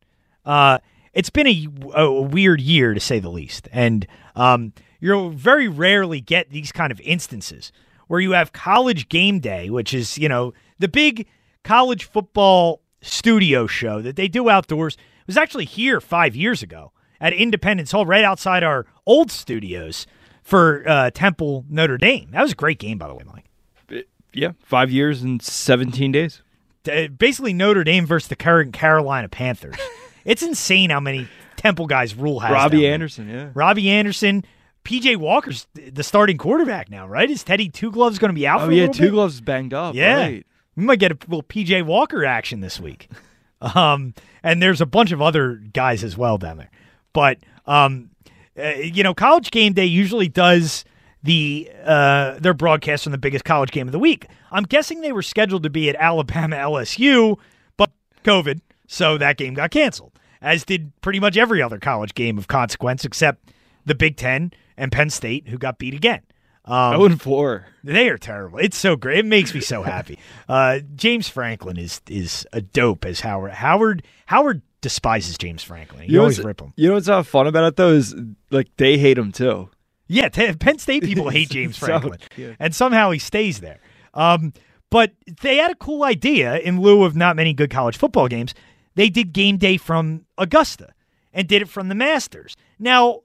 uh, 0.43 0.79
it's 1.13 1.29
been 1.29 1.47
a, 1.47 1.67
a 1.93 2.21
weird 2.21 2.59
year 2.59 2.93
to 2.93 2.99
say 2.99 3.19
the 3.19 3.29
least. 3.29 3.69
And 3.71 4.05
um, 4.35 4.73
you'll 4.99 5.29
very 5.29 5.69
rarely 5.69 6.19
get 6.19 6.49
these 6.49 6.73
kind 6.73 6.91
of 6.91 6.99
instances 6.99 7.71
where 8.07 8.19
you 8.19 8.31
have 8.31 8.51
college 8.51 9.07
game 9.07 9.39
day, 9.39 9.69
which 9.69 9.93
is, 9.93 10.17
you 10.17 10.27
know, 10.27 10.53
the 10.77 10.89
big 10.89 11.27
college 11.63 12.03
football 12.03 12.81
studio 13.01 13.65
show 13.65 14.01
that 14.01 14.17
they 14.17 14.27
do 14.27 14.49
outdoors. 14.49 14.95
It 14.95 15.27
was 15.27 15.37
actually 15.37 15.65
here 15.65 16.01
five 16.01 16.35
years 16.35 16.61
ago 16.61 16.91
at 17.21 17.31
Independence 17.31 17.93
Hall, 17.93 18.05
right 18.05 18.25
outside 18.25 18.61
our 18.61 18.85
old 19.05 19.31
studios 19.31 20.05
for 20.45 20.87
uh, 20.87 21.11
Temple 21.11 21.65
Notre 21.69 21.97
Dame. 21.97 22.29
That 22.31 22.41
was 22.41 22.53
a 22.53 22.55
great 22.55 22.79
game, 22.79 22.97
by 22.97 23.07
the 23.09 23.15
way, 23.15 23.23
Mike. 23.25 24.07
Yeah, 24.31 24.51
five 24.63 24.91
years 24.91 25.21
and 25.21 25.41
17 25.41 26.11
days. 26.11 26.41
Uh, 26.89 27.07
Basically, 27.07 27.53
Notre 27.53 27.83
Dame 27.83 28.05
versus 28.05 28.27
the 28.27 28.35
current 28.35 28.73
Carolina 28.73 29.29
Panthers. 29.29 29.75
it's 30.25 30.43
insane 30.43 30.89
how 30.89 30.99
many 30.99 31.27
Temple 31.55 31.87
guys 31.87 32.15
Rhule 32.15 32.41
has. 32.41 32.51
Robbie. 32.51 32.87
Anderson, 32.87 33.29
yeah. 33.29 33.49
Robbie 33.53 33.89
Anderson. 33.89 34.45
PJ 34.83 35.17
Walker's 35.17 35.67
the 35.73 36.03
starting 36.03 36.37
quarterback 36.37 36.91
now, 36.91 37.07
right? 37.07 37.29
Is 37.29 37.43
Teddy 37.43 37.69
Two 37.69 37.91
Gloves 37.91 38.19
going 38.19 38.29
to 38.29 38.35
be 38.35 38.45
out? 38.45 38.61
Oh, 38.61 38.65
for 38.65 38.71
a 38.71 38.75
yeah, 38.75 38.87
Two 38.87 39.03
bit? 39.03 39.11
Gloves 39.11 39.35
is 39.35 39.41
banged 39.41 39.73
up. 39.73 39.95
Yeah, 39.95 40.17
right. 40.17 40.45
we 40.75 40.83
might 40.83 40.99
get 40.99 41.11
a 41.11 41.17
little 41.27 41.41
PJ 41.41 41.83
Walker 41.85 42.23
action 42.23 42.59
this 42.59 42.79
week. 42.79 43.09
um, 43.61 44.13
and 44.43 44.61
there's 44.61 44.81
a 44.81 44.85
bunch 44.85 45.11
of 45.11 45.21
other 45.21 45.55
guys 45.55 46.03
as 46.03 46.15
well 46.17 46.37
down 46.37 46.57
there. 46.57 46.69
But 47.13 47.39
um, 47.65 48.11
uh, 48.57 48.69
you 48.81 49.03
know, 49.03 49.13
College 49.13 49.51
Game 49.51 49.73
Day 49.73 49.85
usually 49.85 50.27
does 50.27 50.85
the 51.23 51.69
uh, 51.83 52.37
their 52.39 52.53
broadcast 52.53 53.07
on 53.07 53.11
the 53.11 53.17
biggest 53.17 53.45
college 53.45 53.71
game 53.71 53.87
of 53.87 53.91
the 53.91 53.99
week. 53.99 54.27
I'm 54.51 54.63
guessing 54.63 55.01
they 55.01 55.11
were 55.11 55.21
scheduled 55.23 55.63
to 55.63 55.69
be 55.69 55.89
at 55.89 55.95
Alabama 55.95 56.55
LSU, 56.57 57.37
but 57.77 57.91
COVID, 58.23 58.61
so 58.87 59.17
that 59.17 59.37
game 59.37 59.53
got 59.55 59.71
canceled. 59.71 60.11
As 60.41 60.63
did 60.63 60.91
pretty 61.01 61.19
much 61.19 61.37
every 61.37 61.61
other 61.61 61.79
college 61.79 62.13
game 62.13 62.37
of 62.37 62.47
consequence, 62.47 63.03
except 63.05 63.49
the 63.85 63.95
Big 63.95 64.15
Ten 64.17 64.51
and 64.77 64.91
Penn 64.91 65.09
State, 65.09 65.47
who 65.47 65.57
got 65.57 65.79
beat 65.79 65.93
again. 65.95 66.21
Um, 66.65 66.95
Oh, 66.95 67.05
and 67.05 67.21
four. 67.21 67.67
they 67.83 68.09
are 68.09 68.17
terrible. 68.17 68.59
It's 68.59 68.77
so 68.77 68.95
great. 68.95 69.19
It 69.19 69.25
makes 69.25 69.53
me 69.53 69.61
so 69.61 69.83
happy. 69.83 70.19
Uh, 70.47 70.79
James 70.95 71.27
Franklin 71.27 71.75
is 71.77 72.01
is 72.07 72.45
a 72.53 72.61
dope 72.61 73.03
as 73.05 73.21
Howard. 73.21 73.51
Howard 73.53 74.03
Howard 74.27 74.61
despises 74.85 75.35
James 75.39 75.63
Franklin. 75.63 76.03
You, 76.03 76.07
You 76.09 76.15
know 76.17 76.21
always 76.21 76.43
rip 76.43 76.61
him. 76.61 76.71
You 76.75 76.89
know 76.89 76.93
what's 76.93 77.07
not 77.07 77.25
fun 77.25 77.47
about 77.47 77.63
it 77.63 77.75
though 77.75 77.89
is 77.89 78.13
like 78.51 78.67
they 78.77 78.99
hate 78.99 79.17
him 79.17 79.31
too. 79.31 79.69
Yeah, 80.07 80.29
t- 80.29 80.53
Penn 80.53 80.77
State 80.77 81.01
people 81.09 81.29
hate 81.29 81.49
James 81.49 81.75
So, 81.75 81.87
Franklin, 81.87 82.19
yeah. 82.37 82.53
and 82.59 82.75
somehow 82.75 83.09
he 83.09 83.17
stays 83.17 83.61
there. 83.61 83.79
Um, 84.13 84.53
but 84.91 85.13
they 85.41 85.57
had 85.57 85.71
a 85.71 85.75
cool 85.75 86.03
idea 86.03 86.57
in 86.59 86.79
lieu 86.79 87.03
of 87.03 87.15
not 87.15 87.35
many 87.35 87.53
good 87.53 87.71
college 87.71 87.97
football 87.97 88.27
games. 88.27 88.53
They 88.93 89.09
did 89.09 89.33
game 89.33 89.57
day 89.57 89.77
from 89.77 90.25
Augusta 90.37 90.93
and 91.33 91.47
did 91.47 91.63
it 91.63 91.67
from 91.69 91.87
the 91.89 91.95
Masters. 91.95 92.55
Now, 92.77 93.21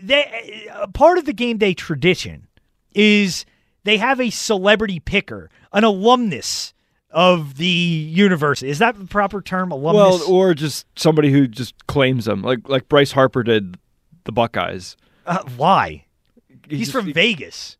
they 0.00 0.68
uh, 0.72 0.86
part 0.86 1.18
of 1.18 1.24
the 1.24 1.32
game 1.32 1.58
day 1.58 1.74
tradition 1.74 2.46
is 2.94 3.44
they 3.82 3.96
have 3.96 4.20
a 4.20 4.30
celebrity 4.30 5.00
picker, 5.00 5.50
an 5.72 5.82
alumnus 5.82 6.72
of 7.10 7.56
the 7.56 7.66
university. 7.66 8.68
Is 8.70 8.78
that 8.80 8.98
the 8.98 9.06
proper 9.06 9.40
term? 9.40 9.70
Alumnus. 9.70 10.20
Well, 10.26 10.30
or 10.32 10.54
just 10.54 10.86
somebody 10.96 11.30
who 11.32 11.46
just 11.48 11.86
claims 11.86 12.24
them, 12.26 12.42
like 12.42 12.68
like 12.68 12.88
Bryce 12.88 13.12
Harper 13.12 13.42
did 13.42 13.76
the 14.24 14.32
Buckeyes. 14.32 14.96
Uh, 15.26 15.42
why? 15.56 16.04
He 16.68 16.76
He's 16.78 16.88
just- 16.88 16.92
from 16.92 17.12
Vegas, 17.12 17.76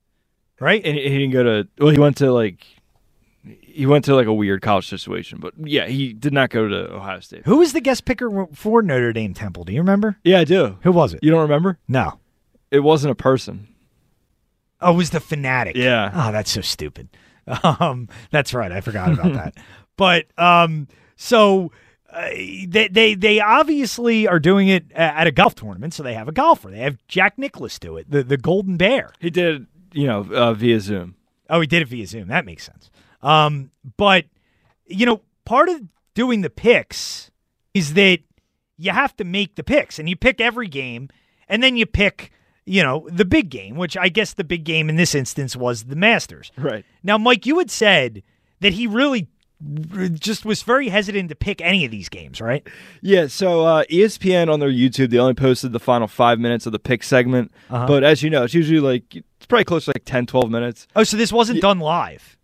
right? 0.60 0.80
And 0.84 0.96
he 0.96 1.02
he 1.08 1.18
didn't 1.18 1.32
go 1.32 1.42
to. 1.42 1.68
Well, 1.78 1.90
he 1.90 1.98
went 1.98 2.16
to 2.18 2.32
like. 2.32 2.64
He 3.62 3.86
went 3.86 4.04
to 4.06 4.14
like 4.14 4.26
a 4.26 4.32
weird 4.32 4.60
college 4.60 4.88
situation, 4.88 5.38
but 5.40 5.54
yeah, 5.62 5.86
he 5.86 6.12
did 6.12 6.32
not 6.34 6.50
go 6.50 6.68
to 6.68 6.92
Ohio 6.92 7.20
State. 7.20 7.42
Who 7.46 7.58
was 7.58 7.72
the 7.72 7.80
guest 7.80 8.04
picker 8.04 8.46
for 8.52 8.82
Notre 8.82 9.12
Dame 9.12 9.32
Temple? 9.32 9.64
Do 9.64 9.72
you 9.72 9.78
remember? 9.80 10.18
Yeah, 10.24 10.40
I 10.40 10.44
do. 10.44 10.76
Who 10.82 10.92
was 10.92 11.14
it? 11.14 11.20
You 11.22 11.30
don't 11.30 11.42
remember? 11.42 11.78
No. 11.86 12.18
It 12.70 12.80
wasn't 12.80 13.12
a 13.12 13.14
person. 13.14 13.68
Oh, 14.80 14.92
it 14.92 14.96
was 14.96 15.10
the 15.10 15.20
fanatic. 15.20 15.76
Yeah. 15.76 16.10
Oh, 16.12 16.32
that's 16.32 16.50
so 16.50 16.60
stupid. 16.60 17.08
Um, 17.80 18.08
that's 18.30 18.52
right. 18.54 18.70
I 18.70 18.80
forgot 18.80 19.12
about 19.12 19.32
that. 19.32 19.54
But 19.96 20.26
um, 20.38 20.86
so 21.16 21.72
uh, 22.12 22.28
they 22.30 22.88
they 22.88 23.14
they 23.16 23.40
obviously 23.40 24.28
are 24.28 24.38
doing 24.38 24.68
it 24.68 24.92
at 24.92 25.26
a 25.26 25.32
golf 25.32 25.56
tournament, 25.56 25.92
so 25.92 26.04
they 26.04 26.14
have 26.14 26.28
a 26.28 26.32
golfer. 26.32 26.70
They 26.70 26.78
have 26.78 26.98
Jack 27.08 27.36
Nicklaus 27.36 27.80
do 27.80 27.96
it, 27.96 28.08
the 28.08 28.22
the 28.22 28.36
Golden 28.36 28.76
Bear. 28.76 29.10
He 29.18 29.28
did, 29.28 29.66
you 29.92 30.06
know, 30.06 30.24
uh, 30.32 30.54
via 30.54 30.78
Zoom. 30.78 31.16
Oh, 31.50 31.60
he 31.60 31.66
did 31.66 31.82
it 31.82 31.88
via 31.88 32.06
Zoom. 32.06 32.28
That 32.28 32.44
makes 32.44 32.64
sense. 32.64 32.90
Um, 33.22 33.72
but 33.96 34.26
you 34.86 35.04
know, 35.04 35.20
part 35.44 35.68
of 35.68 35.82
doing 36.14 36.42
the 36.42 36.50
picks 36.50 37.30
is 37.74 37.94
that 37.94 38.20
you 38.76 38.92
have 38.92 39.16
to 39.16 39.24
make 39.24 39.56
the 39.56 39.64
picks, 39.64 39.98
and 39.98 40.08
you 40.08 40.14
pick 40.14 40.40
every 40.40 40.68
game, 40.68 41.08
and 41.48 41.60
then 41.62 41.76
you 41.76 41.86
pick, 41.86 42.30
you 42.68 42.82
know, 42.82 43.08
the 43.10 43.24
big 43.24 43.50
game, 43.50 43.76
which 43.76 43.96
I 43.96 44.08
guess 44.08 44.34
the 44.34 44.44
big 44.44 44.64
game 44.64 44.88
in 44.88 44.96
this 44.96 45.14
instance 45.14 45.56
was 45.56 45.84
the 45.84 45.96
Masters. 45.96 46.52
Right. 46.56 46.84
Now, 47.02 47.18
Mike, 47.18 47.46
you 47.46 47.58
had 47.58 47.70
said 47.70 48.22
that 48.60 48.72
he 48.72 48.86
really 48.86 49.28
just 50.12 50.44
was 50.44 50.62
very 50.62 50.88
hesitant 50.88 51.28
to 51.30 51.34
pick 51.34 51.60
any 51.60 51.84
of 51.84 51.90
these 51.90 52.08
games, 52.08 52.40
right? 52.40 52.64
Yeah, 53.02 53.26
so 53.26 53.64
uh, 53.64 53.84
ESPN 53.90 54.52
on 54.52 54.60
their 54.60 54.70
YouTube, 54.70 55.10
they 55.10 55.18
only 55.18 55.34
posted 55.34 55.72
the 55.72 55.80
final 55.80 56.06
five 56.06 56.38
minutes 56.38 56.66
of 56.66 56.72
the 56.72 56.78
pick 56.78 57.02
segment. 57.02 57.50
Uh-huh. 57.68 57.86
But 57.86 58.04
as 58.04 58.22
you 58.22 58.30
know, 58.30 58.44
it's 58.44 58.54
usually 58.54 58.80
like, 58.80 59.16
it's 59.16 59.46
probably 59.48 59.64
close 59.64 59.86
to 59.86 59.90
like 59.90 60.04
10, 60.04 60.26
12 60.26 60.50
minutes. 60.50 60.86
Oh, 60.94 61.02
so 61.02 61.16
this 61.16 61.32
wasn't 61.32 61.60
done 61.60 61.80
live. 61.80 62.37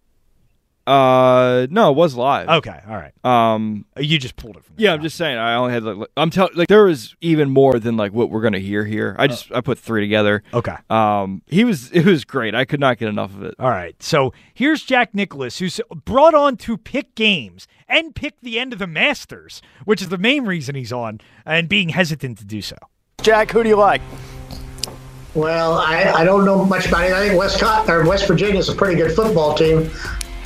Uh, 0.86 1.66
no, 1.70 1.90
it 1.90 1.96
was 1.96 2.14
live. 2.14 2.48
Okay, 2.48 2.78
all 2.86 2.96
right. 2.96 3.12
Um, 3.24 3.86
you 3.98 4.18
just 4.18 4.36
pulled 4.36 4.56
it 4.56 4.64
from. 4.64 4.74
Yeah, 4.76 4.92
I'm 4.92 5.02
just 5.02 5.16
saying. 5.16 5.38
I 5.38 5.54
only 5.54 5.72
had 5.72 5.82
like 5.82 6.08
I'm 6.16 6.30
telling 6.30 6.54
like 6.54 6.68
there 6.68 6.84
was 6.84 7.16
even 7.22 7.50
more 7.50 7.78
than 7.78 7.96
like 7.96 8.12
what 8.12 8.28
we're 8.30 8.42
gonna 8.42 8.58
hear 8.58 8.84
here. 8.84 9.16
I 9.18 9.26
just 9.26 9.50
I 9.52 9.62
put 9.62 9.78
three 9.78 10.02
together. 10.02 10.42
Okay. 10.52 10.76
Um, 10.90 11.42
he 11.46 11.64
was 11.64 11.90
it 11.92 12.04
was 12.04 12.24
great. 12.24 12.54
I 12.54 12.64
could 12.66 12.80
not 12.80 12.98
get 12.98 13.08
enough 13.08 13.34
of 13.34 13.42
it. 13.44 13.54
All 13.58 13.70
right. 13.70 14.00
So 14.02 14.34
here's 14.52 14.82
Jack 14.82 15.14
Nicklaus, 15.14 15.58
who's 15.58 15.80
brought 16.04 16.34
on 16.34 16.56
to 16.58 16.76
pick 16.76 17.14
games 17.14 17.66
and 17.88 18.14
pick 18.14 18.40
the 18.42 18.58
end 18.58 18.74
of 18.74 18.78
the 18.78 18.86
Masters, 18.86 19.62
which 19.86 20.02
is 20.02 20.10
the 20.10 20.18
main 20.18 20.44
reason 20.44 20.74
he's 20.74 20.92
on, 20.92 21.20
and 21.46 21.68
being 21.68 21.90
hesitant 21.90 22.38
to 22.38 22.44
do 22.44 22.60
so. 22.60 22.76
Jack, 23.22 23.50
who 23.50 23.62
do 23.62 23.70
you 23.70 23.76
like? 23.76 24.02
Well, 25.34 25.74
I, 25.74 26.12
I 26.12 26.24
don't 26.24 26.44
know 26.44 26.64
much 26.64 26.86
about 26.86 27.04
it. 27.04 27.12
I 27.12 27.26
think 27.26 27.38
West 27.38 27.60
or 27.88 28.06
West 28.06 28.28
Virginia 28.28 28.58
is 28.58 28.68
a 28.68 28.74
pretty 28.74 28.94
good 28.96 29.12
football 29.12 29.54
team. 29.54 29.90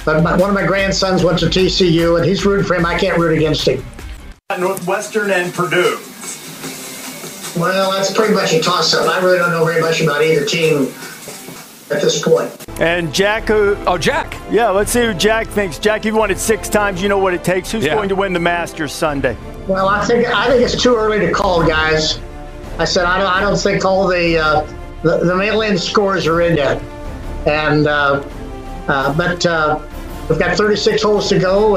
But 0.08 0.22
my, 0.22 0.34
one 0.38 0.48
of 0.48 0.54
my 0.54 0.64
grandsons 0.64 1.22
went 1.22 1.38
to 1.40 1.46
TCU, 1.48 2.16
and 2.16 2.24
he's 2.24 2.46
rooting 2.46 2.64
for 2.64 2.74
him. 2.76 2.86
I 2.86 2.98
can't 2.98 3.18
root 3.18 3.36
against 3.36 3.68
him. 3.68 3.84
Northwestern 4.58 5.30
and 5.30 5.52
Purdue. 5.52 5.98
Well, 7.60 7.92
that's 7.92 8.10
pretty 8.14 8.32
much 8.32 8.54
a 8.54 8.60
toss-up. 8.62 9.06
I 9.06 9.22
really 9.22 9.36
don't 9.36 9.50
know 9.50 9.66
very 9.66 9.82
much 9.82 10.00
about 10.00 10.22
either 10.22 10.46
team 10.46 10.84
at 11.90 12.00
this 12.00 12.22
point. 12.22 12.50
And 12.80 13.12
Jack, 13.12 13.48
who? 13.48 13.76
Oh, 13.86 13.98
Jack. 13.98 14.34
Yeah, 14.50 14.70
let's 14.70 14.92
see 14.92 15.02
who 15.04 15.12
Jack 15.12 15.46
thinks. 15.48 15.78
Jack, 15.78 16.06
you've 16.06 16.16
won 16.16 16.30
it 16.30 16.38
six 16.38 16.70
times. 16.70 17.02
You 17.02 17.10
know 17.10 17.18
what 17.18 17.34
it 17.34 17.44
takes. 17.44 17.70
Who's 17.70 17.84
Yeah. 17.84 17.94
going 17.94 18.08
to 18.08 18.16
win 18.16 18.32
the 18.32 18.40
Masters 18.40 18.94
Sunday? 18.94 19.36
Well, 19.66 19.90
I 19.90 20.02
think 20.06 20.26
I 20.34 20.46
think 20.48 20.62
it's 20.62 20.82
too 20.82 20.96
early 20.96 21.18
to 21.18 21.30
call, 21.32 21.62
guys. 21.66 22.18
I 22.78 22.86
said 22.86 23.04
I 23.04 23.18
don't 23.18 23.26
I 23.30 23.42
don't 23.42 23.58
think 23.58 23.84
all 23.84 24.08
the 24.08 24.38
uh, 24.38 24.66
the, 25.02 25.18
the 25.18 25.36
mail-in 25.36 25.76
scores 25.76 26.26
are 26.26 26.40
in 26.40 26.56
yet, 26.56 26.80
and 27.46 27.86
uh, 27.86 28.24
uh, 28.88 29.12
but 29.12 29.44
uh, 29.44 29.80
we've 30.28 30.38
got 30.38 30.56
36 30.56 31.02
holes 31.02 31.28
to 31.30 31.38
go. 31.38 31.76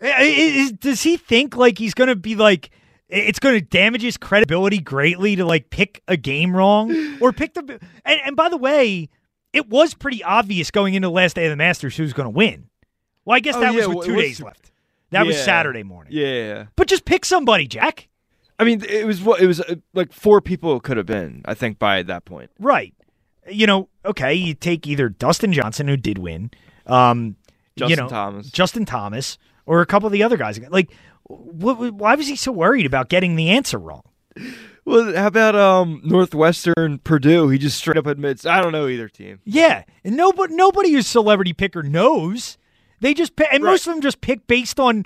I- 0.00 0.10
I- 0.12 0.22
is- 0.22 0.72
does 0.72 1.02
he 1.02 1.16
think 1.16 1.56
like 1.56 1.78
he's 1.78 1.94
going 1.94 2.08
to 2.08 2.16
be 2.16 2.34
like 2.36 2.70
it's 3.08 3.38
going 3.38 3.54
to 3.58 3.64
damage 3.64 4.02
his 4.02 4.16
credibility 4.18 4.78
greatly 4.80 5.34
to 5.36 5.44
like 5.44 5.70
pick 5.70 6.02
a 6.08 6.16
game 6.16 6.54
wrong 6.54 6.94
or 7.20 7.32
pick 7.32 7.54
the 7.54 7.80
and, 8.04 8.20
and 8.24 8.36
by 8.36 8.48
the 8.48 8.56
way 8.56 9.08
it 9.52 9.68
was 9.68 9.94
pretty 9.94 10.22
obvious 10.22 10.70
going 10.70 10.94
into 10.94 11.08
the 11.08 11.12
last 11.12 11.34
day 11.34 11.46
of 11.46 11.50
the 11.50 11.56
masters 11.56 11.96
who's 11.96 12.12
going 12.12 12.26
to 12.26 12.30
win 12.30 12.68
well 13.24 13.36
i 13.36 13.40
guess 13.40 13.56
Oh, 13.56 13.60
that 13.60 13.72
yeah, 13.72 13.78
was 13.78 13.88
with 13.88 13.96
well, 13.96 14.06
two 14.06 14.14
was- 14.14 14.22
days 14.24 14.40
left 14.42 14.70
that 15.10 15.26
was 15.26 15.42
saturday 15.42 15.82
morning 15.82 16.12
Yeah. 16.12 16.66
but 16.76 16.86
just 16.86 17.04
pick 17.06 17.24
somebody 17.24 17.66
jack 17.66 18.08
I 18.60 18.64
mean, 18.64 18.82
it 18.88 19.06
was 19.06 19.22
what 19.22 19.40
it 19.40 19.46
was 19.46 19.60
uh, 19.60 19.76
like 19.94 20.12
four 20.12 20.40
people 20.40 20.80
could 20.80 20.96
have 20.96 21.06
been. 21.06 21.42
I 21.44 21.54
think 21.54 21.78
by 21.78 22.02
that 22.02 22.24
point. 22.24 22.50
right 22.60 22.92
you 23.50 23.66
know 23.66 23.88
okay 24.04 24.34
you 24.34 24.52
take 24.54 24.86
either 24.86 25.08
dustin 25.08 25.52
johnson 25.54 25.88
who 25.88 25.96
did 25.96 26.18
win 26.18 26.50
um 26.88 27.36
you 27.76 27.86
Justin 27.86 28.04
know, 28.04 28.08
Thomas. 28.08 28.50
justin 28.50 28.84
thomas 28.84 29.38
or 29.66 29.80
a 29.80 29.86
couple 29.86 30.06
of 30.06 30.12
the 30.12 30.22
other 30.22 30.36
guys 30.36 30.58
like 30.70 30.90
wh- 31.28 31.92
why 31.92 32.14
was 32.14 32.26
he 32.26 32.36
so 32.36 32.50
worried 32.52 32.86
about 32.86 33.08
getting 33.08 33.36
the 33.36 33.50
answer 33.50 33.78
wrong 33.78 34.02
Well, 34.84 35.14
how 35.14 35.26
about 35.26 35.54
um 35.54 36.00
Northwestern 36.04 36.98
Purdue? 37.00 37.48
He 37.50 37.58
just 37.58 37.76
straight 37.76 37.98
up 37.98 38.06
admits 38.06 38.46
I 38.46 38.62
don't 38.62 38.72
know 38.72 38.88
either 38.88 39.08
team. 39.08 39.40
Yeah, 39.44 39.84
and 40.02 40.16
nobody 40.16 40.54
nobody 40.54 40.92
who's 40.92 41.06
celebrity 41.06 41.52
picker 41.52 41.82
knows. 41.82 42.56
They 43.00 43.12
just 43.12 43.36
pick, 43.36 43.48
and 43.52 43.62
most 43.62 43.86
of 43.86 43.92
them 43.92 44.00
just 44.00 44.20
pick 44.22 44.46
based 44.46 44.80
on 44.80 45.04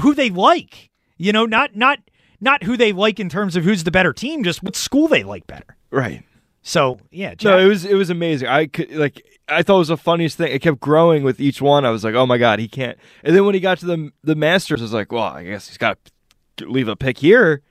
who 0.00 0.14
they 0.14 0.28
like. 0.28 0.90
You 1.16 1.32
know, 1.32 1.46
not 1.46 1.74
not 1.76 2.00
not 2.42 2.64
who 2.64 2.76
they 2.76 2.92
like 2.92 3.18
in 3.18 3.30
terms 3.30 3.56
of 3.56 3.64
who's 3.64 3.84
the 3.84 3.90
better 3.90 4.12
team, 4.12 4.44
just 4.44 4.62
what 4.62 4.76
school 4.76 5.08
they 5.08 5.22
like 5.22 5.46
better. 5.46 5.76
Right. 5.90 6.22
So 6.60 6.98
yeah, 7.10 7.34
No, 7.42 7.58
it 7.58 7.66
was 7.68 7.86
it 7.86 7.94
was 7.94 8.10
amazing. 8.10 8.48
I 8.48 8.66
could 8.66 8.92
like 8.92 9.24
I 9.48 9.62
thought 9.62 9.76
it 9.76 9.78
was 9.78 9.88
the 9.88 9.96
funniest 9.96 10.38
thing. 10.38 10.52
It 10.52 10.62
kept 10.62 10.80
growing 10.80 11.22
with 11.22 11.40
each 11.40 11.60
one. 11.60 11.84
I 11.84 11.90
was 11.90 12.04
like, 12.04 12.14
oh 12.14 12.26
my 12.26 12.38
god, 12.38 12.58
he 12.58 12.68
can't. 12.68 12.98
And 13.24 13.34
then 13.34 13.44
when 13.44 13.54
he 13.54 13.60
got 13.60 13.78
to 13.78 13.86
the 13.86 14.12
the 14.22 14.34
Masters, 14.34 14.80
I 14.80 14.84
was 14.84 14.92
like, 14.92 15.12
well, 15.12 15.24
I 15.24 15.44
guess 15.44 15.68
he's 15.68 15.78
got 15.78 15.98
to 16.56 16.68
leave 16.68 16.88
a 16.88 16.96
pick 16.96 17.18
here, 17.18 17.62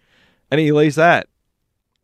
and 0.49 0.59
he 0.59 0.71
lays 0.71 0.95
that. 0.95 1.27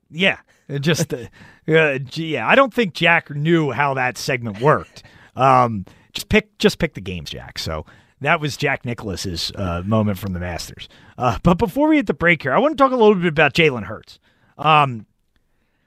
yeah, 0.10 0.40
just 0.80 1.14
uh, 1.14 1.28
uh, 1.68 2.00
yeah. 2.14 2.48
I 2.48 2.56
don't 2.56 2.74
think 2.74 2.94
Jack 2.94 3.30
knew 3.30 3.72
how 3.72 3.94
that 3.96 4.18
segment 4.18 4.62
worked. 4.62 5.04
Um, 5.36 5.86
just 6.14 6.30
pick 6.30 6.58
just 6.58 6.80
pick 6.80 6.94
the 6.94 7.02
games, 7.02 7.30
Jack. 7.30 7.60
So. 7.60 7.86
That 8.22 8.42
was 8.42 8.58
Jack 8.58 8.84
Nicklaus's 8.84 9.52
uh, 9.54 9.84
moment 9.86 10.18
from 10.18 10.34
the 10.34 10.40
Masters. 10.40 10.90
Uh, 11.20 11.38
but 11.44 11.60
before 11.60 11.90
we 11.90 11.98
hit 11.98 12.08
the 12.08 12.16
break 12.16 12.42
here, 12.42 12.52
I 12.52 12.58
want 12.58 12.76
to 12.76 12.84
talk 12.84 12.92
a 12.92 12.96
little 12.96 13.14
bit 13.14 13.28
about 13.28 13.54
Jalen 13.54 13.84
Hurts. 13.84 14.18
Um, 14.58 15.06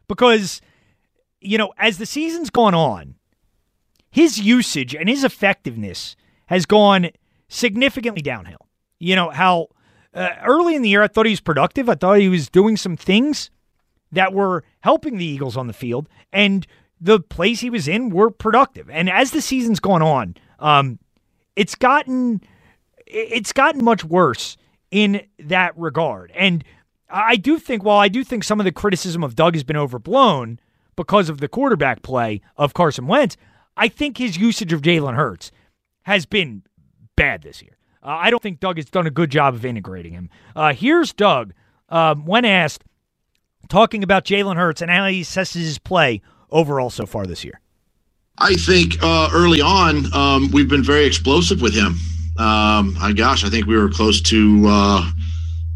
because, 0.06 0.60
you 1.40 1.58
know, 1.58 1.72
as 1.76 1.98
the 1.98 2.06
season's 2.06 2.48
gone 2.48 2.72
on, 2.72 3.16
his 4.10 4.38
usage 4.40 4.94
and 4.94 5.08
his 5.08 5.24
effectiveness 5.24 6.16
has 6.46 6.66
gone 6.66 7.10
significantly 7.48 8.22
downhill. 8.22 8.66
You 8.98 9.16
know, 9.16 9.30
how 9.30 9.68
uh, 10.14 10.30
early 10.44 10.74
in 10.74 10.82
the 10.82 10.88
year 10.88 11.02
I 11.02 11.08
thought 11.08 11.26
he 11.26 11.32
was 11.32 11.40
productive. 11.40 11.88
I 11.88 11.94
thought 11.94 12.18
he 12.18 12.28
was 12.28 12.48
doing 12.48 12.76
some 12.76 12.96
things 12.96 13.50
that 14.12 14.32
were 14.32 14.64
helping 14.80 15.18
the 15.18 15.24
Eagles 15.24 15.56
on 15.56 15.68
the 15.68 15.72
field, 15.72 16.08
and 16.32 16.66
the 17.00 17.20
plays 17.20 17.60
he 17.60 17.70
was 17.70 17.86
in 17.88 18.10
were 18.10 18.30
productive. 18.30 18.90
And 18.90 19.08
as 19.08 19.30
the 19.30 19.40
season's 19.40 19.80
gone 19.80 20.02
on, 20.02 20.36
um, 20.58 20.98
it's 21.56 21.74
gotten 21.74 22.40
it's 23.06 23.52
gotten 23.52 23.84
much 23.84 24.04
worse 24.04 24.56
in 24.90 25.22
that 25.38 25.76
regard. 25.76 26.32
And 26.34 26.64
I 27.08 27.36
do 27.36 27.58
think, 27.58 27.82
while 27.82 27.98
I 27.98 28.08
do 28.08 28.22
think 28.22 28.44
some 28.44 28.60
of 28.60 28.64
the 28.64 28.72
criticism 28.72 29.24
of 29.24 29.34
Doug 29.34 29.54
has 29.54 29.64
been 29.64 29.76
overblown 29.76 30.60
because 30.96 31.28
of 31.28 31.38
the 31.38 31.48
quarterback 31.48 32.02
play 32.02 32.40
of 32.56 32.74
Carson 32.74 33.06
Wentz, 33.06 33.36
I 33.80 33.88
think 33.88 34.18
his 34.18 34.36
usage 34.36 34.74
of 34.74 34.82
Jalen 34.82 35.14
Hurts 35.14 35.50
has 36.02 36.26
been 36.26 36.62
bad 37.16 37.42
this 37.42 37.62
year. 37.62 37.78
Uh, 38.02 38.08
I 38.08 38.28
don't 38.28 38.42
think 38.42 38.60
Doug 38.60 38.76
has 38.76 38.84
done 38.84 39.06
a 39.06 39.10
good 39.10 39.30
job 39.30 39.54
of 39.54 39.64
integrating 39.64 40.12
him. 40.12 40.28
Uh, 40.54 40.74
here's 40.74 41.14
Doug 41.14 41.54
um, 41.88 42.26
when 42.26 42.44
asked, 42.44 42.84
talking 43.70 44.02
about 44.02 44.26
Jalen 44.26 44.56
Hurts 44.56 44.82
and 44.82 44.90
how 44.90 45.06
he 45.06 45.22
assesses 45.22 45.62
his 45.62 45.78
play 45.78 46.20
overall 46.50 46.90
so 46.90 47.06
far 47.06 47.24
this 47.24 47.42
year. 47.42 47.58
I 48.36 48.54
think 48.54 49.02
uh, 49.02 49.30
early 49.32 49.62
on 49.62 50.12
um, 50.14 50.50
we've 50.50 50.68
been 50.68 50.84
very 50.84 51.06
explosive 51.06 51.62
with 51.62 51.74
him. 51.74 51.96
Um, 52.38 52.96
I 53.00 53.14
gosh, 53.16 53.44
I 53.44 53.48
think 53.48 53.66
we 53.66 53.78
were 53.78 53.88
close 53.88 54.20
to 54.22 54.64
uh, 54.66 55.10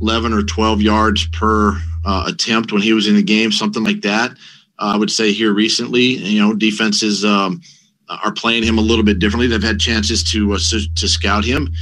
11 0.03 0.35
or 0.35 0.43
12 0.43 0.83
yards 0.83 1.27
per 1.29 1.81
uh, 2.05 2.25
attempt 2.29 2.71
when 2.71 2.83
he 2.83 2.93
was 2.93 3.07
in 3.07 3.15
the 3.15 3.23
game, 3.23 3.51
something 3.51 3.83
like 3.83 4.03
that. 4.03 4.37
I 4.79 4.99
would 4.99 5.11
say 5.11 5.33
here 5.33 5.55
recently, 5.55 6.03
you 6.03 6.41
know, 6.41 6.53
defenses 6.53 7.25
um, 7.25 7.63
are 8.09 8.33
playing 8.33 8.63
him 8.63 8.79
a 8.79 8.83
little 8.83 9.05
bit 9.05 9.19
differently. 9.19 9.47
They've 9.47 9.63
had 9.63 9.81
chances 9.81 10.23
to 10.33 10.55
uh, 10.55 10.59
to 10.97 11.09
scout 11.09 11.45
him, 11.45 11.73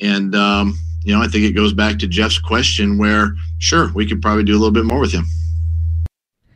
and 0.00 0.34
um, 0.34 0.78
you 1.02 1.14
know, 1.14 1.22
I 1.22 1.28
think 1.28 1.44
it 1.44 1.52
goes 1.52 1.72
back 1.72 1.98
to 2.00 2.06
Jeff's 2.06 2.38
question, 2.38 2.98
where 2.98 3.34
sure 3.58 3.92
we 3.92 4.06
could 4.06 4.22
probably 4.22 4.44
do 4.44 4.52
a 4.52 4.58
little 4.58 4.72
bit 4.72 4.84
more 4.84 5.00
with 5.00 5.12
him. 5.12 5.26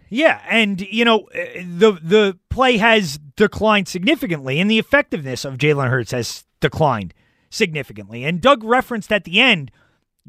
Yeah, 0.09 0.41
and 0.49 0.81
you 0.81 1.05
know 1.05 1.29
the 1.33 1.99
the 2.03 2.39
play 2.51 2.77
has 2.79 3.19
declined 3.37 3.89
significantly, 3.89 4.61
and 4.61 4.71
the 4.71 4.79
effectiveness 4.79 5.45
of 5.45 5.59
Jalen 5.59 5.89
Hurts 5.89 6.11
has 6.11 6.45
declined 6.61 7.15
significantly. 7.51 8.25
And 8.25 8.41
Doug 8.41 8.65
referenced 8.65 9.13
at 9.13 9.25
the 9.25 9.41
end 9.41 9.71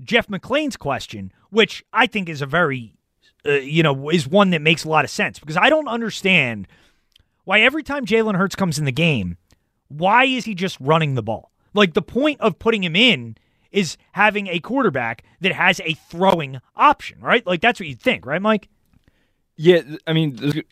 Jeff 0.01 0.27
McLane's 0.27 0.77
question, 0.77 1.31
which 1.49 1.83
I 1.93 2.07
think 2.07 2.29
is 2.29 2.41
a 2.41 2.45
very 2.45 2.93
uh, 3.45 3.53
you 3.53 3.83
know, 3.83 4.09
is 4.09 4.27
one 4.27 4.51
that 4.51 4.61
makes 4.61 4.85
a 4.85 4.89
lot 4.89 5.03
of 5.03 5.11
sense 5.11 5.37
because 5.37 5.57
I 5.57 5.69
don't 5.69 5.89
understand 5.89 6.65
why 7.45 7.61
every 7.61 7.83
time 7.83 8.05
Jalen 8.05 8.35
Hurts 8.35 8.55
comes 8.55 8.79
in 8.79 8.85
the 8.85 8.91
game, 8.91 9.37
why 9.87 10.25
is 10.25 10.45
he 10.45 10.55
just 10.55 10.77
running 10.79 11.15
the 11.15 11.23
ball? 11.23 11.51
Like 11.73 11.93
the 11.93 12.01
point 12.01 12.39
of 12.41 12.59
putting 12.59 12.83
him 12.83 12.95
in 12.95 13.35
is 13.71 13.97
having 14.11 14.47
a 14.47 14.59
quarterback 14.59 15.23
that 15.41 15.53
has 15.53 15.79
a 15.81 15.93
throwing 15.93 16.61
option, 16.75 17.19
right? 17.19 17.45
Like 17.45 17.61
that's 17.61 17.79
what 17.79 17.89
you'd 17.89 18.01
think, 18.01 18.25
right, 18.25 18.41
Mike? 18.41 18.69
Yeah, 19.55 19.81
I 20.07 20.13
mean, 20.13 20.37
it's 20.41 20.67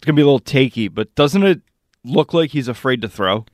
gonna 0.00 0.16
be 0.16 0.22
a 0.22 0.26
little 0.26 0.40
takey, 0.40 0.92
but 0.92 1.14
doesn't 1.14 1.42
it 1.42 1.62
look 2.04 2.34
like 2.34 2.50
he's 2.50 2.68
afraid 2.68 3.02
to 3.02 3.08
throw? 3.08 3.46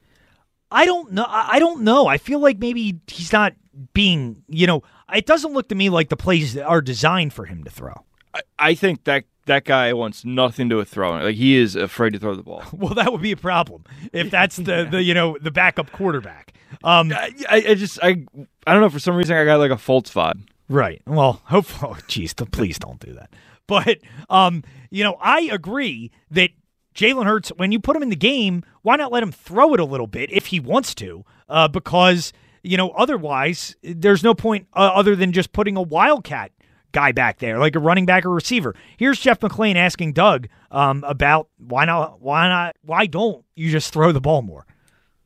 I 0.70 0.84
don't 0.84 1.12
know. 1.12 1.26
I 1.28 1.58
don't 1.58 1.82
know. 1.82 2.06
I 2.06 2.18
feel 2.18 2.40
like 2.40 2.58
maybe 2.58 2.98
he's 3.06 3.32
not 3.32 3.54
being, 3.92 4.42
you 4.48 4.66
know, 4.66 4.82
it 5.14 5.26
doesn't 5.26 5.52
look 5.52 5.68
to 5.68 5.74
me 5.74 5.90
like 5.90 6.08
the 6.08 6.16
plays 6.16 6.56
are 6.56 6.80
designed 6.80 7.32
for 7.32 7.44
him 7.44 7.64
to 7.64 7.70
throw. 7.70 8.04
I, 8.34 8.40
I 8.58 8.74
think 8.74 9.04
that 9.04 9.24
that 9.46 9.64
guy 9.64 9.92
wants 9.92 10.24
nothing 10.24 10.68
to 10.68 10.74
do 10.74 10.76
with 10.76 10.88
throwing. 10.88 11.22
Like 11.22 11.36
he 11.36 11.56
is 11.56 11.74
afraid 11.74 12.12
to 12.12 12.18
throw 12.18 12.34
the 12.34 12.42
ball. 12.42 12.62
well, 12.72 12.94
that 12.94 13.10
would 13.10 13.22
be 13.22 13.32
a 13.32 13.36
problem 13.36 13.84
if 14.12 14.30
that's 14.30 14.56
the, 14.56 14.86
the 14.90 15.02
you 15.02 15.14
know 15.14 15.36
the 15.40 15.50
backup 15.50 15.90
quarterback. 15.92 16.52
Um, 16.84 17.12
I, 17.12 17.32
I 17.48 17.74
just 17.74 17.98
I 18.02 18.26
I 18.66 18.72
don't 18.72 18.82
know 18.82 18.90
for 18.90 18.98
some 18.98 19.16
reason 19.16 19.36
I 19.36 19.44
got 19.44 19.58
like 19.58 19.70
a 19.70 19.74
Fultz 19.74 20.12
vibe. 20.12 20.46
Right. 20.68 21.00
Well, 21.06 21.40
hopefully, 21.44 21.94
oh, 21.96 22.00
geez, 22.08 22.34
please 22.34 22.78
don't 22.78 23.00
do 23.00 23.12
that. 23.14 23.30
But 23.66 23.98
um, 24.28 24.62
you 24.90 25.02
know, 25.02 25.16
I 25.20 25.42
agree 25.52 26.10
that 26.30 26.50
Jalen 26.94 27.26
Hurts, 27.26 27.50
when 27.56 27.72
you 27.72 27.80
put 27.80 27.96
him 27.96 28.02
in 28.02 28.10
the 28.10 28.16
game, 28.16 28.64
why 28.82 28.96
not 28.96 29.12
let 29.12 29.22
him 29.22 29.32
throw 29.32 29.74
it 29.74 29.80
a 29.80 29.84
little 29.84 30.06
bit 30.06 30.30
if 30.32 30.46
he 30.46 30.60
wants 30.60 30.94
to? 30.96 31.24
Uh, 31.48 31.68
because 31.68 32.32
you 32.62 32.76
know, 32.76 32.90
otherwise, 32.90 33.76
there's 33.82 34.24
no 34.24 34.34
point 34.34 34.66
uh, 34.74 34.90
other 34.92 35.14
than 35.14 35.32
just 35.32 35.52
putting 35.52 35.76
a 35.76 35.82
wildcat 35.82 36.50
guy 36.92 37.12
back 37.12 37.38
there, 37.38 37.58
like 37.58 37.74
a 37.76 37.78
running 37.78 38.06
back 38.06 38.24
or 38.24 38.30
receiver. 38.30 38.74
Here's 38.96 39.20
Jeff 39.20 39.40
McLane 39.40 39.76
asking 39.76 40.12
Doug 40.12 40.48
um, 40.70 41.04
about 41.06 41.48
why 41.58 41.84
not, 41.84 42.20
why 42.20 42.48
not, 42.48 42.76
why 42.82 43.06
don't 43.06 43.44
you 43.54 43.70
just 43.70 43.92
throw 43.92 44.12
the 44.12 44.20
ball 44.20 44.42
more? 44.42 44.66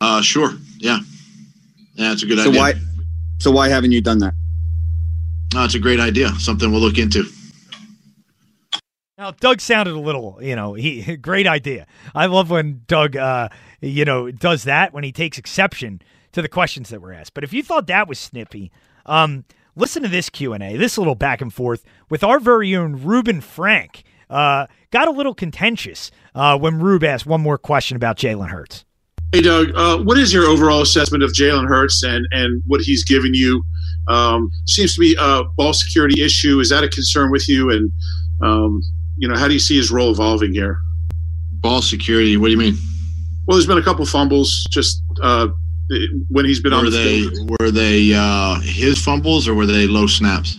Uh, 0.01 0.23
sure, 0.23 0.53
yeah, 0.79 1.01
yeah, 1.95 2.13
it's 2.13 2.23
a 2.23 2.27
good 2.27 2.39
so 2.39 2.49
idea. 2.49 2.61
Why, 2.61 2.75
so 3.39 3.51
why 3.51 3.69
haven't 3.69 3.93
you 3.93 4.01
done 4.01 4.19
that? 4.19 4.35
No, 5.53 5.65
it's 5.65 5.75
a 5.75 5.81
great 5.81 6.01
idea. 6.01 6.29
Something 6.39 6.71
we'll 6.71 6.81
look 6.81 6.99
into. 6.99 7.25
Now, 9.19 9.33
Doug 9.33 9.61
sounded 9.61 9.95
a 9.95 10.01
little, 10.01 10.39
you 10.41 10.57
know, 10.57 10.73
he 10.73 11.17
great 11.21 11.47
idea. 11.47 11.87
I 12.15 12.27
love 12.27 12.51
when 12.51 12.83
Doug, 12.87 13.17
uh, 13.17 13.51
you 13.83 14.05
know, 14.07 14.31
does 14.31 14.63
that 14.63 14.95
when 14.95 15.05
he 15.05 15.13
takes 15.13 15.37
exception 15.37 16.01
to 16.33 16.41
the 16.41 16.49
questions 16.49 16.89
that 16.89 17.03
were 17.03 17.13
asked. 17.13 17.35
But 17.35 17.45
if 17.45 17.53
you 17.53 17.63
thought 17.63 17.87
that 17.89 18.09
was 18.09 18.19
snippy, 18.19 18.73
um, 19.05 19.45
listen 19.77 20.03
to 20.03 20.09
this 20.09 20.29
Q 20.29 20.53
and 20.53 20.63
A, 20.63 20.77
this 20.77 20.99
little 20.99 21.15
back 21.15 21.41
and 21.41 21.53
forth 21.53 21.85
with 22.09 22.23
our 22.25 22.39
very 22.39 22.75
own 22.75 23.03
Reuben 23.03 23.41
Frank. 23.41 24.03
Uh, 24.29 24.67
got 24.91 25.09
a 25.09 25.11
little 25.11 25.35
contentious 25.35 26.11
uh, 26.35 26.57
when 26.57 26.79
Rube 26.79 27.05
asked 27.05 27.27
one 27.27 27.41
more 27.41 27.59
question 27.59 27.97
about 27.97 28.17
Jalen 28.17 28.49
Hurts. 28.51 28.85
Hey, 29.33 29.43
Doug, 29.43 29.73
uh, 29.77 29.99
what 29.99 30.19
is 30.19 30.33
your 30.33 30.45
overall 30.45 30.83
assessment 30.83 31.23
of 31.23 31.31
Jalen 31.31 31.69
Hurts 31.69 32.03
and, 32.03 32.27
and 32.33 32.63
what 32.67 32.81
he's 32.81 33.05
given 33.05 33.33
you? 33.33 33.63
Um, 34.09 34.51
seems 34.67 34.95
to 34.95 35.01
be 35.01 35.17
a 35.19 35.43
ball 35.57 35.73
security 35.73 36.23
issue. 36.23 36.59
Is 36.59 36.71
that 36.71 36.83
a 36.83 36.89
concern 36.89 37.31
with 37.31 37.49
you? 37.49 37.71
And, 37.71 37.93
um, 38.43 38.83
you 39.17 39.29
know, 39.29 39.37
how 39.37 39.47
do 39.47 39.55
you 39.55 39.61
see 39.61 39.77
his 39.77 39.91
role 39.93 40.11
evolving 40.11 40.53
here? 40.53 40.79
Ball 41.53 41.83
security, 41.83 42.37
what 42.37 42.47
do 42.47 42.53
you 42.53 42.59
mean? 42.59 42.75
Well, 43.47 43.57
there's 43.57 43.67
been 43.67 43.79
a 43.79 43.83
couple 43.83 44.05
fumbles 44.07 44.67
just 44.71 45.03
uh, 45.23 45.49
when 46.29 46.45
he's 46.45 46.61
been 46.61 46.73
were 46.73 46.79
on 46.79 46.85
the 46.85 46.91
they 46.91 47.21
field. 47.29 47.51
were 47.61 47.71
they 47.71 48.13
uh, 48.15 48.61
his 48.61 49.03
fumbles 49.03 49.49
or 49.49 49.55
were 49.55 49.67
they 49.67 49.87
low 49.87 50.07
snaps? 50.07 50.59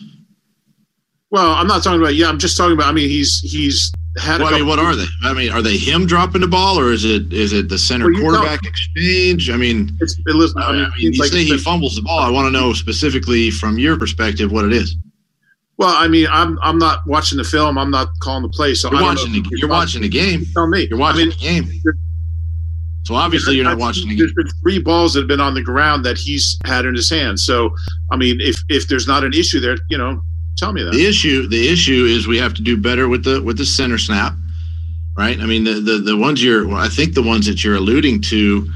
Well, 1.30 1.52
I'm 1.52 1.68
not 1.68 1.84
talking 1.84 2.02
about. 2.02 2.16
Yeah, 2.16 2.28
I'm 2.28 2.40
just 2.40 2.58
talking 2.58 2.74
about. 2.74 2.88
I 2.88 2.92
mean, 2.92 3.08
he's 3.10 3.40
he's 3.40 3.92
had. 4.18 4.42
Well, 4.42 4.54
I 4.54 4.60
mean, 4.60 4.68
what 4.68 4.80
are 4.80 4.96
they? 4.96 5.06
I 5.24 5.34
mean, 5.34 5.52
are 5.52 5.62
they 5.62 5.78
him 5.78 6.06
dropping 6.06 6.42
the 6.42 6.48
ball 6.48 6.78
or 6.78 6.92
is 6.92 7.06
it 7.06 7.32
is 7.32 7.54
it 7.54 7.70
the 7.70 7.78
center 7.78 8.12
Well, 8.12 8.22
quarterback 8.22 8.66
exchange? 8.66 9.50
I 9.50 9.56
mean, 9.56 9.98
It's, 10.02 10.18
it, 10.28 10.36
listen, 10.36 10.62
I 10.62 10.74
mean, 10.74 10.82
I 10.82 10.98
mean, 10.98 11.08
it's 11.08 11.18
you 11.18 11.24
like 11.24 11.32
say 11.32 11.44
he 11.46 11.58
fumbles 11.58 11.96
the 11.96 12.02
ball. 12.02 12.20
I 12.20 12.30
want 12.30 12.48
to 12.48 12.52
know 12.52 12.74
specifically 12.74 13.50
from 13.50 13.78
your 13.78 13.98
perspective 13.98 14.52
what 14.52 14.66
it 14.66 14.74
is. 14.74 14.98
Well, 15.78 15.96
I 15.98 16.08
mean, 16.10 16.28
I'm 16.30 16.60
I'm 16.62 16.78
not 16.78 17.00
watching 17.08 17.38
the 17.38 17.44
film. 17.46 17.78
I'm 17.78 17.90
not 17.92 18.10
calling 18.22 18.44
the 18.44 18.50
play. 18.50 18.74
So 18.76 18.90
You're 18.92 18.98
I 18.98 19.00
don't 19.00 19.16
watching 19.16 19.34
know 19.34 19.50
the 19.50 19.58
you're 19.58 19.70
watching 19.70 20.02
the 20.02 20.10
game. 20.10 20.46
Tell 20.54 20.68
me. 20.68 20.88
You're 20.90 21.00
watching 21.00 21.30
the 21.30 21.36
game. 21.36 21.72
So 23.04 23.16
obviously 23.16 23.56
you're 23.56 23.66
not 23.66 23.78
watching 23.78 24.08
the. 24.08 24.16
There's 24.16 24.34
been 24.34 24.50
three 24.62 24.80
balls 24.80 25.14
that 25.14 25.22
have 25.22 25.28
been 25.28 25.42
on 25.42 25.54
the 25.54 25.64
ground 25.64 26.06
that 26.06 26.18
he's 26.18 26.58
had 26.66 26.86
in 26.86 26.94
his 26.94 27.10
hand. 27.10 27.40
So, 27.40 27.76
I 28.12 28.16
mean, 28.16 28.40
if 28.40 28.58
if 28.70 28.88
there's 28.88 29.08
not 29.08 29.24
an 29.24 29.34
issue 29.34 29.60
there, 29.60 29.78
you 29.90 29.98
know, 29.98 30.22
tell 30.58 30.72
me 30.72 30.84
that. 30.84 30.92
The 30.92 31.06
issue 31.06 31.48
the 31.48 31.68
issue 31.68 32.06
is 32.06 32.28
we 32.28 32.38
have 32.38 32.54
to 32.56 32.62
do 32.62 32.78
better 32.78 33.08
with 33.08 33.24
the 33.24 33.42
with 33.42 33.58
the 33.58 33.66
center 33.66 33.98
snap, 33.98 34.34
right? 35.18 35.40
I 35.40 35.46
mean 35.46 35.64
the 35.64 35.74
the, 35.80 35.98
the 35.98 36.18
ones 36.18 36.44
you're 36.44 36.68
well, 36.68 36.78
I 36.78 36.90
think 36.90 37.16
the 37.16 37.24
ones 37.24 37.48
that 37.48 37.64
you're 37.64 37.76
alluding 37.76 38.22
to, 38.24 38.72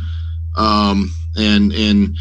um, 0.57 1.13
and 1.38 1.71
and 1.71 2.17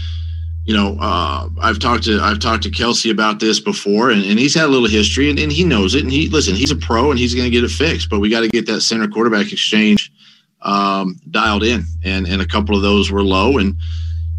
you 0.66 0.74
know 0.74 0.98
uh, 1.00 1.48
I've 1.62 1.78
talked 1.78 2.04
to 2.04 2.20
I've 2.20 2.38
talked 2.38 2.64
to 2.64 2.70
Kelce 2.70 3.10
about 3.10 3.40
this 3.40 3.60
before, 3.60 4.10
and, 4.10 4.22
and 4.22 4.38
he's 4.38 4.54
had 4.54 4.66
a 4.66 4.68
little 4.68 4.88
history, 4.88 5.30
and, 5.30 5.38
and 5.38 5.50
he 5.50 5.64
knows 5.64 5.94
it. 5.94 6.02
And 6.02 6.12
he 6.12 6.28
listen, 6.28 6.54
he's 6.54 6.70
a 6.70 6.76
pro, 6.76 7.10
and 7.10 7.18
he's 7.18 7.34
going 7.34 7.46
to 7.46 7.50
get 7.50 7.64
it 7.64 7.70
fixed. 7.70 8.10
But 8.10 8.20
we 8.20 8.28
got 8.28 8.40
to 8.40 8.48
get 8.48 8.66
that 8.66 8.82
center 8.82 9.08
quarterback 9.08 9.52
exchange 9.52 10.12
um, 10.64 11.20
dialed 11.30 11.62
in, 11.62 11.84
and 12.02 12.26
and 12.26 12.42
a 12.42 12.46
couple 12.46 12.74
of 12.76 12.82
those 12.82 13.10
were 13.10 13.22
low, 13.22 13.58
and 13.58 13.76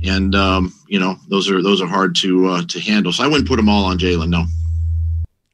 and 0.03 0.36
um, 0.36 0.73
you 0.88 0.99
know 0.99 1.15
those 1.30 1.49
are 1.49 1.61
those 1.61 1.82
are 1.82 1.88
hard 1.88 2.15
to 2.17 2.47
uh, 2.47 2.61
to 2.67 2.80
handle. 2.80 3.11
So 3.13 3.23
I 3.23 3.28
wouldn't 3.28 3.47
put 3.47 3.57
them 3.57 3.69
all 3.69 3.86
on 3.86 3.97
Jalen. 3.97 4.30
No. 4.30 4.45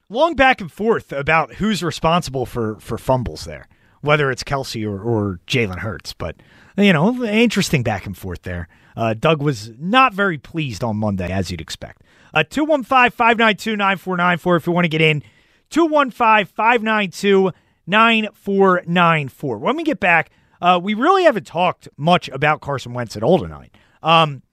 long 0.10 0.36
back 0.36 0.60
and 0.62 0.72
forth 0.72 1.12
about 1.12 1.56
who's 1.56 1.84
responsible 1.84 2.46
for 2.46 2.78
for 2.80 2.98
fumbles 2.98 3.46
there, 3.46 3.68
whether 4.02 4.32
it's 4.32 4.44
Kelce 4.44 4.86
or, 4.86 5.02
or 5.02 5.40
Jalen 5.48 5.80
Hurts. 5.80 6.14
But 6.14 6.38
you 6.78 6.94
know, 6.94 7.24
interesting 7.24 7.84
back 7.84 8.06
and 8.06 8.18
forth 8.18 8.44
there. 8.44 8.68
Uh, 8.96 9.14
Doug 9.14 9.42
was 9.42 9.72
not 9.80 10.14
very 10.14 10.38
pleased 10.38 10.84
on 10.84 10.98
Monday, 10.98 11.32
as 11.32 11.50
you'd 11.50 11.62
expect. 11.62 12.02
Uh, 12.34 12.44
215 12.44 13.12
592 13.12 13.76
9494 13.78 14.56
if 14.56 14.68
you 14.68 14.74
want 14.74 14.86
to 14.86 14.90
get 14.90 15.02
in. 15.02 15.24
215 15.70 16.46
592 16.46 17.52
9494. 17.88 19.58
When 19.58 19.76
we 19.76 19.84
get 19.84 20.00
back, 20.00 20.30
uh, 20.62 20.80
we 20.82 20.94
really 20.94 21.24
haven't 21.24 21.48
talked 21.48 21.88
much 21.98 22.30
about 22.30 22.62
Carson 22.62 22.94
Wentz 22.94 23.18
at 23.18 23.24
all 23.24 23.40
tonight. 23.40 23.76
Um, 24.04 24.44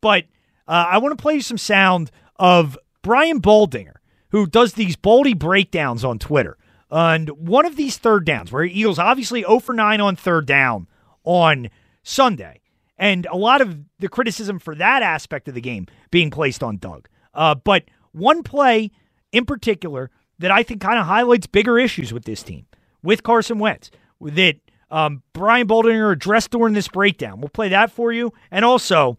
but 0.00 0.24
uh, 0.66 0.86
I 0.88 0.98
want 0.98 1.16
to 1.16 1.22
play 1.22 1.34
you 1.34 1.40
some 1.40 1.58
sound 1.58 2.10
of 2.36 2.78
Brian 3.02 3.40
Baldinger, 3.40 3.96
who 4.30 4.46
does 4.46 4.74
these 4.74 4.96
Baldy 4.96 5.34
breakdowns 5.34 6.04
on 6.04 6.18
Twitter. 6.18 6.56
And 6.90 7.28
one 7.30 7.66
of 7.66 7.76
these 7.76 7.98
third 7.98 8.24
downs, 8.24 8.52
where 8.52 8.64
Eagles 8.64 8.98
obviously 8.98 9.42
0 9.42 9.58
for 9.60 9.74
9 9.74 10.00
on 10.00 10.16
third 10.16 10.46
down 10.46 10.86
on 11.24 11.68
Sunday, 12.02 12.60
and 12.96 13.26
a 13.26 13.36
lot 13.36 13.60
of 13.60 13.78
the 13.98 14.08
criticism 14.08 14.58
for 14.58 14.74
that 14.74 15.02
aspect 15.02 15.48
of 15.48 15.54
the 15.54 15.60
game 15.60 15.86
being 16.10 16.30
placed 16.30 16.62
on 16.62 16.78
Doug. 16.78 17.08
Uh, 17.34 17.54
but 17.54 17.84
one 18.12 18.42
play 18.42 18.90
in 19.32 19.44
particular 19.44 20.10
that 20.38 20.50
I 20.50 20.62
think 20.62 20.80
kind 20.80 20.98
of 20.98 21.06
highlights 21.06 21.46
bigger 21.46 21.78
issues 21.78 22.12
with 22.12 22.24
this 22.24 22.42
team, 22.42 22.66
with 23.02 23.22
Carson 23.22 23.58
Wentz, 23.58 23.90
that 24.20 24.56
um, 24.90 25.22
Brian 25.32 25.66
Baldinger 25.66 26.12
addressed 26.12 26.50
during 26.50 26.74
this 26.74 26.88
breakdown. 26.88 27.40
We'll 27.40 27.48
play 27.48 27.68
that 27.70 27.90
for 27.90 28.12
you. 28.12 28.32
And 28.50 28.64
also, 28.64 29.18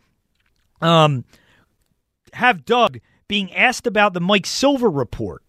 um, 0.82 1.26
have 2.34 2.65
Doug 2.65 2.99
being 3.28 3.53
asked 3.53 3.88
about 3.88 4.13
the 4.13 4.22
Mike 4.22 4.45
Silver 4.45 4.89
report 4.89 5.43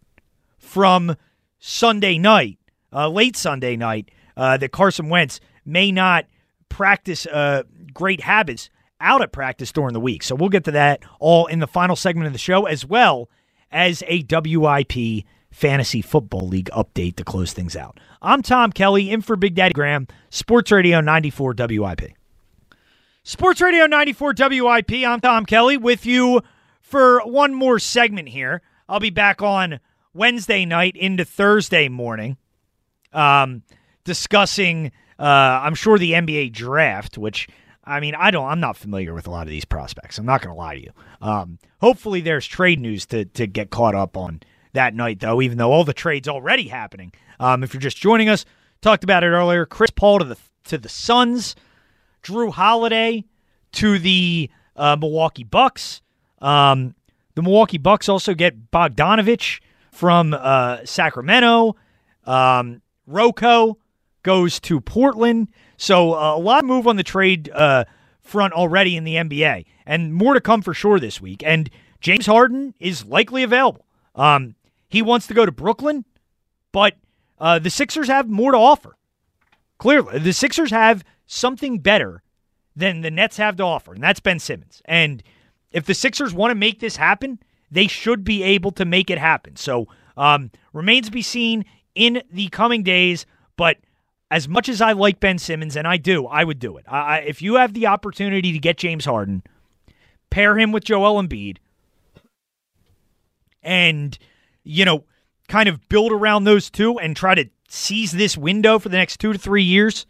from 0.59 1.17
Sunday 1.59 2.19
night, 2.19 2.59
uh, 2.93 3.09
late 3.09 3.37
Sunday 3.37 3.77
night, 3.77 4.11
uh, 4.37 4.57
that 4.57 4.73
Carson 4.73 5.09
Wentz 5.09 5.41
may 5.65 5.91
not 5.93 6.27
practice 6.69 7.27
uh, 7.27 7.63
great 7.93 8.21
habits 8.21 8.71
out 9.01 9.23
at 9.23 9.33
practice 9.33 9.73
during 9.73 9.95
the 9.95 10.01
week. 10.01 10.23
So 10.23 10.35
we'll 10.35 10.51
get 10.51 10.65
to 10.65 10.73
that 10.73 11.03
all 11.19 11.47
in 11.47 11.59
the 11.59 11.67
final 11.67 11.97
segment 11.97 12.27
of 12.27 12.33
the 12.33 12.39
show, 12.39 12.67
as 12.67 12.85
well 12.85 13.31
as 13.71 14.03
a 14.07 14.25
WIP 14.31 15.25
Fantasy 15.61 16.01
Football 16.01 16.49
League 16.49 16.71
update 16.73 17.17
to 17.17 17.23
close 17.23 17.53
things 17.53 17.77
out. 17.77 18.01
I'm 18.23 18.41
Tom 18.41 18.73
Kelly, 18.73 19.11
in 19.11 19.21
for 19.21 19.37
Big 19.37 19.55
Daddy 19.55 19.75
Graham, 19.75 20.09
Sports 20.31 20.73
Radio 20.73 21.03
94 21.03 21.55
WIP. 21.59 22.13
Sports 23.25 23.61
Radio 23.61 23.85
94 23.85 24.33
WIP. 24.39 24.91
I'm 25.07 25.21
Tom 25.21 25.45
Kelly 25.45 25.77
with 25.77 26.07
you 26.07 26.41
for 26.81 27.21
one 27.27 27.53
more 27.53 27.79
segment 27.79 28.31
here. 28.31 28.63
I'll 28.89 29.01
be 29.01 29.11
back 29.11 29.43
on 29.43 29.81
Wednesday 30.15 30.65
night 30.65 30.97
into 30.97 31.27
Thursday 31.27 31.91
morning, 31.91 32.39
um, 33.13 33.63
discussing. 34.05 34.93
Uh, 35.19 35.61
I'm 35.63 35.75
sure 35.75 35.99
the 35.99 36.13
NBA 36.13 36.55
draft, 36.55 37.19
which 37.19 37.49
I 37.85 38.01
mean, 38.01 38.15
I 38.15 38.31
don't. 38.31 38.49
I'm 38.49 38.61
not 38.61 38.79
familiar 38.79 39.13
with 39.13 39.27
a 39.27 39.31
lot 39.31 39.43
of 39.43 39.51
these 39.51 39.67
prospects. 39.67 40.17
I'm 40.17 40.25
not 40.25 40.41
going 40.41 40.55
to 40.55 40.59
lie 40.59 40.77
to 40.77 40.83
you. 40.83 40.93
Um, 41.21 41.59
hopefully, 41.83 42.23
there's 42.23 42.47
trade 42.47 42.81
news 42.81 43.05
to 43.07 43.27
to 43.27 43.47
get 43.47 43.69
caught 43.69 43.95
up 43.95 44.17
on 44.17 44.41
that 44.73 44.95
night, 44.95 45.21
though. 45.21 45.41
Even 45.43 45.59
though 45.59 45.73
all 45.73 45.85
the 45.85 45.93
trades 45.93 46.29
already 46.29 46.69
happening. 46.69 47.13
Um, 47.39 47.63
if 47.63 47.75
you're 47.75 47.81
just 47.81 47.97
joining 47.97 48.29
us, 48.29 48.45
talked 48.81 49.05
about 49.05 49.25
it 49.25 49.29
earlier. 49.29 49.67
Chris 49.67 49.91
Paul 49.91 50.19
to 50.21 50.25
the 50.25 50.37
to 50.65 50.79
the 50.79 50.89
Suns, 50.89 51.57
Jrue 52.23 52.53
Holiday 52.53 53.25
to 53.73 53.99
the 53.99 54.51
uh, 54.77 54.97
Milwaukee 54.99 55.45
Bucks. 55.45 56.03
Um, 56.41 56.95
the 57.35 57.43
Milwaukee 57.43 57.79
Bucks 57.79 58.09
also 58.09 58.35
get 58.35 58.71
Bogdanovic 58.71 59.61
from 59.93 60.35
uh, 60.35 60.79
Sacramento. 60.85 61.77
Um, 62.25 62.83
Rocco 63.07 63.79
goes 64.23 64.61
to 64.61 64.81
Portland. 64.81 65.49
So 65.77 66.15
uh, 66.15 66.37
a 66.37 66.39
lot 66.39 66.63
of 66.63 66.69
move 66.69 66.87
on 66.87 66.97
the 66.97 67.03
trade 67.03 67.51
uh, 67.51 67.85
front 68.21 68.53
already 68.53 68.97
in 68.97 69.05
the 69.05 69.15
NBA, 69.15 69.65
and 69.87 70.15
more 70.15 70.35
to 70.35 70.41
come 70.41 70.63
for 70.63 70.75
sure 70.75 71.01
this 71.01 71.21
week. 71.21 71.43
And 71.45 71.71
James 72.01 72.27
Harden 72.27 72.75
is 72.79 73.05
likely 73.05 73.43
available. 73.43 73.87
Um, 74.15 74.55
he 74.91 75.01
wants 75.01 75.27
to 75.29 75.35
go 75.35 75.47
to 75.47 75.53
Brooklyn, 75.53 76.05
but 76.73 76.97
uh, 77.39 77.59
the 77.59 77.71
Sixers 77.71 78.09
have 78.09 78.29
more 78.29 78.53
to 78.53 78.59
offer. 78.59 78.97
Clearly, 79.79 80.19
the 80.19 80.33
Sixers 80.33 80.71
have 80.71 81.03
something 81.27 81.79
better 81.79 82.23
than 82.77 83.01
the 83.01 83.11
Nets 83.11 83.39
have 83.39 83.57
to 83.57 83.63
offer, 83.63 83.95
and 83.95 84.03
that's 84.03 84.21
Ben 84.21 84.39
Simmons. 84.39 84.83
And 84.85 85.23
if 85.71 85.87
the 85.87 85.95
Sixers 85.95 86.35
want 86.35 86.51
to 86.51 86.55
make 86.57 86.81
this 86.81 86.97
happen, 86.97 87.39
they 87.71 87.87
should 87.87 88.25
be 88.25 88.43
able 88.43 88.73
to 88.73 88.85
make 88.85 89.11
it 89.11 89.19
happen. 89.19 89.57
So 89.57 89.87
um, 90.17 90.51
remains 90.73 91.07
to 91.07 91.13
be 91.13 91.23
seen 91.23 91.65
in 91.95 92.23
the 92.31 92.49
coming 92.49 92.83
days. 92.83 93.27
But 93.57 93.79
as 94.31 94.49
much 94.49 94.69
as 94.69 94.81
I 94.81 94.93
like 94.93 95.21
Ben 95.21 95.39
Simmons, 95.39 95.77
and 95.77 95.87
I 95.87 95.97
do, 95.97 96.27
I 96.27 96.45
would 96.45 96.59
do 96.59 96.77
it. 96.77 96.85
I, 96.89 97.21
if 97.21 97.41
you 97.41 97.55
have 97.55 97.75
the 97.75 97.87
opportunity 97.87 98.53
to 98.53 98.59
get 98.59 98.77
James 98.77 99.05
Harden, 99.05 99.43
pair 100.31 100.59
him 100.59 100.73
with 100.73 100.85
Joel 100.85 101.23
Embiid, 101.23 101.59
and 103.63 104.19
you 104.65 104.85
know, 104.85 105.05
kind 105.49 105.69
of 105.69 105.89
build 105.89 106.13
around 106.13 106.45
those 106.45 106.71
two 106.71 106.99
and 106.99 107.17
try 107.17 107.35
to 107.35 107.49
seize 107.69 108.13
this 108.13 108.37
window 108.37 108.79
for 108.79 108.89
the 108.89 108.97
next 108.97 109.19
two 109.19 109.33
to 109.33 109.39
three 109.39 109.63
years. 109.63 110.07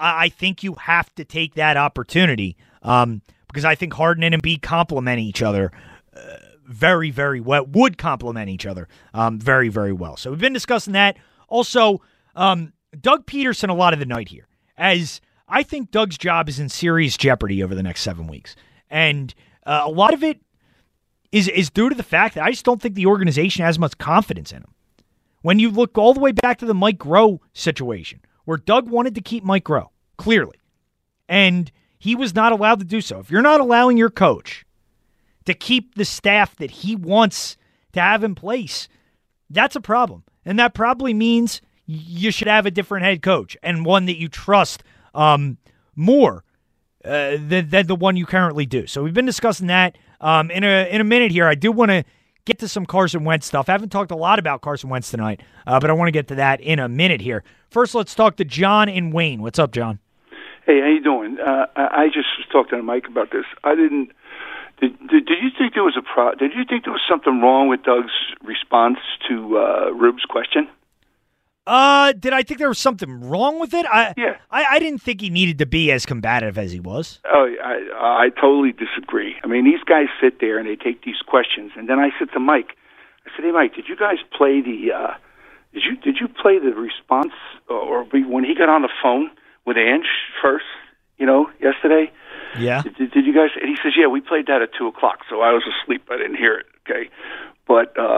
I, 0.00 0.28
think 0.28 0.62
you 0.62 0.74
have 0.74 1.12
to 1.16 1.24
take 1.24 1.54
that 1.54 1.76
opportunity 1.76 2.56
um, 2.82 3.20
because 3.48 3.64
I 3.64 3.74
think 3.74 3.94
Harden 3.94 4.22
and 4.22 4.32
Embiid 4.32 4.62
complement 4.62 5.18
each 5.18 5.42
other. 5.42 5.72
Uh, 6.16 6.36
very, 6.64 7.10
very 7.10 7.40
well, 7.40 7.64
would 7.66 7.96
complement 7.96 8.50
each 8.50 8.66
other 8.66 8.88
um, 9.14 9.40
very, 9.40 9.68
very 9.70 9.92
well. 9.92 10.16
So 10.16 10.30
we've 10.30 10.38
been 10.38 10.52
discussing 10.52 10.92
that. 10.92 11.16
Also, 11.48 12.02
um, 12.36 12.74
Doug 13.00 13.26
Pederson, 13.26 13.70
a 13.70 13.74
lot 13.74 13.94
of 13.94 13.98
the 13.98 14.06
night 14.06 14.28
here, 14.28 14.46
as 14.76 15.20
I 15.48 15.62
think 15.62 15.90
Doug's 15.90 16.18
job 16.18 16.48
is 16.48 16.60
in 16.60 16.68
serious 16.68 17.16
jeopardy 17.16 17.62
over 17.62 17.74
the 17.74 17.82
next 17.82 18.02
seven 18.02 18.26
weeks. 18.26 18.54
And 18.90 19.34
uh, 19.64 19.82
a 19.84 19.90
lot 19.90 20.12
of 20.12 20.22
it 20.22 20.40
is, 21.32 21.48
is 21.48 21.70
due 21.70 21.88
to 21.88 21.94
the 21.94 22.02
fact 22.02 22.34
that 22.34 22.44
I 22.44 22.50
just 22.50 22.64
don't 22.64 22.80
think 22.80 22.94
the 22.94 23.06
organization 23.06 23.64
has 23.64 23.78
much 23.78 23.98
confidence 23.98 24.52
in 24.52 24.58
him. 24.58 24.74
When 25.42 25.58
you 25.58 25.70
look 25.70 25.96
all 25.96 26.14
the 26.14 26.20
way 26.20 26.32
back 26.32 26.58
to 26.58 26.66
the 26.66 26.74
Mike 26.74 26.98
Groh 26.98 27.38
situation, 27.52 28.20
where 28.44 28.56
Doug 28.56 28.88
wanted 28.88 29.14
to 29.14 29.20
keep 29.20 29.44
Mike 29.44 29.64
Groh, 29.64 29.88
clearly, 30.16 30.58
and 31.28 31.70
he 31.98 32.14
was 32.14 32.34
not 32.34 32.52
allowed 32.52 32.78
to 32.80 32.84
do 32.84 33.00
so. 33.00 33.18
If 33.18 33.30
you're 33.30 33.42
not 33.42 33.60
allowing 33.60 33.96
your 33.96 34.10
coach 34.10 34.64
to 35.44 35.54
keep 35.54 35.94
the 35.94 36.04
staff 36.04 36.56
that 36.56 36.70
he 36.70 36.96
wants 36.96 37.56
to 37.92 38.00
have 38.00 38.24
in 38.24 38.34
place, 38.34 38.88
that's 39.50 39.76
a 39.76 39.80
problem. 39.80 40.24
And 40.44 40.58
that 40.58 40.74
probably 40.74 41.14
means 41.14 41.60
you 41.86 42.30
should 42.30 42.48
have 42.48 42.66
a 42.66 42.70
different 42.70 43.04
head 43.04 43.22
coach 43.22 43.56
and 43.62 43.84
one 43.84 44.06
that 44.06 44.18
you 44.18 44.28
trust 44.28 44.82
um, 45.14 45.58
more 45.96 46.44
uh, 47.04 47.36
than, 47.38 47.68
than 47.70 47.86
the 47.86 47.94
one 47.94 48.16
you 48.16 48.26
currently 48.26 48.66
do. 48.66 48.86
So 48.86 49.02
we've 49.02 49.14
been 49.14 49.26
discussing 49.26 49.68
that. 49.68 49.96
Um, 50.20 50.50
in 50.50 50.64
a 50.64 50.88
in 50.90 51.00
a 51.00 51.04
minute 51.04 51.30
here, 51.30 51.46
I 51.46 51.54
do 51.54 51.70
want 51.72 51.90
to 51.90 52.04
get 52.44 52.58
to 52.60 52.68
some 52.68 52.86
Carson 52.86 53.24
Wentz 53.24 53.46
stuff. 53.46 53.68
I 53.68 53.72
haven't 53.72 53.90
talked 53.90 54.10
a 54.10 54.16
lot 54.16 54.38
about 54.38 54.62
Carson 54.62 54.90
Wentz 54.90 55.10
tonight, 55.10 55.42
uh, 55.66 55.78
but 55.80 55.90
I 55.90 55.92
want 55.92 56.08
to 56.08 56.12
get 56.12 56.28
to 56.28 56.34
that 56.36 56.60
in 56.60 56.78
a 56.78 56.88
minute 56.88 57.20
here. 57.20 57.44
First, 57.70 57.94
let's 57.94 58.14
talk 58.14 58.36
to 58.36 58.44
John 58.44 58.88
and 58.88 59.12
Wayne. 59.12 59.42
What's 59.42 59.58
up, 59.58 59.72
John? 59.72 59.98
Hey, 60.66 60.80
how 60.80 60.88
you 60.88 61.02
doing? 61.02 61.38
Uh, 61.38 61.66
I 61.76 62.08
just 62.12 62.28
talked 62.50 62.70
to 62.70 62.82
Mike 62.82 63.06
about 63.08 63.30
this. 63.30 63.44
I 63.64 63.74
didn't 63.74 64.12
did, 64.80 64.98
did, 65.08 65.26
did 65.26 65.38
you 65.42 65.50
think 65.56 65.74
there 65.74 65.82
was 65.82 65.96
a 65.96 66.02
pro? 66.02 66.34
Did 66.34 66.52
you 66.54 66.64
think 66.68 66.84
there 66.84 66.92
was 66.92 67.02
something 67.08 67.40
wrong 67.40 67.68
with 67.68 67.82
Doug's 67.82 68.12
response 68.42 68.98
to 69.28 69.58
uh, 69.58 69.90
Rube's 69.90 70.24
question? 70.24 70.68
Uh, 71.68 72.12
did 72.14 72.32
I 72.32 72.42
think 72.42 72.58
there 72.58 72.68
was 72.68 72.78
something 72.78 73.28
wrong 73.28 73.60
with 73.60 73.74
it? 73.74 73.84
I 73.84 74.14
yeah. 74.16 74.38
I, 74.50 74.64
I 74.70 74.78
didn't 74.78 75.02
think 75.02 75.20
he 75.20 75.28
needed 75.28 75.58
to 75.58 75.66
be 75.66 75.92
as 75.92 76.06
combative 76.06 76.56
as 76.56 76.72
he 76.72 76.80
was. 76.80 77.20
Oh, 77.26 77.46
I 77.62 78.24
I 78.24 78.28
totally 78.30 78.72
disagree. 78.72 79.36
I 79.44 79.46
mean, 79.46 79.64
these 79.66 79.84
guys 79.84 80.06
sit 80.18 80.40
there 80.40 80.58
and 80.58 80.66
they 80.66 80.76
take 80.76 81.04
these 81.04 81.20
questions, 81.26 81.72
and 81.76 81.86
then 81.86 81.98
I 81.98 82.08
said 82.18 82.28
to 82.32 82.40
Mike, 82.40 82.70
I 83.26 83.30
said, 83.36 83.44
"Hey, 83.44 83.52
Mike, 83.52 83.74
did 83.74 83.86
you 83.86 83.96
guys 83.96 84.16
play 84.34 84.62
the? 84.62 84.92
Uh, 84.96 85.14
did 85.74 85.82
you 85.84 85.96
did 85.96 86.16
you 86.18 86.28
play 86.28 86.58
the 86.58 86.72
response 86.72 87.32
or 87.68 88.04
when 88.04 88.44
he 88.44 88.54
got 88.54 88.70
on 88.70 88.80
the 88.80 88.88
phone 89.02 89.30
with 89.66 89.76
Ange 89.76 90.08
first? 90.40 90.64
You 91.18 91.26
know, 91.26 91.50
yesterday." 91.60 92.10
Yeah. 92.58 92.80
Did, 92.80 93.10
did 93.12 93.26
you 93.26 93.34
guys? 93.34 93.50
And 93.60 93.68
he 93.68 93.76
says, 93.82 93.92
"Yeah, 93.94 94.06
we 94.06 94.22
played 94.22 94.46
that 94.46 94.62
at 94.62 94.70
two 94.72 94.86
o'clock." 94.86 95.18
So 95.28 95.42
I 95.42 95.52
was 95.52 95.64
asleep. 95.68 96.08
I 96.10 96.16
didn't 96.16 96.36
hear 96.36 96.56
it. 96.56 96.66
Okay, 96.88 97.10
but 97.66 97.92
uh, 97.98 98.17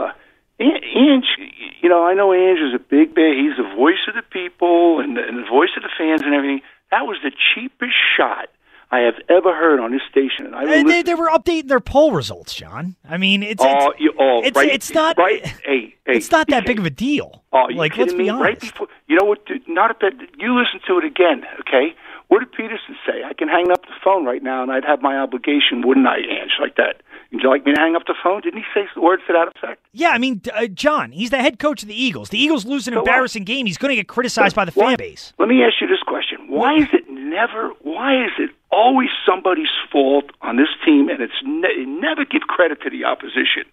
I 2.11 2.13
know 2.13 2.33
Ange 2.33 2.59
is 2.59 2.73
a 2.75 2.83
big 2.83 3.15
bad. 3.15 3.37
He's 3.39 3.55
the 3.55 3.73
voice 3.73 4.03
of 4.09 4.15
the 4.15 4.21
people 4.21 4.99
and 4.99 5.15
the, 5.15 5.23
and 5.23 5.37
the 5.37 5.49
voice 5.49 5.69
of 5.77 5.83
the 5.83 5.89
fans 5.97 6.21
and 6.21 6.33
everything. 6.33 6.59
That 6.91 7.03
was 7.03 7.15
the 7.23 7.31
cheapest 7.31 7.95
shot 8.17 8.49
I 8.91 8.99
have 8.99 9.15
ever 9.29 9.55
heard 9.55 9.79
on 9.79 9.93
this 9.93 10.01
station. 10.11 10.45
And 10.45 10.53
I 10.53 10.65
they, 10.65 10.83
they, 10.83 11.03
they, 11.03 11.15
were 11.15 11.29
updating 11.29 11.69
their 11.69 11.79
poll 11.79 12.11
results, 12.11 12.53
John. 12.53 12.97
I 13.07 13.15
mean, 13.15 13.43
it's 13.43 13.63
oh, 13.63 13.91
it's, 13.91 14.01
you, 14.01 14.13
oh, 14.19 14.41
it's, 14.43 14.57
right, 14.57 14.67
it's 14.67 14.93
not 14.93 15.17
right. 15.17 15.45
Hey, 15.63 15.95
hey, 16.05 16.17
it's 16.17 16.31
not 16.31 16.49
that 16.49 16.65
big 16.65 16.79
of 16.79 16.85
a 16.85 16.89
deal. 16.89 17.45
Oh, 17.53 17.67
like, 17.73 17.95
let's 17.95 18.11
me? 18.11 18.25
be 18.25 18.29
honest. 18.29 18.43
Right 18.43 18.59
before, 18.59 18.87
you 19.07 19.15
know 19.15 19.25
what? 19.25 19.39
Not 19.67 19.91
a 19.91 19.93
bit. 19.93 20.15
You 20.37 20.59
listen 20.59 20.81
to 20.87 20.97
it 20.97 21.05
again, 21.05 21.45
okay? 21.61 21.95
What 22.27 22.39
did 22.39 22.51
Pederson 22.51 22.95
say? 23.07 23.23
I 23.23 23.31
can 23.31 23.47
hang 23.47 23.71
up 23.71 23.83
the 23.83 23.95
phone 24.03 24.25
right 24.25 24.43
now, 24.43 24.63
and 24.63 24.71
I'd 24.71 24.83
have 24.83 25.01
my 25.01 25.15
obligation, 25.15 25.87
wouldn't 25.87 26.07
I, 26.07 26.17
Ange? 26.17 26.57
Like 26.59 26.75
that. 26.75 27.01
Would 27.41 27.47
you 27.47 27.49
like 27.49 27.65
me 27.65 27.73
to 27.73 27.81
hang 27.81 27.95
up 27.95 28.05
the 28.05 28.13
phone? 28.23 28.41
Didn't 28.41 28.59
he 28.59 28.65
say 28.71 28.87
words 29.01 29.23
to 29.25 29.33
that 29.33 29.47
effect? 29.47 29.83
Yeah, 29.93 30.09
I 30.09 30.19
mean, 30.19 30.41
uh, 30.53 30.67
John, 30.67 31.11
he's 31.11 31.31
the 31.31 31.39
head 31.39 31.57
coach 31.57 31.81
of 31.81 31.87
the 31.89 31.99
Eagles. 31.99 32.29
The 32.29 32.37
Eagles 32.37 32.65
lose 32.67 32.87
an 32.87 32.93
So 32.93 32.99
embarrassing 32.99 33.45
game. 33.45 33.65
He's 33.65 33.79
going 33.79 33.89
to 33.89 33.95
get 33.95 34.07
criticized 34.07 34.55
by 34.55 34.63
the 34.63 34.71
fan 34.71 34.95
base. 34.95 35.33
Let 35.39 35.49
me 35.49 35.63
ask 35.63 35.81
you 35.81 35.87
this 35.87 36.03
question: 36.05 36.37
Why 36.47 36.75
is 36.75 36.87
it 36.93 37.09
never? 37.09 37.71
Why 37.81 38.23
is 38.23 38.31
it 38.37 38.51
always 38.71 39.09
somebody's 39.25 39.73
fault 39.91 40.25
on 40.43 40.57
this 40.57 40.69
team, 40.85 41.09
and 41.09 41.19
it's 41.19 41.33
ne- 41.43 41.85
never 41.85 42.25
give 42.25 42.43
credit 42.43 42.79
to 42.83 42.91
the 42.91 43.05
opposition? 43.05 43.63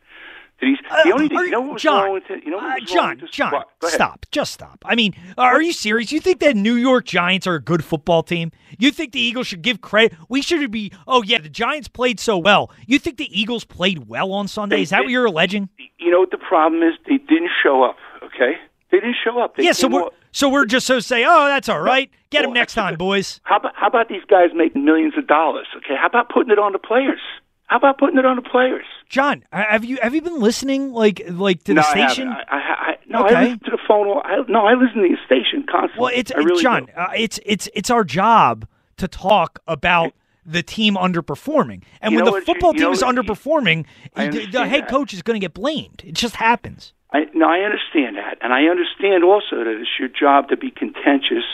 He's 0.61 0.79
the 1.05 1.13
only 1.13 1.29
thing. 1.29 1.39
You 1.39 1.51
know 1.51 1.61
what 1.61 1.75
Uh, 1.75 1.79
John, 1.79 2.13
with 2.13 2.25
it? 2.31 2.43
You 2.45 2.51
know 2.51 2.59
Uh, 2.59 2.81
John. 2.81 3.23
John? 3.31 3.63
Stop. 3.85 4.27
Just 4.33 4.53
stop. 4.53 4.85
I 4.85 4.97
mean, 4.97 5.15
are 5.37 5.63
you 5.63 5.73
serious? 5.73 6.11
You 6.11 6.19
think 6.21 6.41
that 6.41 6.57
New 6.57 6.75
York 6.75 7.05
Giants 7.05 7.47
are 7.47 7.55
a 7.55 7.61
good 7.61 7.85
football 7.85 8.23
team? 8.25 8.51
You 8.79 8.91
think 8.91 9.13
the 9.13 9.21
Eagles 9.21 9.47
should 9.47 9.63
give 9.63 9.81
credit? 9.81 10.19
We 10.29 10.43
should 10.43 10.69
be, 10.73 10.91
oh, 11.07 11.23
yeah, 11.23 11.39
the 11.39 11.49
Giants 11.49 11.87
played 11.87 12.19
so 12.19 12.37
well. 12.39 12.73
You 12.87 12.99
think 12.99 13.19
the 13.19 13.29
Eagles 13.41 13.65
played 13.65 14.09
well 14.09 14.33
on 14.33 14.49
Sunday? 14.49 14.77
They- 14.77 14.83
Is 14.83 14.91
that 14.91 15.03
what 15.03 15.11
you're 15.11 15.27
alleging? 15.27 15.69
You 15.99 16.11
know 16.11 16.21
what 16.21 16.33
the 16.33 16.39
problem 16.39 16.83
is? 16.83 16.95
They 17.07 17.19
didn't 17.19 17.51
show 17.63 17.85
up. 17.85 17.97
Okay, 18.25 18.59
they 18.91 18.99
didn't 18.99 19.17
show 19.23 19.39
up. 19.41 19.57
They 19.57 19.63
yeah, 19.65 19.73
so 19.73 19.87
we're, 19.89 20.09
so 20.33 20.49
we're 20.49 20.65
just 20.65 20.87
so 20.87 20.99
say, 21.01 21.25
oh, 21.27 21.47
that's 21.47 21.69
all 21.69 21.81
right. 21.81 22.11
Get 22.31 22.43
them 22.43 22.53
next 22.53 22.75
time, 22.75 22.97
boys. 22.97 23.41
How 23.45 23.57
about 23.59 23.73
how 23.77 23.87
about 23.87 24.09
these 24.09 24.23
guys 24.29 24.51
making 24.55 24.85
millions 24.85 25.15
of 25.17 25.27
dollars? 25.27 25.67
Okay, 25.77 25.95
how 25.99 26.07
about 26.07 26.29
putting 26.31 26.51
it 26.53 26.59
on 26.59 26.73
the 26.73 26.79
players? 26.79 27.21
How 27.69 27.77
about 27.77 27.99
putting 27.99 28.19
it 28.19 28.25
on 28.27 28.37
the 28.37 28.43
players? 28.43 28.85
John, 29.09 29.45
have 29.53 29.85
you 29.85 29.99
have 30.03 30.15
you 30.15 30.23
been 30.23 30.41
listening 30.41 30.93
like 30.93 31.23
like 31.31 31.65
to 31.65 31.75
the 31.75 31.81
no, 31.81 31.83
station? 31.83 32.29
I, 32.29 32.43
I, 32.49 32.57
I, 32.57 32.97
no, 33.07 33.25
Okay. 33.27 33.35
I 33.35 33.43
listen 33.45 33.59
to 33.61 33.71
the 33.71 33.79
phone. 33.87 34.07
all- 34.09 34.23
I, 34.25 34.39
no, 34.49 34.67
I 34.67 34.75
listen 34.75 35.03
to 35.03 35.09
the 35.09 35.17
station 35.27 35.65
constantly. 35.71 36.01
Well, 36.03 36.13
it's 36.15 36.35
really 36.35 36.63
John. 36.63 36.89
Uh, 36.97 37.09
it's 37.17 37.39
it's 37.47 37.69
it's 37.75 37.91
our 37.91 38.05
job 38.05 38.67
to 38.97 39.07
talk 39.09 39.61
about 39.67 40.13
the 40.45 40.63
team 40.63 40.95
underperforming, 40.95 41.83
and 42.01 42.13
You 42.13 42.23
when 42.23 42.33
the 42.35 42.41
football 42.41 42.73
you 42.75 42.81
team 42.85 42.93
is 42.93 43.03
underperforming, 43.03 43.85
the, 44.17 44.47
the 44.51 44.67
head 44.67 44.85
that. 44.85 44.89
coach 44.91 45.13
is 45.13 45.21
going 45.23 45.39
to 45.39 45.45
get 45.45 45.53
blamed. 45.53 46.03
It 46.07 46.15
just 46.15 46.37
happens. 46.37 46.95
I, 47.13 47.27
no, 47.35 47.49
I 47.49 47.61
understand 47.61 48.17
that, 48.17 48.39
and 48.41 48.53
I 48.53 48.65
understand 48.65 49.25
also 49.25 49.57
that 49.65 49.79
it's 49.81 49.91
your 49.99 50.09
job 50.09 50.49
to 50.49 50.57
be 50.57 50.71
contentious 50.71 51.45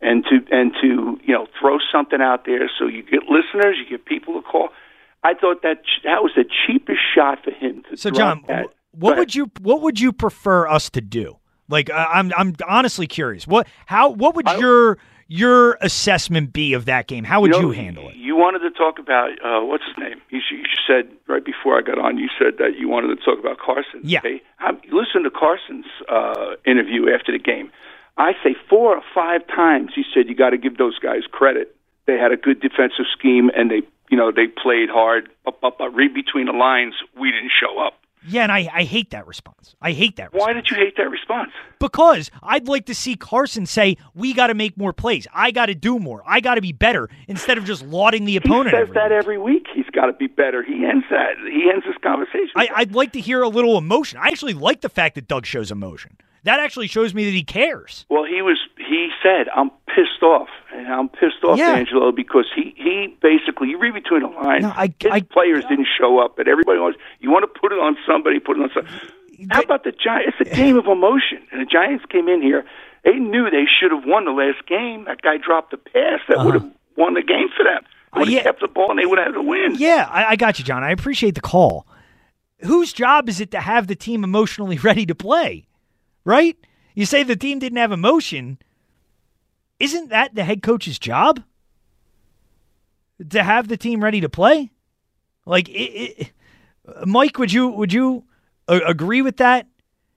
and 0.00 0.24
to 0.24 0.40
and 0.50 0.72
to 0.80 1.18
you 1.22 1.34
know 1.34 1.46
throw 1.60 1.76
something 1.92 2.20
out 2.22 2.44
there 2.46 2.70
so 2.78 2.86
you 2.86 3.02
get 3.02 3.24
listeners, 3.28 3.76
you 3.78 3.86
get 3.88 4.06
people 4.06 4.34
to 4.34 4.42
call. 4.42 4.70
I 5.22 5.34
thought 5.34 5.62
that 5.62 5.82
that 6.04 6.22
was 6.22 6.32
the 6.36 6.44
cheapest 6.66 7.00
shot 7.14 7.44
for 7.44 7.50
him 7.50 7.82
to. 7.90 7.96
So, 7.96 8.10
John, 8.10 8.44
that. 8.48 8.66
wh- 8.66 9.02
what 9.02 9.18
would 9.18 9.34
you 9.34 9.50
what 9.60 9.82
would 9.82 10.00
you 10.00 10.12
prefer 10.12 10.66
us 10.66 10.90
to 10.90 11.00
do? 11.00 11.36
Like, 11.68 11.90
I'm 11.92 12.32
I'm 12.36 12.54
honestly 12.68 13.06
curious. 13.06 13.46
What 13.46 13.68
how 13.86 14.10
what 14.10 14.34
would 14.34 14.48
your 14.58 14.98
your 15.28 15.78
assessment 15.80 16.52
be 16.52 16.72
of 16.72 16.86
that 16.86 17.06
game? 17.06 17.22
How 17.22 17.40
would 17.40 17.54
you, 17.54 17.62
know, 17.62 17.70
handle 17.70 18.08
it? 18.08 18.16
You 18.16 18.34
wanted 18.34 18.58
to 18.60 18.70
talk 18.70 18.98
about 18.98 19.30
uh, 19.44 19.64
what's 19.64 19.84
his 19.84 19.96
name? 19.96 20.20
You, 20.30 20.40
you 20.50 20.64
said 20.86 21.08
right 21.28 21.44
before 21.44 21.78
I 21.78 21.82
got 21.82 21.98
on. 21.98 22.18
You 22.18 22.28
said 22.36 22.58
that 22.58 22.76
you 22.76 22.88
wanted 22.88 23.16
to 23.16 23.24
talk 23.24 23.38
about 23.38 23.58
Carson. 23.58 24.00
Yeah. 24.02 24.18
Okay? 24.18 24.42
I, 24.58 24.72
listen 24.90 25.22
to 25.22 25.30
Carson's 25.30 25.86
uh, 26.08 26.56
interview 26.66 27.08
after 27.14 27.30
the 27.30 27.38
game. 27.38 27.70
I 28.18 28.32
say 28.42 28.56
four 28.68 28.96
or 28.96 29.02
five 29.14 29.46
times 29.46 29.92
he 29.94 30.02
said 30.12 30.28
you 30.28 30.34
got 30.34 30.50
to 30.50 30.58
give 30.58 30.78
those 30.78 30.98
guys 30.98 31.22
credit. 31.30 31.76
They 32.06 32.18
had 32.18 32.32
a 32.32 32.36
good 32.36 32.60
defensive 32.60 33.06
scheme 33.16 33.50
and 33.54 33.70
they, 33.70 33.82
you 34.10 34.16
know, 34.16 34.30
they 34.30 34.46
played 34.46 34.88
hard. 34.90 35.30
But, 35.44 35.60
but, 35.60 35.78
but 35.78 35.94
read 35.94 36.12
between 36.12 36.46
the 36.46 36.52
lines, 36.52 36.94
we 37.18 37.30
didn't 37.30 37.52
show 37.58 37.78
up. 37.80 37.94
Yeah, 38.28 38.42
and 38.42 38.52
I, 38.52 38.68
I 38.74 38.82
hate 38.82 39.12
that 39.12 39.26
response. 39.26 39.74
I 39.80 39.92
hate 39.92 40.16
that 40.16 40.34
Why 40.34 40.52
did 40.52 40.68
you 40.70 40.76
hate 40.76 40.98
that 40.98 41.08
response? 41.08 41.52
because 41.78 42.30
I'd 42.42 42.68
like 42.68 42.84
to 42.86 42.94
see 42.94 43.16
Carson 43.16 43.64
say, 43.64 43.96
"We 44.14 44.34
got 44.34 44.48
to 44.48 44.54
make 44.54 44.76
more 44.76 44.92
plays. 44.92 45.26
I 45.32 45.50
got 45.52 45.66
to 45.66 45.74
do 45.74 45.98
more. 45.98 46.22
I 46.26 46.40
got 46.40 46.56
to 46.56 46.60
be 46.60 46.72
better," 46.72 47.08
instead 47.28 47.56
of 47.56 47.64
just 47.64 47.82
lauding 47.82 48.26
the 48.26 48.36
opponent. 48.36 48.66
He 48.66 48.72
says 48.72 48.82
every 48.82 48.94
that 48.94 49.12
every 49.12 49.38
week. 49.38 49.66
He's 49.74 49.88
got 49.94 50.04
to 50.06 50.12
be 50.12 50.26
better. 50.26 50.62
He 50.62 50.84
ends 50.84 51.06
that. 51.08 51.36
He 51.50 51.70
ends 51.72 51.86
this 51.86 51.96
conversation. 52.02 52.50
I, 52.56 52.68
I'd 52.76 52.94
like 52.94 53.12
to 53.14 53.20
hear 53.20 53.40
a 53.40 53.48
little 53.48 53.78
emotion. 53.78 54.18
I 54.22 54.26
actually 54.28 54.52
like 54.52 54.82
the 54.82 54.90
fact 54.90 55.14
that 55.14 55.26
Doug 55.26 55.46
shows 55.46 55.70
emotion. 55.70 56.18
That 56.44 56.60
actually 56.60 56.86
shows 56.86 57.12
me 57.14 57.24
that 57.24 57.32
he 57.32 57.44
cares. 57.44 58.06
Well, 58.08 58.24
he 58.24 58.40
was. 58.42 58.58
He 58.76 59.10
said, 59.22 59.48
"I'm 59.54 59.70
pissed 59.86 60.22
off, 60.22 60.48
and 60.74 60.88
I'm 60.88 61.08
pissed 61.08 61.44
off, 61.44 61.58
Yeah. 61.58 61.72
Angelo, 61.72 62.12
because 62.12 62.46
he 62.54 62.74
he 62.76 63.14
basically 63.20 63.68
you 63.68 63.78
read 63.78 63.94
between 63.94 64.22
the 64.22 64.28
lines. 64.28 64.62
No, 64.62 64.72
I- 64.74 64.94
his 64.98 65.22
players 65.30 65.64
didn't 65.68 65.88
show 65.98 66.18
up, 66.18 66.36
but 66.36 66.48
everybody 66.48 66.78
wants. 66.78 66.98
You 67.20 67.30
want 67.30 67.42
to 67.42 67.60
put 67.60 67.72
it 67.72 67.78
on 67.78 67.96
somebody, 68.06 68.40
put 68.40 68.56
it 68.56 68.62
on 68.62 68.70
somebody. 68.72 68.96
How 69.50 69.62
about 69.62 69.84
the 69.84 69.92
Giants? 69.92 70.36
It's 70.40 70.50
a 70.50 70.54
game 70.54 70.76
of 70.76 70.86
emotion, 70.86 71.38
and 71.50 71.60
the 71.60 71.66
Giants 71.66 72.04
came 72.10 72.28
in 72.28 72.42
here. 72.42 72.64
They 73.04 73.14
knew 73.14 73.48
they 73.50 73.64
should 73.64 73.92
have 73.92 74.04
won 74.04 74.26
the 74.26 74.32
last 74.32 74.66
game. 74.66 75.04
That 75.06 75.22
guy 75.22 75.38
dropped 75.38 75.72
a 75.72 75.78
pass 75.78 76.20
that 76.28 76.44
would 76.44 76.54
have 76.54 76.62
uh-huh. 76.64 76.72
won 76.96 77.14
the 77.14 77.22
game 77.22 77.48
for 77.56 77.64
them. 77.64 77.82
Would 78.16 78.28
have 78.28 78.42
kept 78.42 78.60
the 78.60 78.68
ball, 78.68 78.90
and 78.90 78.98
they 78.98 79.06
would 79.06 79.18
have 79.18 79.28
had 79.28 79.34
the 79.34 79.42
win. 79.42 79.76
Yeah, 79.76 80.08
I, 80.10 80.32
I 80.32 80.36
got 80.36 80.58
you, 80.58 80.64
John. 80.64 80.82
I 80.82 80.90
appreciate 80.90 81.34
the 81.36 81.40
call. 81.40 81.86
Whose 82.60 82.92
job 82.92 83.28
is 83.28 83.40
it 83.40 83.50
to 83.52 83.60
have 83.60 83.86
the 83.86 83.94
team 83.94 84.24
emotionally 84.24 84.78
ready 84.82 85.06
to 85.06 85.14
play? 85.14 85.66
Right? 86.24 86.56
You 86.94 87.06
say 87.06 87.22
the 87.22 87.36
team 87.36 87.58
didn't 87.58 87.78
have 87.78 87.92
emotion. 87.92 88.58
Isn't 89.78 90.10
that 90.10 90.34
the 90.34 90.44
head 90.44 90.62
coach's 90.62 90.98
job? 90.98 91.42
To 93.30 93.42
have 93.42 93.68
the 93.68 93.76
team 93.76 94.02
ready 94.02 94.20
to 94.22 94.28
play? 94.28 94.70
Like, 95.46 95.68
it, 95.68 95.72
it, 95.72 96.32
Mike, 97.06 97.38
would 97.38 97.52
you 97.52 97.68
would 97.68 97.92
you 97.92 98.24
a- 98.68 98.78
agree 98.86 99.22
with 99.22 99.36
that? 99.38 99.66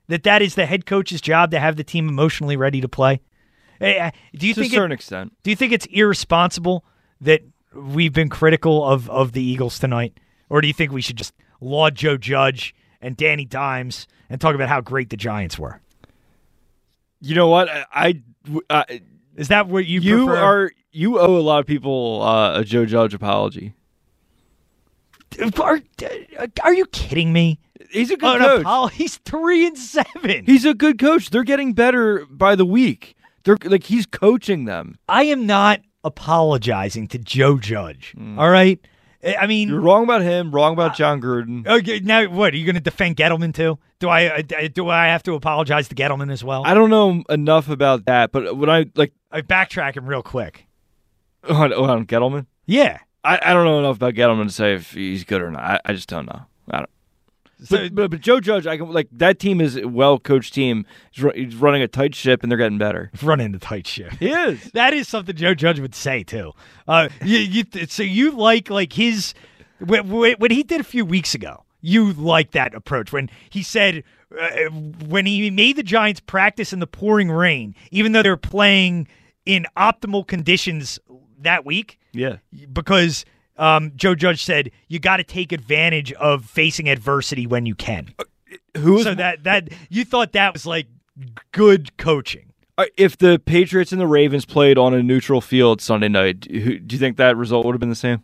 That 0.10 0.24
that 0.24 0.42
is 0.42 0.56
the 0.56 0.66
head 0.66 0.86
coach's 0.86 1.22
job 1.22 1.52
to 1.52 1.60
have 1.60 1.76
the 1.78 1.84
team 1.84 2.08
emotionally 2.10 2.58
ready 2.58 2.82
to 2.82 2.90
play? 2.90 3.22
Eh, 3.82 3.94
eh, 3.94 4.12
Do 4.36 4.48
you 4.48 4.54
To 4.54 4.62
a 4.62 4.66
certain 4.66 4.92
it, 4.92 4.96
extent. 4.96 5.34
Do 5.44 5.50
you 5.50 5.56
think 5.56 5.72
it's 5.74 5.86
irresponsible 5.88 6.86
that 7.22 7.42
we've 7.74 8.14
been 8.14 8.30
critical 8.30 8.84
of 8.86 9.10
of 9.10 9.32
the 9.32 9.42
Eagles 9.44 9.80
tonight, 9.80 10.18
or 10.50 10.62
do 10.62 10.68
you 10.68 10.74
think 10.74 10.92
we 10.92 11.02
should 11.02 11.18
just 11.18 11.34
laud 11.62 11.96
Joe 11.96 12.18
Judge 12.18 12.76
and 13.02 13.16
Danny 13.18 13.46
Dimes 13.46 14.08
and 14.30 14.40
talk 14.40 14.56
about 14.56 14.70
how 14.70 14.82
great 14.82 15.10
the 15.10 15.18
Giants 15.18 15.58
were? 15.58 15.82
You 17.24 17.36
know 17.36 17.48
what? 17.48 17.70
I, 17.70 17.86
I, 17.94 18.22
I 18.70 19.02
is 19.36 19.48
that 19.48 19.68
what 19.68 19.86
you 19.86 20.02
you 20.02 20.26
prefer? 20.26 20.42
are 20.42 20.72
you 20.92 21.20
owe 21.20 21.38
a 21.38 21.40
lot 21.42 21.60
of 21.60 21.66
people 21.66 22.22
uh, 22.22 22.60
a 22.60 22.64
Joe 22.64 22.86
Judge 22.86 23.14
apology. 23.14 23.74
Are, 25.42 25.80
are 26.64 26.74
you 26.74 26.86
kidding 26.88 27.34
me? 27.34 27.60
He's 27.90 28.12
a 28.12 28.18
good 28.18 28.42
An 28.42 28.64
coach. 28.64 28.94
he's 28.94 29.18
three 29.18 29.66
and 29.66 29.78
seven. 29.78 30.46
He's 30.46 30.66
a 30.66 30.74
good 30.74 31.00
coach. 31.00 31.30
They're 31.30 31.44
getting 31.44 31.74
better 31.74 32.26
by 32.30 32.56
the 32.56 32.66
week. 32.66 33.16
They're 33.44 33.58
like 33.64 33.84
he's 33.84 34.06
coaching 34.06 34.66
them. 34.66 34.98
I 35.08 35.24
am 35.24 35.46
not 35.46 35.80
apologizing 36.04 37.08
to 37.10 37.18
Joe 37.18 37.58
Judge. 37.58 38.16
all 38.38 38.50
right. 38.50 38.80
I 39.26 39.48
mean, 39.48 39.70
You're 39.70 39.80
wrong 39.80 40.04
about 40.04 40.22
him. 40.22 40.52
Wrong 40.52 40.74
about 40.74 40.96
Jon 40.96 41.22
Gruden. 41.22 41.66
Okay, 41.66 42.00
now 42.00 42.26
what? 42.28 42.54
Are 42.54 42.58
you 42.58 42.66
going 42.66 42.76
to 42.76 42.82
defend 42.82 43.16
Gettleman 43.16 43.54
too? 43.54 43.80
Do 44.00 44.10
I 44.10 44.28
uh, 44.40 44.68
do 44.74 44.90
I 44.90 45.06
have 45.08 45.24
to 45.24 45.34
apologize 45.34 45.88
to 45.88 45.96
Gettleman 45.96 46.32
as 46.32 46.44
well? 46.44 46.64
I 46.66 46.74
don't 46.74 46.90
know 46.90 47.24
enough 47.30 47.70
about 47.70 48.06
that, 48.06 48.32
but 48.32 48.58
when 48.58 48.70
I 48.70 48.86
like 48.96 49.14
I 49.32 49.42
backtrack 49.42 49.96
him 49.96 50.06
real 50.06 50.24
quick. 50.24 50.68
on, 51.50 51.74
on 51.74 52.06
Gettleman, 52.06 52.46
Yeah. 52.66 53.00
I, 53.26 53.40
I 53.42 53.54
don't 53.54 53.64
know 53.66 53.80
enough 53.80 53.96
about 53.98 54.16
Gettleman 54.16 54.48
to 54.48 54.54
say 54.54 54.74
if 54.74 54.92
he's 54.92 55.24
good 55.24 55.42
or 55.42 55.50
not. 55.50 55.62
I, 55.62 55.80
I 55.86 55.94
just 55.94 56.10
don't 56.10 56.26
know. 56.26 56.42
I 56.70 56.78
don't. 56.80 56.90
So- 57.64 57.78
but, 57.78 57.96
but, 57.96 58.12
but 58.12 58.22
Joe 58.22 58.40
Judge, 58.40 58.68
I 58.68 58.78
can 58.78 58.92
like 58.92 59.08
that 59.14 59.40
team 59.40 59.62
is 59.62 59.78
a 59.78 59.88
well 59.88 60.20
coached 60.20 60.54
team. 60.54 60.86
He's, 61.12 61.26
he's 61.36 61.56
running 61.56 61.82
a 61.82 61.88
tight 61.88 62.14
ship 62.16 62.44
and 62.44 62.52
they're 62.52 62.58
getting 62.58 62.78
better. 62.78 63.12
Running 63.24 63.52
the 63.52 63.60
tight 63.60 63.88
ship. 63.88 64.12
He 64.20 64.30
is. 64.30 64.72
That 64.72 64.94
is 64.94 65.08
something 65.08 65.36
Joe 65.36 65.54
Judge 65.54 65.80
would 65.80 65.96
say 65.96 66.24
too. 66.24 66.52
Uh, 66.88 67.10
you, 67.24 67.40
you, 67.40 67.64
so 67.88 68.04
you 68.04 68.32
like 68.32 68.70
like 68.70 68.94
his 68.94 69.34
when, 69.80 70.08
when 70.10 70.52
he 70.52 70.64
did 70.64 70.82
a 70.82 70.84
few 70.84 71.06
weeks 71.06 71.34
ago. 71.34 71.64
You 71.86 72.14
like 72.14 72.52
that 72.52 72.74
approach 72.74 73.12
when 73.12 73.30
he 73.50 73.62
said 73.62 74.04
uh, 74.40 74.48
when 75.08 75.26
he 75.26 75.50
made 75.52 75.76
the 75.76 75.84
Giants 75.84 76.22
practice 76.22 76.72
in 76.72 76.80
the 76.80 76.88
pouring 76.88 77.30
rain, 77.30 77.76
even 77.92 78.14
though 78.14 78.24
they're 78.24 78.38
playing 78.38 79.08
in 79.46 79.66
optimal 79.76 80.26
conditions 80.26 80.98
that 81.40 81.66
week. 81.66 82.00
Yeah. 82.14 82.38
because 82.72 83.26
um, 83.58 83.92
Joe 83.96 84.16
Judge 84.16 84.44
said 84.44 84.72
you 84.88 85.00
got 85.00 85.18
to 85.18 85.24
take 85.24 85.52
advantage 85.52 86.12
of 86.14 86.46
facing 86.46 86.90
adversity 86.90 87.46
when 87.48 87.66
you 87.66 87.76
can. 87.76 88.14
Who 88.78 88.98
is 88.98 89.04
so 89.04 89.16
that 89.16 89.44
that 89.44 89.70
you 89.90 90.04
thought 90.06 90.32
that 90.34 90.54
was 90.54 90.66
like 90.66 90.88
good 91.52 91.96
coaching? 91.98 92.54
Uh, 92.78 92.86
If 92.98 93.18
the 93.18 93.40
Patriots 93.44 93.92
and 93.92 94.02
the 94.02 94.08
Ravens 94.08 94.46
played 94.46 94.78
on 94.80 94.94
a 94.94 95.04
neutral 95.04 95.42
field 95.42 95.80
Sunday 95.82 96.08
night, 96.08 96.40
do 96.42 96.58
you 96.90 96.98
think 96.98 97.18
that 97.18 97.38
result 97.38 97.66
would 97.66 97.74
have 97.74 97.80
been 97.80 97.90
the 97.90 97.96
same? 97.96 98.24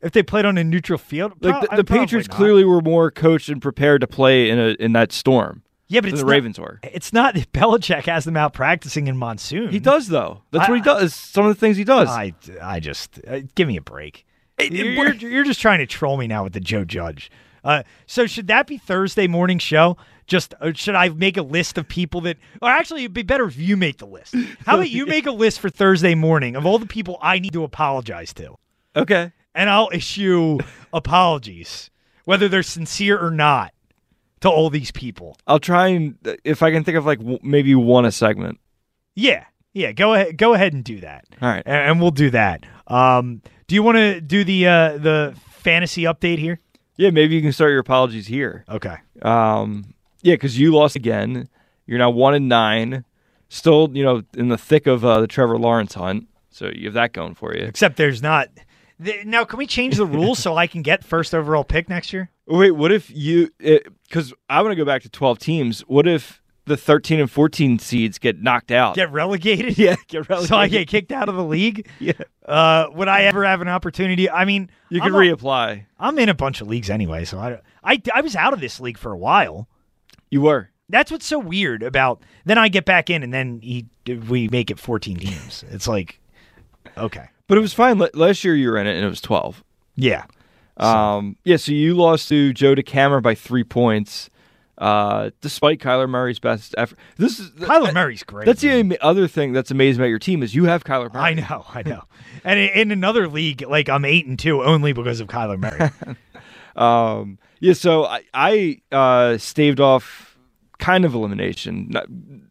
If 0.00 0.12
they 0.12 0.22
played 0.22 0.44
on 0.44 0.56
a 0.58 0.64
neutral 0.64 0.98
field, 0.98 1.32
Like 1.40 1.68
the, 1.68 1.76
the 1.76 1.84
Patriots 1.84 2.28
not. 2.28 2.36
clearly 2.36 2.64
were 2.64 2.80
more 2.82 3.10
coached 3.10 3.48
and 3.48 3.60
prepared 3.60 4.00
to 4.02 4.06
play 4.06 4.48
in 4.50 4.58
a 4.58 4.68
in 4.80 4.92
that 4.92 5.12
storm. 5.12 5.62
Yeah, 5.86 6.00
but 6.00 6.10
it's 6.10 6.20
the 6.20 6.26
not- 6.26 6.30
Ravens 6.32 6.58
were. 6.58 6.80
It's 6.82 7.12
not 7.12 7.34
that 7.34 7.52
Belichick 7.52 8.04
has 8.06 8.24
them 8.24 8.36
out 8.38 8.54
practicing 8.54 9.06
in 9.06 9.16
monsoon. 9.18 9.68
He 9.70 9.78
does 9.80 10.08
though. 10.08 10.42
That's 10.50 10.66
I- 10.66 10.70
what 10.70 10.76
he 10.76 10.82
does. 10.82 11.14
Some 11.14 11.44
of 11.46 11.54
the 11.54 11.60
things 11.60 11.76
he 11.76 11.84
does. 11.84 12.08
I, 12.08 12.32
I 12.62 12.80
just 12.80 13.20
uh, 13.28 13.40
give 13.54 13.68
me 13.68 13.76
a 13.76 13.82
break. 13.82 14.24
You're, 14.58 14.86
you're, 14.86 15.14
you're 15.14 15.44
just 15.44 15.60
trying 15.60 15.80
to 15.80 15.86
troll 15.86 16.16
me 16.16 16.26
now 16.26 16.44
with 16.44 16.52
the 16.52 16.60
Joe 16.60 16.84
Judge. 16.84 17.30
Uh, 17.64 17.82
so 18.06 18.26
should 18.26 18.46
that 18.48 18.66
be 18.66 18.76
Thursday 18.78 19.26
morning 19.26 19.58
show? 19.58 19.96
Just 20.26 20.54
uh, 20.60 20.72
should 20.74 20.94
I 20.94 21.08
make 21.08 21.36
a 21.36 21.42
list 21.42 21.76
of 21.78 21.88
people 21.88 22.20
that, 22.22 22.36
or 22.62 22.68
actually, 22.70 23.02
it'd 23.02 23.14
be 23.14 23.22
better 23.22 23.44
if 23.44 23.56
you 23.58 23.76
make 23.76 23.98
the 23.98 24.06
list. 24.06 24.34
How 24.66 24.74
about 24.76 24.90
you 24.90 25.06
make 25.16 25.26
a 25.26 25.30
list 25.32 25.60
for 25.60 25.68
Thursday 25.70 26.14
morning 26.14 26.56
of 26.56 26.64
all 26.66 26.78
the 26.78 26.86
people 26.86 27.18
I 27.20 27.38
need 27.38 27.52
to 27.54 27.64
apologize 27.64 28.32
to, 28.34 28.54
okay. 28.96 29.32
and 29.54 29.68
I'll 29.68 29.90
issue 29.92 30.58
apologies, 30.92 31.90
whether 32.24 32.48
they're 32.48 32.62
sincere 32.62 33.18
or 33.18 33.30
not, 33.30 33.72
to 34.40 34.48
all 34.48 34.70
these 34.70 34.90
people. 34.90 35.36
I'll 35.46 35.58
try 35.58 35.88
and 35.88 36.16
if 36.44 36.62
I 36.62 36.70
can 36.70 36.84
think 36.84 36.96
of 36.96 37.04
like 37.04 37.18
w- 37.18 37.38
maybe 37.42 37.74
one 37.74 38.04
a 38.04 38.12
segment. 38.12 38.60
Yeah, 39.14 39.44
yeah. 39.72 39.92
Go 39.92 40.14
ahead. 40.14 40.38
Go 40.38 40.54
ahead 40.54 40.72
and 40.72 40.84
do 40.84 41.00
that. 41.00 41.24
All 41.42 41.48
right. 41.48 41.62
A- 41.66 41.70
and 41.70 42.00
we'll 42.00 42.10
do 42.10 42.30
that. 42.30 42.64
Um, 42.86 43.42
do 43.66 43.74
you 43.74 43.82
want 43.82 43.96
to 43.96 44.20
do 44.20 44.44
the 44.44 44.66
uh, 44.66 44.98
the 44.98 45.34
fantasy 45.50 46.02
update 46.02 46.38
here? 46.38 46.60
Yeah, 46.96 47.10
maybe 47.10 47.34
you 47.34 47.42
can 47.42 47.52
start 47.52 47.70
your 47.70 47.80
apologies 47.80 48.26
here. 48.26 48.64
Okay. 48.68 48.96
Um, 49.22 49.94
yeah, 50.22 50.34
because 50.34 50.58
you 50.58 50.72
lost 50.72 50.96
again. 50.96 51.48
You're 51.86 51.98
now 51.98 52.10
one 52.10 52.34
and 52.34 52.48
nine. 52.48 53.04
Still, 53.48 53.90
you 53.92 54.04
know, 54.04 54.22
in 54.36 54.48
the 54.48 54.58
thick 54.58 54.86
of 54.86 55.04
uh, 55.04 55.20
the 55.20 55.26
Trevor 55.26 55.58
Lawrence 55.58 55.94
hunt. 55.94 56.28
So 56.50 56.70
you 56.74 56.86
have 56.86 56.94
that 56.94 57.12
going 57.12 57.34
for 57.34 57.54
you. 57.54 57.64
Except 57.64 57.96
there's 57.96 58.22
not. 58.22 58.48
Now, 59.24 59.44
can 59.44 59.58
we 59.58 59.66
change 59.66 59.96
the 59.96 60.06
rules 60.06 60.38
so 60.38 60.56
I 60.56 60.66
can 60.68 60.82
get 60.82 61.04
first 61.04 61.34
overall 61.34 61.64
pick 61.64 61.88
next 61.88 62.12
year? 62.12 62.30
Wait, 62.46 62.70
what 62.70 62.92
if 62.92 63.10
you? 63.10 63.50
Because 63.58 64.32
I 64.48 64.62
want 64.62 64.72
to 64.72 64.76
go 64.76 64.84
back 64.84 65.02
to 65.02 65.08
twelve 65.08 65.38
teams. 65.38 65.80
What 65.80 66.06
if 66.06 66.40
the 66.66 66.76
thirteen 66.76 67.20
and 67.20 67.30
fourteen 67.30 67.78
seeds 67.78 68.18
get 68.18 68.40
knocked 68.42 68.70
out? 68.70 68.94
Get 68.96 69.10
relegated? 69.12 69.76
Yeah, 69.78 69.96
get 70.08 70.28
relegated. 70.28 70.48
So 70.48 70.56
I 70.56 70.68
get 70.68 70.88
kicked 70.88 71.12
out 71.12 71.28
of 71.28 71.34
the 71.36 71.44
league? 71.44 71.88
Yeah. 72.00 72.12
Uh, 72.46 72.86
would 72.94 73.08
I 73.08 73.22
ever 73.22 73.44
have 73.44 73.60
an 73.62 73.68
opportunity? 73.68 74.28
I 74.30 74.44
mean, 74.44 74.70
You 74.90 75.00
can 75.00 75.14
I'm 75.14 75.20
reapply. 75.20 75.86
I'm 75.98 76.18
in 76.18 76.28
a 76.28 76.34
bunch 76.34 76.60
of 76.60 76.68
leagues 76.68 76.90
anyway, 76.90 77.24
so 77.24 77.38
I, 77.38 77.60
I, 77.82 78.02
I 78.14 78.20
was 78.20 78.36
out 78.36 78.52
of 78.52 78.60
this 78.60 78.80
league 78.80 78.98
for 78.98 79.12
a 79.12 79.16
while. 79.18 79.66
You 80.30 80.42
were. 80.42 80.70
That's 80.90 81.10
what's 81.10 81.24
so 81.24 81.38
weird 81.38 81.82
about. 81.82 82.22
Then 82.44 82.58
I 82.58 82.68
get 82.68 82.84
back 82.84 83.08
in, 83.08 83.22
and 83.22 83.32
then 83.32 83.60
he, 83.62 83.86
we 84.28 84.48
make 84.48 84.70
it 84.70 84.78
14 84.78 85.16
teams. 85.16 85.64
It's 85.70 85.88
like, 85.88 86.20
okay, 86.98 87.28
But 87.46 87.56
it 87.56 87.62
was 87.62 87.72
fine. 87.72 87.98
Last 88.12 88.44
year 88.44 88.54
you 88.54 88.68
were 88.70 88.76
in 88.76 88.86
it, 88.86 88.94
and 88.96 89.04
it 89.04 89.08
was 89.08 89.22
twelve. 89.22 89.64
yeah. 89.94 90.24
Um, 90.76 91.36
yeah, 91.44 91.56
so 91.56 91.70
you 91.72 91.94
lost 91.94 92.28
to 92.30 92.52
Joe 92.52 92.74
DeCamera 92.74 93.22
by 93.22 93.34
three 93.36 93.62
points, 93.64 94.28
uh, 94.78 95.30
despite 95.40 95.78
Kyler 95.80 96.08
Murray's 96.08 96.38
best 96.38 96.74
effort. 96.76 96.98
This 97.16 97.38
is 97.38 97.50
Kyler 97.50 97.92
Murray's 97.92 98.22
great. 98.22 98.46
That's 98.46 98.60
the 98.60 98.98
other 99.00 99.28
thing 99.28 99.52
that's 99.52 99.70
amazing 99.70 100.00
about 100.00 100.08
your 100.08 100.18
team 100.18 100.42
is 100.42 100.54
you 100.54 100.64
have 100.64 100.84
Kyler 100.84 101.12
Murray. 101.12 101.22
I 101.22 101.34
know, 101.34 101.64
I 101.68 101.82
know. 101.82 102.02
and 102.44 102.58
in, 102.58 102.68
in 102.70 102.90
another 102.90 103.28
league, 103.28 103.62
like 103.62 103.88
I'm 103.88 104.04
eight 104.04 104.26
and 104.26 104.38
two 104.38 104.62
only 104.62 104.92
because 104.92 105.20
of 105.20 105.28
Kyler 105.28 105.58
Murray. 105.58 105.90
Um, 106.76 107.38
yeah, 107.60 107.72
so 107.72 108.04
I, 108.04 108.22
I 108.34 108.80
uh, 108.90 109.38
staved 109.38 109.80
off 109.80 110.36
kind 110.78 111.04
of 111.04 111.14
elimination, 111.14 111.86
not, 111.90 112.06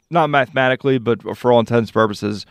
not 0.09 0.29
mathematically, 0.29 0.97
but 0.97 1.37
for 1.37 1.51
all 1.51 1.59
intents 1.59 1.89
and 1.89 1.93
purposes. 1.93 2.45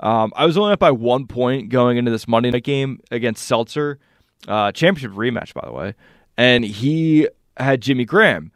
Um, 0.00 0.32
I 0.36 0.46
was 0.46 0.56
only 0.56 0.72
up 0.72 0.78
by 0.78 0.90
one 0.90 1.26
point 1.26 1.68
going 1.68 1.96
into 1.96 2.10
this 2.10 2.28
Monday 2.28 2.50
night 2.50 2.64
game 2.64 3.00
against 3.10 3.44
Seltzer, 3.44 3.98
uh, 4.46 4.72
championship 4.72 5.16
rematch, 5.16 5.54
by 5.54 5.66
the 5.66 5.72
way, 5.72 5.94
and 6.36 6.64
he 6.64 7.28
had 7.56 7.80
Jimmy 7.80 8.04
Graham. 8.04 8.52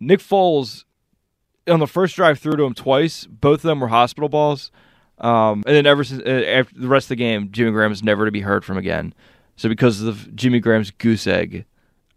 Nick 0.00 0.20
Foles 0.20 0.84
on 1.68 1.80
the 1.80 1.86
first 1.86 2.16
drive 2.16 2.38
threw 2.38 2.56
to 2.56 2.64
him 2.64 2.74
twice. 2.74 3.26
Both 3.26 3.60
of 3.60 3.62
them 3.68 3.80
were 3.80 3.88
hospital 3.88 4.28
balls. 4.28 4.70
Um, 5.18 5.62
and 5.66 5.74
then 5.74 5.86
ever 5.86 6.04
since 6.04 6.22
uh, 6.26 6.30
after 6.30 6.78
the 6.78 6.88
rest 6.88 7.06
of 7.06 7.10
the 7.10 7.16
game, 7.16 7.50
Jimmy 7.50 7.70
Graham 7.70 7.92
is 7.92 8.02
never 8.02 8.24
to 8.26 8.30
be 8.30 8.40
heard 8.42 8.64
from 8.64 8.76
again. 8.76 9.14
So 9.56 9.68
because 9.68 10.02
of 10.02 10.34
Jimmy 10.36 10.60
Graham's 10.60 10.90
goose 10.90 11.26
egg, 11.26 11.64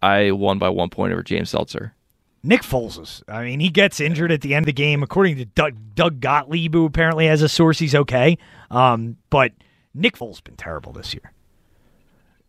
I 0.01 0.31
won 0.31 0.59
by 0.59 0.69
one 0.69 0.89
point 0.89 1.13
over 1.13 1.23
James 1.23 1.49
Seltzer. 1.49 1.93
Nick 2.43 2.61
Foles 2.61 2.99
is. 3.01 3.23
I 3.27 3.43
mean, 3.43 3.59
he 3.59 3.69
gets 3.69 3.99
injured 3.99 4.31
at 4.31 4.41
the 4.41 4.55
end 4.55 4.63
of 4.63 4.67
the 4.67 4.73
game. 4.73 5.03
According 5.03 5.37
to 5.37 5.45
Doug, 5.45 5.75
Doug 5.95 6.21
Gottlieb, 6.21 6.73
who 6.73 6.85
apparently 6.85 7.27
has 7.27 7.41
a 7.41 7.49
source, 7.49 7.79
he's 7.79 7.95
okay. 7.95 8.37
Um, 8.71 9.17
but 9.29 9.51
Nick 9.93 10.17
Foles 10.17 10.29
has 10.35 10.41
been 10.41 10.55
terrible 10.55 10.93
this 10.93 11.13
year. 11.13 11.33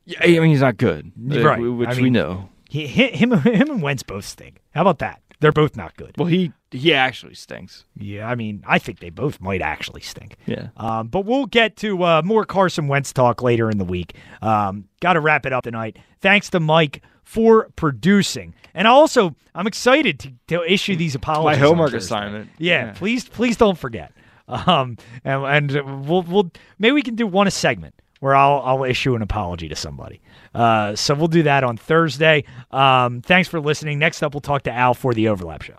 Yeah, 0.06 0.18
I 0.22 0.26
mean 0.40 0.50
he's 0.50 0.60
not 0.60 0.76
good, 0.76 1.12
Right. 1.16 1.60
Which 1.60 1.88
I 1.88 2.00
we 2.00 2.10
know. 2.10 2.48
He, 2.70 2.86
hi- 2.86 3.16
him, 3.16 3.32
him 3.42 3.70
and 3.70 3.82
Wentz 3.82 4.02
both 4.04 4.24
stink. 4.24 4.60
How 4.70 4.80
about 4.82 5.00
that? 5.00 5.20
They're 5.40 5.52
both 5.52 5.76
not 5.76 5.96
good. 5.96 6.14
Well, 6.18 6.28
he 6.28 6.52
he 6.70 6.92
actually 6.94 7.34
stinks. 7.34 7.84
Yeah, 7.96 8.28
I 8.28 8.34
mean, 8.34 8.62
I 8.66 8.78
think 8.78 9.00
they 9.00 9.08
both 9.10 9.40
might 9.40 9.60
actually 9.62 10.02
stink. 10.02 10.36
Yeah. 10.46 10.68
Um, 10.76 11.08
but 11.08 11.24
we'll 11.24 11.46
get 11.46 11.76
to 11.78 12.02
uh, 12.04 12.22
more 12.22 12.44
Carson 12.44 12.88
Wentz 12.88 13.12
talk 13.12 13.42
later 13.42 13.70
in 13.70 13.78
the 13.78 13.84
week. 13.84 14.14
Um, 14.42 14.84
Got 15.00 15.14
to 15.14 15.20
wrap 15.20 15.46
it 15.46 15.52
up 15.54 15.64
tonight. 15.64 15.98
Thanks 16.20 16.50
to 16.50 16.60
Mike 16.60 17.02
for 17.24 17.70
producing, 17.74 18.54
and 18.74 18.86
also 18.86 19.34
I'm 19.54 19.66
excited 19.66 20.18
to, 20.20 20.32
to 20.48 20.70
issue 20.70 20.94
these 20.94 21.14
apologies. 21.14 21.58
My 21.58 21.66
homework 21.66 21.94
assignment. 21.94 22.50
Yeah, 22.58 22.86
Yeah. 22.86 22.92
please, 22.92 23.26
please 23.26 23.56
don't 23.56 23.78
forget. 23.78 24.12
Um, 24.46 24.96
and, 25.24 25.70
and 25.72 26.06
we'll 26.06 26.22
we'll 26.22 26.50
maybe 26.78 26.92
we 26.92 27.02
can 27.02 27.14
do 27.14 27.26
one 27.26 27.46
a 27.46 27.50
segment 27.50 27.94
where 28.20 28.34
I'll 28.34 28.62
I'll 28.64 28.84
issue 28.84 29.14
an 29.14 29.22
apology 29.22 29.68
to 29.68 29.76
somebody. 29.76 30.20
Uh, 30.54 30.94
so 30.94 31.14
we'll 31.14 31.28
do 31.28 31.42
that 31.42 31.64
on 31.64 31.76
Thursday. 31.76 32.44
Um, 32.70 33.20
thanks 33.22 33.48
for 33.48 33.60
listening. 33.60 33.98
Next 33.98 34.22
up, 34.22 34.34
we'll 34.34 34.40
talk 34.40 34.62
to 34.62 34.72
Al 34.72 34.94
for 34.94 35.12
the 35.12 35.28
Overlap 35.28 35.62
Show. 35.62 35.78